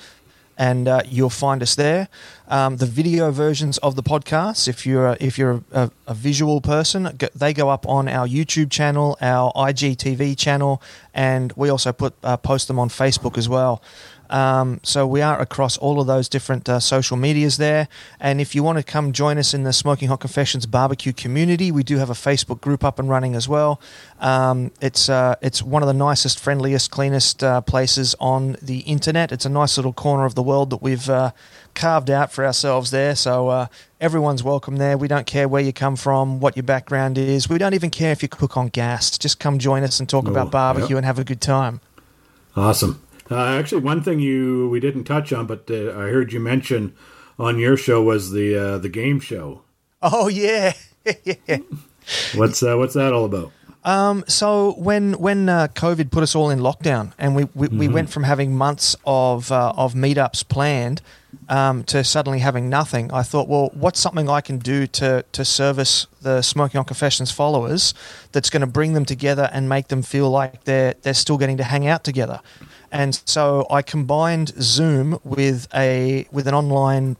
And 0.63 0.87
uh, 0.87 1.03
you'll 1.17 1.37
find 1.47 1.61
us 1.61 1.75
there. 1.75 2.03
Um, 2.47 2.77
the 2.77 2.87
video 2.87 3.33
versions 3.33 3.79
of 3.79 3.97
the 3.97 4.03
podcasts, 4.03 4.69
if 4.69 4.87
you're 4.87 5.09
a, 5.13 5.17
if 5.19 5.39
you're 5.39 5.65
a, 5.73 5.91
a 6.07 6.15
visual 6.15 6.61
person, 6.61 7.01
they 7.35 7.53
go 7.53 7.69
up 7.69 7.85
on 7.89 8.07
our 8.19 8.29
YouTube 8.29 8.71
channel, 8.71 9.17
our 9.21 9.51
IGTV 9.69 10.39
channel, 10.39 10.81
and 11.15 11.53
we 11.57 11.69
also 11.69 11.93
put 11.93 12.13
uh, 12.23 12.37
post 12.37 12.69
them 12.69 12.79
on 12.79 12.89
Facebook 12.91 13.37
as 13.37 13.49
well. 13.49 13.83
Um, 14.33 14.81
so 14.83 15.07
we 15.07 15.21
are 15.21 15.39
across 15.41 15.77
all 15.77 16.01
of 16.01 16.07
those 16.07 16.27
different 16.29 16.67
uh, 16.69 16.81
social 16.81 17.17
medias 17.19 17.59
there. 17.59 17.87
And 18.19 18.41
if 18.41 18.55
you 18.55 18.63
want 18.63 18.79
to 18.79 18.83
come 18.85 19.13
join 19.13 19.37
us 19.37 19.53
in 19.53 19.63
the 19.65 19.73
Smoking 19.75 20.09
Hot 20.09 20.21
Confessions 20.21 20.65
barbecue 20.67 21.13
community, 21.13 21.71
we 21.71 21.83
do 21.83 21.99
have 21.99 22.09
a 22.11 22.15
Facebook 22.15 22.61
group 22.63 22.83
up 22.83 22.99
and 22.99 23.09
running 23.11 23.35
as 23.35 23.47
well. 23.47 23.79
Um, 24.21 24.71
it's 24.81 25.09
uh, 25.11 25.35
it's 25.43 25.63
one 25.63 25.83
of 25.83 25.87
the 25.87 25.93
nicest, 26.09 26.41
friendliest, 26.41 26.91
cleanest 26.91 27.45
uh, 27.45 27.61
places 27.61 28.15
on 28.21 28.57
the 28.63 28.79
internet. 28.81 29.33
It's 29.33 29.45
a 29.45 29.51
nice 29.51 29.77
little 29.77 29.93
corner 29.93 30.25
of 30.25 30.35
the 30.35 30.43
world 30.43 30.71
that 30.71 30.81
we've 30.81 31.11
uh, 31.11 31.33
carved 31.75 32.09
out 32.09 32.33
for 32.33 32.47
ourselves 32.47 32.91
there. 32.91 33.15
So 33.15 33.49
uh, 33.49 33.67
everyone's 34.01 34.43
welcome 34.43 34.77
there. 34.77 34.97
We 34.97 35.09
don't 35.09 35.27
care 35.27 35.47
where 35.47 35.63
you 35.63 35.75
come 35.75 35.97
from, 35.97 36.41
what 36.41 36.57
your 36.57 36.63
background 36.65 37.19
is. 37.19 37.51
We 37.51 37.59
don't 37.59 37.75
even 37.75 37.91
care 37.91 38.13
if 38.13 38.23
you 38.23 38.29
cook 38.31 38.57
on 38.57 38.69
gas. 38.69 39.19
Just 39.19 39.39
come 39.39 39.59
join 39.59 39.83
us 39.83 40.01
and 40.01 40.09
talk 40.09 40.25
Oh, 40.27 40.31
about 40.31 40.51
barbecue 40.51 40.91
yep. 40.97 40.99
and 40.99 41.07
have 41.07 41.19
a 41.19 41.25
good 41.25 41.41
time. 41.43 41.81
Awesome. 42.57 43.03
Uh, 43.31 43.59
actually, 43.59 43.83
one 43.83 44.03
thing 44.03 44.21
you 44.21 44.69
we 44.69 44.81
didn't 44.81 45.05
touch 45.05 45.33
on, 45.33 45.47
but 45.47 45.71
uh, 45.71 45.91
I 45.91 46.09
heard 46.09 46.33
you 46.33 46.41
mention 46.41 46.95
on 47.39 47.59
your 47.59 47.77
show 47.77 48.03
was 48.03 48.31
the 48.33 48.57
uh, 48.57 48.79
the 48.79 48.89
game 48.89 49.21
show. 49.21 49.63
Oh 50.03 50.29
yeah. 50.29 50.73
yeah. 51.25 51.59
What's 52.35 52.63
uh, 52.63 52.77
what's 52.77 52.95
that 52.95 53.13
all 53.13 53.25
about? 53.25 53.53
Um, 53.85 54.25
so 54.29 54.75
when 54.79 55.15
when 55.15 55.49
uh, 55.49 55.69
COVID 55.69 56.11
put 56.11 56.23
us 56.23 56.35
all 56.35 56.51
in 56.51 56.61
lockdown, 56.61 57.13
and 57.19 57.35
we, 57.35 57.49
we, 57.55 57.69
we 57.69 57.89
went 57.89 58.11
from 58.11 58.23
having 58.23 58.57
months 58.57 58.95
of 59.05 59.51
uh, 59.51 59.73
of 59.77 59.95
meetups 59.95 60.49
planned 60.49 61.03
um, 61.49 61.85
to 61.85 62.05
suddenly 62.05 62.39
having 62.41 62.69
nothing, 62.69 63.13
I 63.13 63.23
thought, 63.23 63.49
well, 63.49 63.71
what's 63.75 64.01
something 64.01 64.29
I 64.29 64.41
can 64.41 64.59
do 64.59 64.87
to 64.89 65.25
to 65.33 65.45
service 65.45 66.07
the 66.21 66.43
Smoking 66.43 66.79
Hot 66.79 66.87
Confessions 66.87 67.31
followers 67.31 67.95
that's 68.33 68.51
going 68.51 68.61
to 68.61 68.67
bring 68.67 68.93
them 68.95 69.05
together 69.05 69.51
and 69.53 69.69
make 69.69 69.89
them 69.89 70.03
feel 70.03 70.31
like 70.31 70.65
they're 70.65 70.95
they're 71.03 71.15
still 71.15 71.39
getting 71.39 71.57
to 71.59 71.65
hang 71.65 71.87
out 71.87 72.05
together. 72.05 72.41
And 72.91 73.21
so 73.25 73.67
I 73.71 73.83
combined 73.83 74.53
Zoom 74.61 75.19
with 75.25 75.67
a 75.75 76.27
with 76.31 76.47
an 76.47 76.55
online 76.55 77.17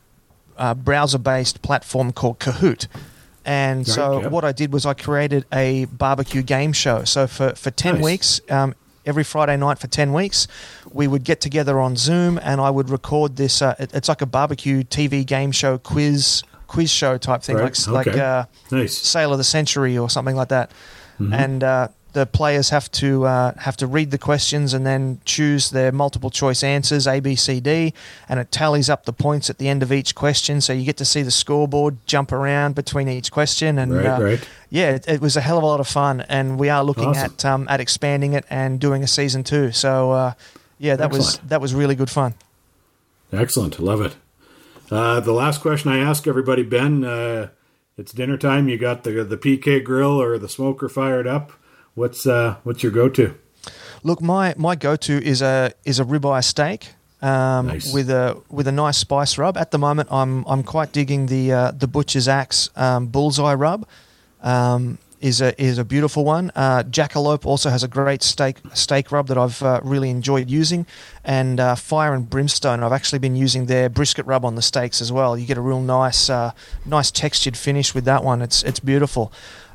uh, 0.57 0.75
browser 0.75 1.19
based 1.19 1.63
platform 1.63 2.13
called 2.13 2.39
Kahoot. 2.39 2.87
And 3.45 3.87
so 3.89 4.29
what 4.29 4.45
I 4.45 4.53
did 4.53 4.73
was 4.73 4.87
I 4.87 4.95
created 4.95 5.45
a 5.53 5.87
barbecue 5.87 6.43
game 6.43 6.73
show. 6.73 7.03
So 7.03 7.27
for, 7.27 7.55
for 7.57 7.73
10 7.73 7.95
Nice. 7.97 8.05
weeks, 8.05 8.41
um, 8.49 8.75
every 9.05 9.25
Friday 9.25 9.57
night 9.57 9.79
for 9.79 9.87
10 9.87 10.13
weeks, 10.13 10.47
we 10.93 11.07
would 11.09 11.25
get 11.25 11.41
together 11.41 11.81
on 11.81 11.97
Zoom 11.97 12.39
and 12.43 12.61
I 12.61 12.71
would 12.71 12.89
record 12.91 13.37
this. 13.37 13.61
Uh, 13.63 13.75
it- 13.79 13.93
it's 13.95 14.09
like 14.09 14.23
a 14.23 14.27
barbecue 14.27 14.83
TV 14.85 15.25
game 15.27 15.53
show 15.53 15.79
quiz 15.79 16.43
quiz 16.69 16.91
show 16.91 17.19
type 17.19 17.43
thing, 17.43 17.57
Right, 17.57 17.87
like 17.89 18.07
like 18.07 18.17
uh, 18.17 18.45
Nice. 18.71 18.97
Sale 18.97 19.33
of 19.33 19.39
the 19.39 19.45
Century 19.45 19.99
or 19.99 20.09
something 20.09 20.37
like 20.37 20.49
that. 20.49 20.71
Mm-hmm. 21.21 21.35
And 21.35 21.65
uh, 21.65 21.89
the 22.13 22.27
players 22.27 22.71
have 22.71 22.91
to 22.93 23.25
uh, 23.27 23.53
have 23.59 23.77
to 23.79 23.87
read 23.87 24.11
the 24.11 24.19
questions 24.19 24.75
and 24.75 24.85
then 24.87 25.21
choose 25.25 25.71
their 25.71 25.93
multiple 25.93 26.31
choice 26.31 26.63
answers 26.63 27.07
A, 27.07 27.21
B, 27.21 27.35
C, 27.37 27.61
D, 27.61 27.93
and 28.29 28.39
it 28.41 28.51
tallies 28.53 28.89
up 28.91 29.05
the 29.05 29.13
points 29.13 29.49
at 29.51 29.59
the 29.59 29.69
end 29.69 29.83
of 29.83 29.91
each 29.93 30.15
question. 30.15 30.61
So 30.61 30.73
you 30.73 30.85
get 30.85 30.97
to 30.99 31.05
see 31.05 31.23
the 31.23 31.31
scoreboard 31.31 31.97
jump 32.07 32.33
around 32.33 32.75
between 32.75 33.09
each 33.09 33.31
question. 33.33 33.79
And 33.79 33.95
Right, 33.97 34.07
uh, 34.07 34.21
right. 34.23 34.49
yeah, 34.71 34.91
it, 34.97 35.09
it 35.09 35.21
was 35.21 35.37
a 35.37 35.41
hell 35.41 35.57
of 35.59 35.65
a 35.65 35.67
lot 35.67 35.81
of 35.81 35.89
fun. 35.89 36.21
And 36.29 36.59
we 36.59 36.69
are 36.69 36.85
looking 36.85 37.09
Awesome. 37.09 37.33
at 37.33 37.45
um, 37.45 37.67
at 37.69 37.81
expanding 37.81 38.33
it 38.35 38.45
and 38.51 38.79
doing 38.81 39.03
a 39.03 39.07
season 39.07 39.43
two. 39.45 39.73
So 39.73 40.13
uh, 40.13 40.33
yeah, 40.79 40.97
that 40.97 41.11
was 41.11 41.39
that 41.49 41.61
was 41.61 41.75
really 41.75 41.95
good 41.95 42.11
fun. 42.11 42.35
Excellent. 43.33 43.79
Love 43.81 44.01
it. 44.03 44.17
Uh, 44.91 45.21
the 45.21 45.33
last 45.33 45.63
question 45.63 45.91
I 45.91 45.99
ask 45.99 46.27
everybody, 46.27 46.63
Ben, 46.63 47.03
uh, 47.03 47.49
it's 47.97 48.13
dinner 48.13 48.37
time. 48.37 48.69
You 48.69 48.77
got 48.77 49.05
the 49.05 49.25
the 49.25 49.39
PK 49.39 49.83
grill 49.83 50.21
or 50.21 50.39
the 50.39 50.49
smoker 50.49 50.89
fired 50.89 51.27
up. 51.27 51.53
What's 51.95 52.27
uh, 52.27 52.57
what's 52.65 52.83
your 52.83 52.93
go 52.93 53.09
to? 53.11 53.35
Look, 54.03 54.21
my 54.21 54.55
my 54.57 54.75
go 54.75 54.97
to 54.97 55.25
is 55.25 55.43
a 55.43 55.73
is 55.85 56.01
a 56.01 56.05
ribeye 56.05 56.43
steak. 56.45 56.95
Um, 57.21 57.69
Nice. 57.69 57.93
with 57.93 58.11
a 58.11 58.37
with 58.51 58.67
a 58.67 58.73
nice 58.73 58.99
spice 58.99 59.39
rub. 59.39 59.57
At 59.57 59.71
the 59.71 59.79
moment, 59.79 60.09
I'm 60.11 60.45
I'm 60.47 60.65
quite 60.65 60.93
digging 60.93 61.27
the 61.27 61.53
uh, 61.53 61.71
the 61.71 61.87
butcher's 61.87 62.27
axe 62.27 62.69
um, 62.75 63.07
bullseye 63.07 63.55
rub. 63.55 63.87
Um, 64.43 64.99
is 65.21 65.41
a 65.41 65.63
is 65.63 65.79
a 65.79 65.85
beautiful 65.85 66.25
one. 66.25 66.51
Uh, 66.57 66.83
Jackalope 66.83 67.47
also 67.47 67.71
has 67.71 67.85
a 67.85 67.89
great 67.89 68.25
steak 68.25 68.57
steak 68.75 69.13
rub 69.13 69.29
that 69.29 69.39
I've 69.39 69.63
uh, 69.63 69.81
really 69.85 70.11
enjoyed 70.11 70.51
using, 70.51 70.85
and 71.25 71.61
uh, 71.61 71.77
Fire 71.77 72.13
and 72.13 72.29
Brimstone. 72.29 72.83
I've 72.83 72.93
actually 72.93 73.21
been 73.21 73.37
using 73.37 73.67
their 73.67 73.89
brisket 73.89 74.27
rub 74.27 74.45
on 74.45 74.57
the 74.57 74.63
steaks 74.63 75.01
as 75.01 75.13
well. 75.13 75.39
You 75.39 75.47
get 75.47 75.57
a 75.57 75.61
real 75.61 75.81
nice 75.81 76.29
uh, 76.29 76.51
nice 76.85 77.13
textured 77.13 77.57
finish 77.57 77.95
with 77.95 78.05
that 78.05 78.25
one. 78.25 78.43
It's 78.43 78.65
it's 78.65 78.81
beautiful. 78.81 79.33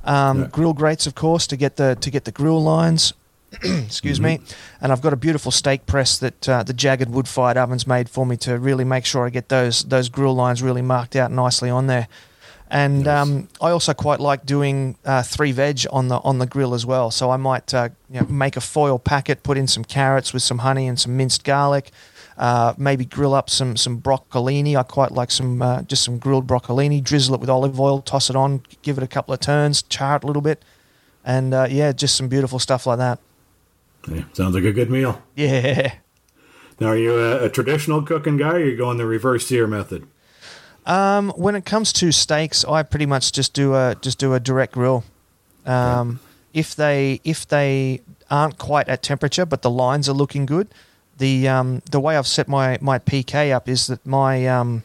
Um, 0.08 0.42
Yeah. 0.42 0.48
Grill 0.48 0.74
grates, 0.74 1.06
of 1.08 1.14
course, 1.16 1.46
to 1.48 1.58
get 1.58 1.76
the 1.76 1.96
to 2.00 2.10
get 2.10 2.24
the 2.26 2.32
grill 2.32 2.62
lines. 2.64 3.14
excuse 3.64 4.20
me. 4.20 4.40
And 4.82 4.92
I've 4.92 5.02
got 5.02 5.14
a 5.14 5.16
beautiful 5.16 5.52
steak 5.52 5.86
press 5.86 6.18
that 6.18 6.50
uh, 6.50 6.64
the 6.64 6.74
jagged 6.74 7.10
wood 7.10 7.28
fired 7.30 7.56
oven's 7.58 7.88
made 7.88 8.10
for 8.10 8.26
me 8.26 8.36
to 8.38 8.58
really 8.60 8.84
make 8.84 9.06
sure 9.06 9.26
I 9.26 9.30
get 9.30 9.48
those 9.50 9.84
those 9.86 10.10
grill 10.10 10.34
lines 10.36 10.62
really 10.62 10.82
marked 10.82 11.16
out 11.16 11.32
nicely 11.32 11.70
on 11.70 11.88
there. 11.88 12.08
And 12.70 13.06
Nice. 13.06 13.22
um, 13.22 13.48
I 13.62 13.70
also 13.72 13.94
quite 13.94 14.20
like 14.20 14.46
doing 14.46 14.98
uh, 15.06 15.24
three 15.24 15.54
veg 15.54 15.86
on 15.92 16.10
the 16.10 16.18
on 16.18 16.40
the 16.40 16.46
grill 16.46 16.74
as 16.74 16.86
well. 16.86 17.10
So 17.12 17.32
I 17.32 17.38
might 17.38 17.74
uh, 17.74 17.90
you 18.10 18.20
know, 18.20 18.28
make 18.28 18.58
a 18.58 18.62
foil 18.62 19.00
packet, 19.00 19.44
put 19.44 19.58
in 19.58 19.68
some 19.68 19.86
carrots 19.86 20.34
with 20.34 20.44
some 20.44 20.58
honey 20.60 20.88
and 20.88 21.00
some 21.00 21.16
minced 21.16 21.46
garlic. 21.46 21.92
Uh, 22.38 22.74
maybe 22.78 23.04
grill 23.04 23.34
up 23.34 23.50
some 23.50 23.76
some 23.76 24.00
broccolini. 24.00 24.76
I 24.76 24.84
quite 24.84 25.12
like 25.12 25.32
some 25.32 25.62
uh, 25.62 25.82
just 25.82 26.04
some 26.04 26.20
grilled 26.20 26.46
broccolini. 26.46 27.04
Drizzle 27.04 27.34
it 27.34 27.42
with 27.42 27.50
olive 27.50 27.80
oil, 27.80 28.02
toss 28.02 28.30
it 28.30 28.36
on, 28.36 28.62
give 28.84 28.98
it 28.98 29.04
a 29.04 29.08
couple 29.08 29.34
of 29.34 29.40
turns, 29.40 29.82
char 29.82 30.18
it 30.18 30.24
a 30.24 30.28
little 30.28 30.44
bit, 30.44 30.64
and 31.26 31.54
uh, 31.54 31.68
yeah, 31.70 31.92
just 31.92 32.16
some 32.16 32.28
beautiful 32.28 32.60
stuff 32.60 32.86
like 32.86 33.00
that. 33.00 33.20
Yeah, 34.08 34.24
sounds 34.34 34.54
like 34.54 34.66
a 34.66 34.72
good 34.72 34.92
meal. 34.92 35.22
Yeah. 35.36 35.96
Now, 36.80 36.88
are 36.90 36.98
you 36.98 37.18
a, 37.18 37.46
a 37.46 37.50
traditional 37.50 38.04
cooking 38.04 38.38
guy, 38.38 38.52
or 38.52 38.56
are 38.56 38.66
you 38.66 38.78
going 38.78 38.98
the 38.98 39.08
reverse 39.08 39.48
sear 39.48 39.66
method? 39.66 40.08
Um, 40.86 41.32
when 41.32 41.56
it 41.56 41.66
comes 41.66 41.92
to 41.94 42.12
steaks, 42.12 42.64
I 42.64 42.84
pretty 42.84 43.08
much 43.08 43.32
just 43.32 43.54
do 43.54 43.74
a 43.74 43.96
just 44.00 44.20
do 44.20 44.34
a 44.36 44.40
direct 44.40 44.74
grill. 44.74 45.04
Um, 45.66 46.20
If 46.54 46.76
they 46.76 47.20
if 47.24 47.48
they 47.48 48.02
aren't 48.32 48.58
quite 48.58 48.90
at 48.90 49.04
temperature, 49.04 49.46
but 49.46 49.62
the 49.62 49.70
lines 49.70 50.08
are 50.10 50.14
looking 50.14 50.46
good, 50.46 50.68
the 51.18 51.48
um, 51.48 51.82
the 51.92 52.00
way 52.00 52.16
I've 52.18 52.28
set 52.28 52.48
my 52.48 52.78
my 52.82 53.00
PK 53.00 53.52
up 53.54 53.68
is 53.70 53.88
that 53.88 54.06
my 54.06 54.46
um, 54.48 54.84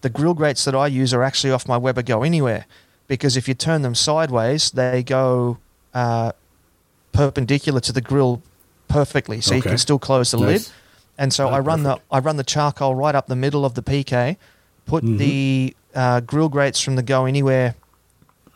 the 0.00 0.08
grill 0.10 0.34
grates 0.34 0.64
that 0.64 0.74
I 0.74 0.86
use 0.86 1.12
are 1.14 1.22
actually 1.22 1.52
off 1.52 1.66
my 1.68 1.76
Weber 1.76 2.02
Go 2.02 2.22
Anywhere, 2.22 2.66
because 3.06 3.36
if 3.36 3.48
you 3.48 3.54
turn 3.54 3.82
them 3.82 3.94
sideways, 3.94 4.70
they 4.70 5.02
go 5.02 5.58
uh, 5.94 6.32
perpendicular 7.12 7.80
to 7.80 7.92
the 7.92 8.00
grill 8.00 8.42
perfectly, 8.88 9.40
so 9.40 9.54
you 9.54 9.62
can 9.62 9.78
still 9.78 9.98
close 9.98 10.30
the 10.30 10.38
lid. 10.38 10.68
And 11.20 11.32
so 11.32 11.48
Ah, 11.48 11.54
I 11.54 11.58
run 11.58 11.82
perfect. 11.82 12.08
the 12.08 12.14
I 12.16 12.18
run 12.20 12.36
the 12.36 12.44
charcoal 12.44 12.94
right 12.94 13.14
up 13.14 13.26
the 13.26 13.36
middle 13.36 13.64
of 13.64 13.74
the 13.74 13.82
PK, 13.82 14.36
put 14.86 15.04
Mm-hmm. 15.04 15.16
the 15.16 15.76
uh, 15.94 16.20
grill 16.20 16.48
grates 16.48 16.80
from 16.80 16.96
the 16.96 17.02
Go 17.02 17.24
Anywhere 17.26 17.74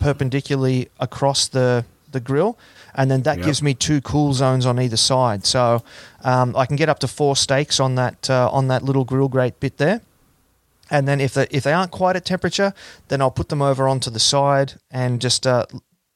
perpendicularly 0.01 0.89
across 1.01 1.49
the 1.49 1.85
the 2.11 2.20
grill, 2.20 2.59
and 2.95 3.11
then 3.11 3.22
that 3.22 3.38
Yep. 3.38 3.47
gives 3.47 3.62
me 3.62 3.74
two 3.74 4.01
cool 4.01 4.32
zones 4.34 4.66
on 4.66 4.78
either 4.80 4.97
side. 4.97 5.47
So 5.47 5.82
um, 6.24 6.55
I 6.57 6.66
can 6.66 6.76
get 6.76 6.88
up 6.88 6.99
to 7.01 7.09
four 7.09 7.36
steaks 7.36 7.80
on 7.80 7.95
that 7.97 8.28
uh, 8.30 8.49
on 8.53 8.68
that 8.68 8.82
little 8.84 9.05
grill 9.05 9.28
grate 9.28 9.59
bit 9.61 9.78
there. 9.78 10.01
And 10.90 11.09
then 11.09 11.20
if 11.20 11.32
they 11.34 11.47
if 11.51 11.62
they 11.64 11.72
aren't 11.72 11.90
quite 11.90 12.16
at 12.16 12.24
temperature, 12.24 12.74
then 13.09 13.20
I'll 13.22 13.30
put 13.30 13.49
them 13.49 13.62
over 13.62 13.88
onto 13.88 14.11
the 14.11 14.20
side 14.20 14.74
and 14.90 15.20
just 15.22 15.47
uh, 15.47 15.64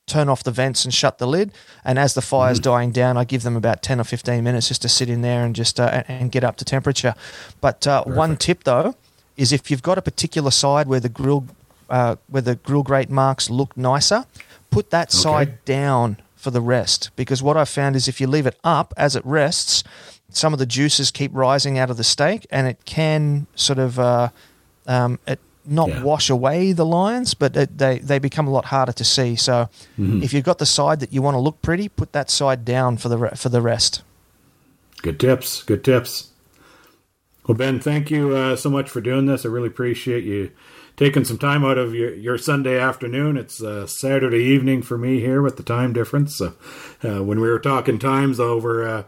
turn 0.07 0.29
off 0.29 0.43
the 0.45 0.51
vents 0.51 0.85
and 0.85 0.93
shut 0.93 1.19
the 1.19 1.27
lid. 1.27 1.51
And 1.85 1.99
as 1.99 2.13
the 2.15 2.21
fire's 2.23 2.61
dying 2.61 2.93
down, 2.93 3.17
I 3.17 3.25
give 3.25 3.43
them 3.43 3.57
about 3.57 3.83
ten 3.83 3.99
or 4.01 4.05
fifteen 4.05 4.45
minutes 4.45 4.69
just 4.69 4.83
to 4.83 4.89
sit 4.89 5.09
in 5.09 5.23
there 5.23 5.45
and 5.45 5.55
just 5.57 5.81
uh, 5.81 6.03
and- 6.09 6.21
and 6.21 6.33
get 6.33 6.45
up 6.45 6.57
to 6.59 6.65
temperature. 6.65 7.15
But 7.61 7.87
uh, 7.87 8.05
one 8.05 8.37
tip 8.37 8.65
though 8.65 8.95
is 9.37 9.53
if 9.53 9.71
you've 9.71 9.83
got 9.83 9.97
a 9.99 10.03
particular 10.03 10.51
side 10.51 10.89
where 10.89 11.01
the 11.01 11.09
grill 11.09 11.47
uh, 11.89 12.17
where 12.29 12.43
the 12.43 12.57
grill 12.57 12.83
grate 12.83 13.09
marks 13.11 13.49
look 13.49 13.77
nicer, 13.77 14.27
put 14.71 14.91
that 14.91 15.09
Okay. 15.15 15.23
side 15.23 15.65
down 15.65 16.17
for 16.47 16.53
the 16.53 16.61
rest. 16.61 17.11
Because 17.17 17.43
what 17.43 17.57
I've 17.57 17.69
found 17.69 17.97
is 17.97 18.07
if 18.07 18.21
you 18.21 18.29
leave 18.29 18.47
it 18.47 18.57
up 18.63 18.95
as 18.97 19.17
it 19.17 19.27
rests, 19.27 19.83
some 20.31 20.53
of 20.53 20.61
the 20.61 20.67
juices 20.67 21.11
keep 21.11 21.33
rising 21.35 21.77
out 21.77 21.91
of 21.91 21.97
the 21.97 22.05
steak, 22.05 22.47
and 22.53 22.69
it 22.69 22.79
can 22.85 23.49
sort 23.57 23.81
of 23.81 23.99
uh, 23.99 24.29
um, 24.87 25.19
it 25.27 25.41
not 25.65 25.89
Yeah. 25.89 26.03
wash 26.05 26.31
away 26.31 26.71
the 26.71 26.87
lines, 26.87 27.35
but 27.35 27.57
it, 27.57 27.79
they 27.79 27.99
they 27.99 28.21
become 28.21 28.47
a 28.47 28.51
lot 28.53 28.67
harder 28.67 28.93
to 28.93 29.05
see. 29.05 29.35
So 29.35 29.69
Mm-hmm. 29.99 30.23
if 30.23 30.33
you've 30.33 30.45
got 30.45 30.59
the 30.59 30.67
side 30.67 31.01
that 31.01 31.13
you 31.13 31.21
want 31.21 31.35
to 31.35 31.41
look 31.41 31.61
pretty, 31.63 31.89
put 31.89 32.13
that 32.13 32.31
side 32.31 32.65
down 32.65 32.97
for 32.99 33.09
the 33.09 33.19
re- 33.19 33.35
for 33.35 33.49
the 33.49 33.61
rest. 33.61 34.03
Good 35.03 35.19
tips. 35.19 35.65
Good 35.65 35.83
tips. 35.83 36.31
Well, 37.49 37.57
Ben, 37.57 37.81
thank 37.81 38.11
you 38.13 38.37
uh, 38.37 38.55
so 38.55 38.71
much 38.71 38.89
for 38.89 39.01
doing 39.01 39.27
this. 39.27 39.45
I 39.45 39.49
really 39.49 39.67
appreciate 39.69 40.23
you 40.23 40.51
taking 40.97 41.25
some 41.25 41.39
time 41.39 41.65
out 41.65 41.79
of 41.79 41.95
your, 41.95 42.15
your 42.15 42.39
Sunday 42.39 42.79
afternoon. 42.79 43.37
It's 43.37 43.63
uh, 43.63 43.87
Saturday 43.87 44.43
evening 44.45 44.83
for 44.83 44.97
me 44.99 45.21
here 45.21 45.43
with 45.43 45.57
the 45.57 45.63
time 45.63 45.93
difference. 45.93 46.37
So 46.37 46.55
uh, 47.05 47.23
when 47.23 47.41
we 47.41 47.49
were 47.49 47.59
talking 47.59 47.99
times 47.99 48.41
over 48.41 48.87
uh, 48.87 49.03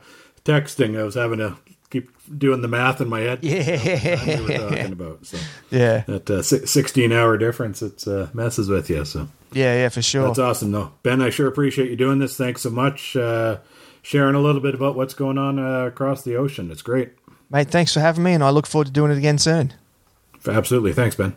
texting, 0.45 0.99
I 0.99 1.05
was 1.05 1.15
having 1.15 1.39
to 1.39 1.57
keep 1.91 2.11
doing 2.39 2.61
the 2.61 2.69
math 2.69 3.01
in 3.01 3.09
my 3.09 3.21
head. 3.21 3.39
Yeah. 3.43 4.25
we 4.25 4.43
were 4.43 4.69
talking 4.69 4.93
about. 4.93 5.27
So 5.27 5.39
Yeah, 5.71 6.05
that 6.07 6.31
uh, 6.31 6.43
16 6.43 7.13
hour 7.13 7.39
difference, 7.39 7.83
it 7.83 8.07
uh, 8.07 8.27
messes 8.35 8.69
with 8.69 8.91
you. 8.91 9.05
So 9.05 9.29
yeah, 9.53 9.75
yeah, 9.75 9.89
for 9.89 10.03
sure. 10.03 10.27
that's 10.27 10.39
awesome, 10.39 10.73
though. 10.73 10.93
Ben, 11.03 11.23
I 11.23 11.31
sure 11.31 11.49
appreciate 11.49 11.91
you 11.91 11.97
doing 11.97 12.19
this. 12.19 12.37
Thanks 12.37 12.63
so 12.63 12.71
much. 12.71 13.17
Uh, 13.17 13.59
sharing 14.03 14.35
a 14.35 14.41
little 14.41 14.61
bit 14.61 14.75
about 14.75 14.95
what's 14.95 15.15
going 15.15 15.39
on 15.39 15.59
uh, 15.59 15.87
across 15.87 16.23
the 16.23 16.37
ocean. 16.37 16.71
It's 16.71 16.83
great. 16.83 17.13
Mate, 17.51 17.69
thanks 17.69 17.95
for 17.95 18.01
having 18.01 18.23
me, 18.23 18.35
and 18.35 18.45
I 18.45 18.51
look 18.51 18.67
forward 18.67 18.87
to 18.87 18.93
doing 18.93 19.11
it 19.11 19.17
again 19.17 19.39
soon. 19.39 19.73
Absolutely. 20.47 20.93
Thanks, 20.93 21.17
Ben. 21.17 21.35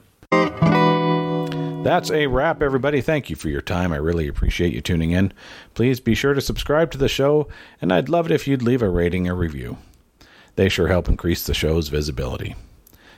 That's 1.83 2.11
a 2.11 2.27
wrap, 2.27 2.61
everybody. 2.61 3.01
Thank 3.01 3.31
you 3.31 3.35
for 3.35 3.49
your 3.49 3.61
time. 3.61 3.91
I 3.91 3.97
really 3.97 4.27
appreciate 4.27 4.71
you 4.71 4.81
tuning 4.81 5.09
in. 5.11 5.33
Please 5.73 5.99
be 5.99 6.13
sure 6.13 6.35
to 6.35 6.39
subscribe 6.39 6.91
to 6.91 6.97
the 6.97 7.09
show, 7.09 7.47
and 7.81 7.91
I'd 7.91 8.07
love 8.07 8.27
it 8.27 8.31
if 8.31 8.47
you'd 8.47 8.61
leave 8.61 8.83
a 8.83 8.89
rating 8.89 9.27
or 9.27 9.33
review. 9.33 9.79
They 10.55 10.69
sure 10.69 10.89
help 10.89 11.09
increase 11.09 11.43
the 11.45 11.55
show's 11.55 11.89
visibility. 11.89 12.55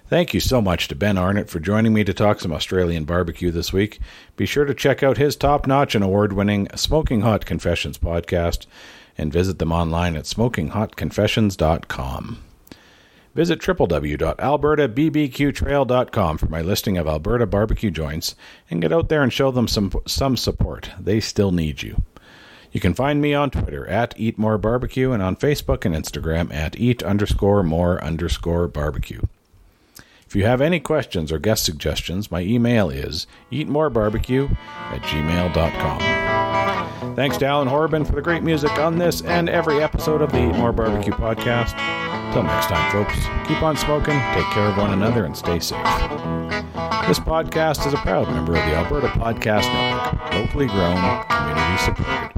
Thank 0.08 0.34
you 0.34 0.40
so 0.40 0.62
much 0.62 0.88
to 0.88 0.96
Ben 0.96 1.18
Arnot 1.18 1.50
for 1.50 1.60
joining 1.60 1.94
me 1.94 2.06
to 2.06 2.14
talk 2.14 2.40
some 2.40 2.54
Australian 2.54 3.04
barbecue 3.04 3.52
this 3.52 3.74
week. 3.74 4.00
Be 4.38 4.46
sure 4.46 4.64
to 4.64 4.74
check 4.74 5.04
out 5.04 5.18
his 5.18 5.36
top 5.36 5.68
notch 5.68 5.94
and 5.94 6.04
award 6.04 6.32
winning 6.32 6.70
Smoking 6.74 7.20
Hot 7.22 7.46
Confessions 7.46 7.98
podcast 7.98 8.66
and 9.18 9.34
visit 9.34 9.60
them 9.60 9.74
online 9.74 10.16
at 10.16 10.24
smokinghotconfessions.com. 10.24 12.44
Visit 13.34 13.60
www.albertabbqtrail.com 13.60 16.38
for 16.38 16.48
my 16.48 16.62
listing 16.62 16.98
of 16.98 17.08
Alberta 17.08 17.48
barbecue 17.48 17.90
joints 17.90 18.36
and 18.70 18.82
get 18.82 18.94
out 18.94 19.10
there 19.10 19.24
and 19.24 19.34
show 19.34 19.50
them 19.50 19.68
some 19.68 19.92
some 20.06 20.38
support. 20.38 20.92
They 21.00 21.20
still 21.20 21.52
need 21.52 21.82
you. 21.82 22.04
You 22.72 22.80
can 22.80 22.94
find 22.94 23.22
me 23.22 23.34
on 23.34 23.52
Twitter 23.52 23.88
at 23.88 24.14
Eat 24.18 24.38
More 24.38 24.58
Barbecue 24.58 25.12
and 25.12 25.22
on 25.22 25.36
Facebook 25.36 25.86
and 25.86 25.96
Instagram 25.96 26.54
at 26.54 26.80
Eat 26.80 27.04
underscore 27.04 27.64
More 27.64 28.02
underscore 28.04 28.68
Barbecue. 28.68 29.22
If 30.34 30.38
you 30.38 30.46
have 30.46 30.62
any 30.62 30.80
questions 30.80 31.32
or 31.32 31.38
guest 31.38 31.64
suggestions, 31.64 32.32
my 32.32 32.42
email 32.42 32.90
is 32.90 33.28
eatmorebarbecue 33.52 34.52
at 34.66 35.00
gmail.com. 35.04 37.16
Thanks 37.16 37.38
to 37.38 37.46
Alan 37.46 37.68
Horban 37.68 38.04
for 38.04 38.14
the 38.14 38.22
great 38.24 38.42
music 38.42 38.72
on 38.80 38.98
this 38.98 39.22
and 39.22 39.48
every 39.48 39.84
episode 39.84 40.24
of 40.24 40.32
the 40.32 40.40
Eat 40.40 40.56
More 40.56 40.72
Barbecue 40.72 41.14
podcast. 41.14 41.78
Till 42.34 42.42
next 42.42 42.66
time, 42.66 42.92
folks, 42.92 43.14
keep 43.48 43.62
on 43.62 43.78
smoking, 43.78 44.20
take 44.34 44.46
care 44.46 44.66
of 44.66 44.78
one 44.78 44.94
another, 44.94 45.26
and 45.26 45.38
stay 45.38 45.60
safe. 45.60 45.86
This 47.08 47.20
podcast 47.20 47.86
is 47.86 47.94
a 47.94 47.98
proud 47.98 48.28
member 48.30 48.56
of 48.56 48.66
the 48.66 48.74
Alberta 48.74 49.10
Podcast 49.10 49.72
Network, 49.72 50.34
locally 50.34 50.66
grown, 50.66 50.98
community 51.28 51.78
supported. 51.78 52.32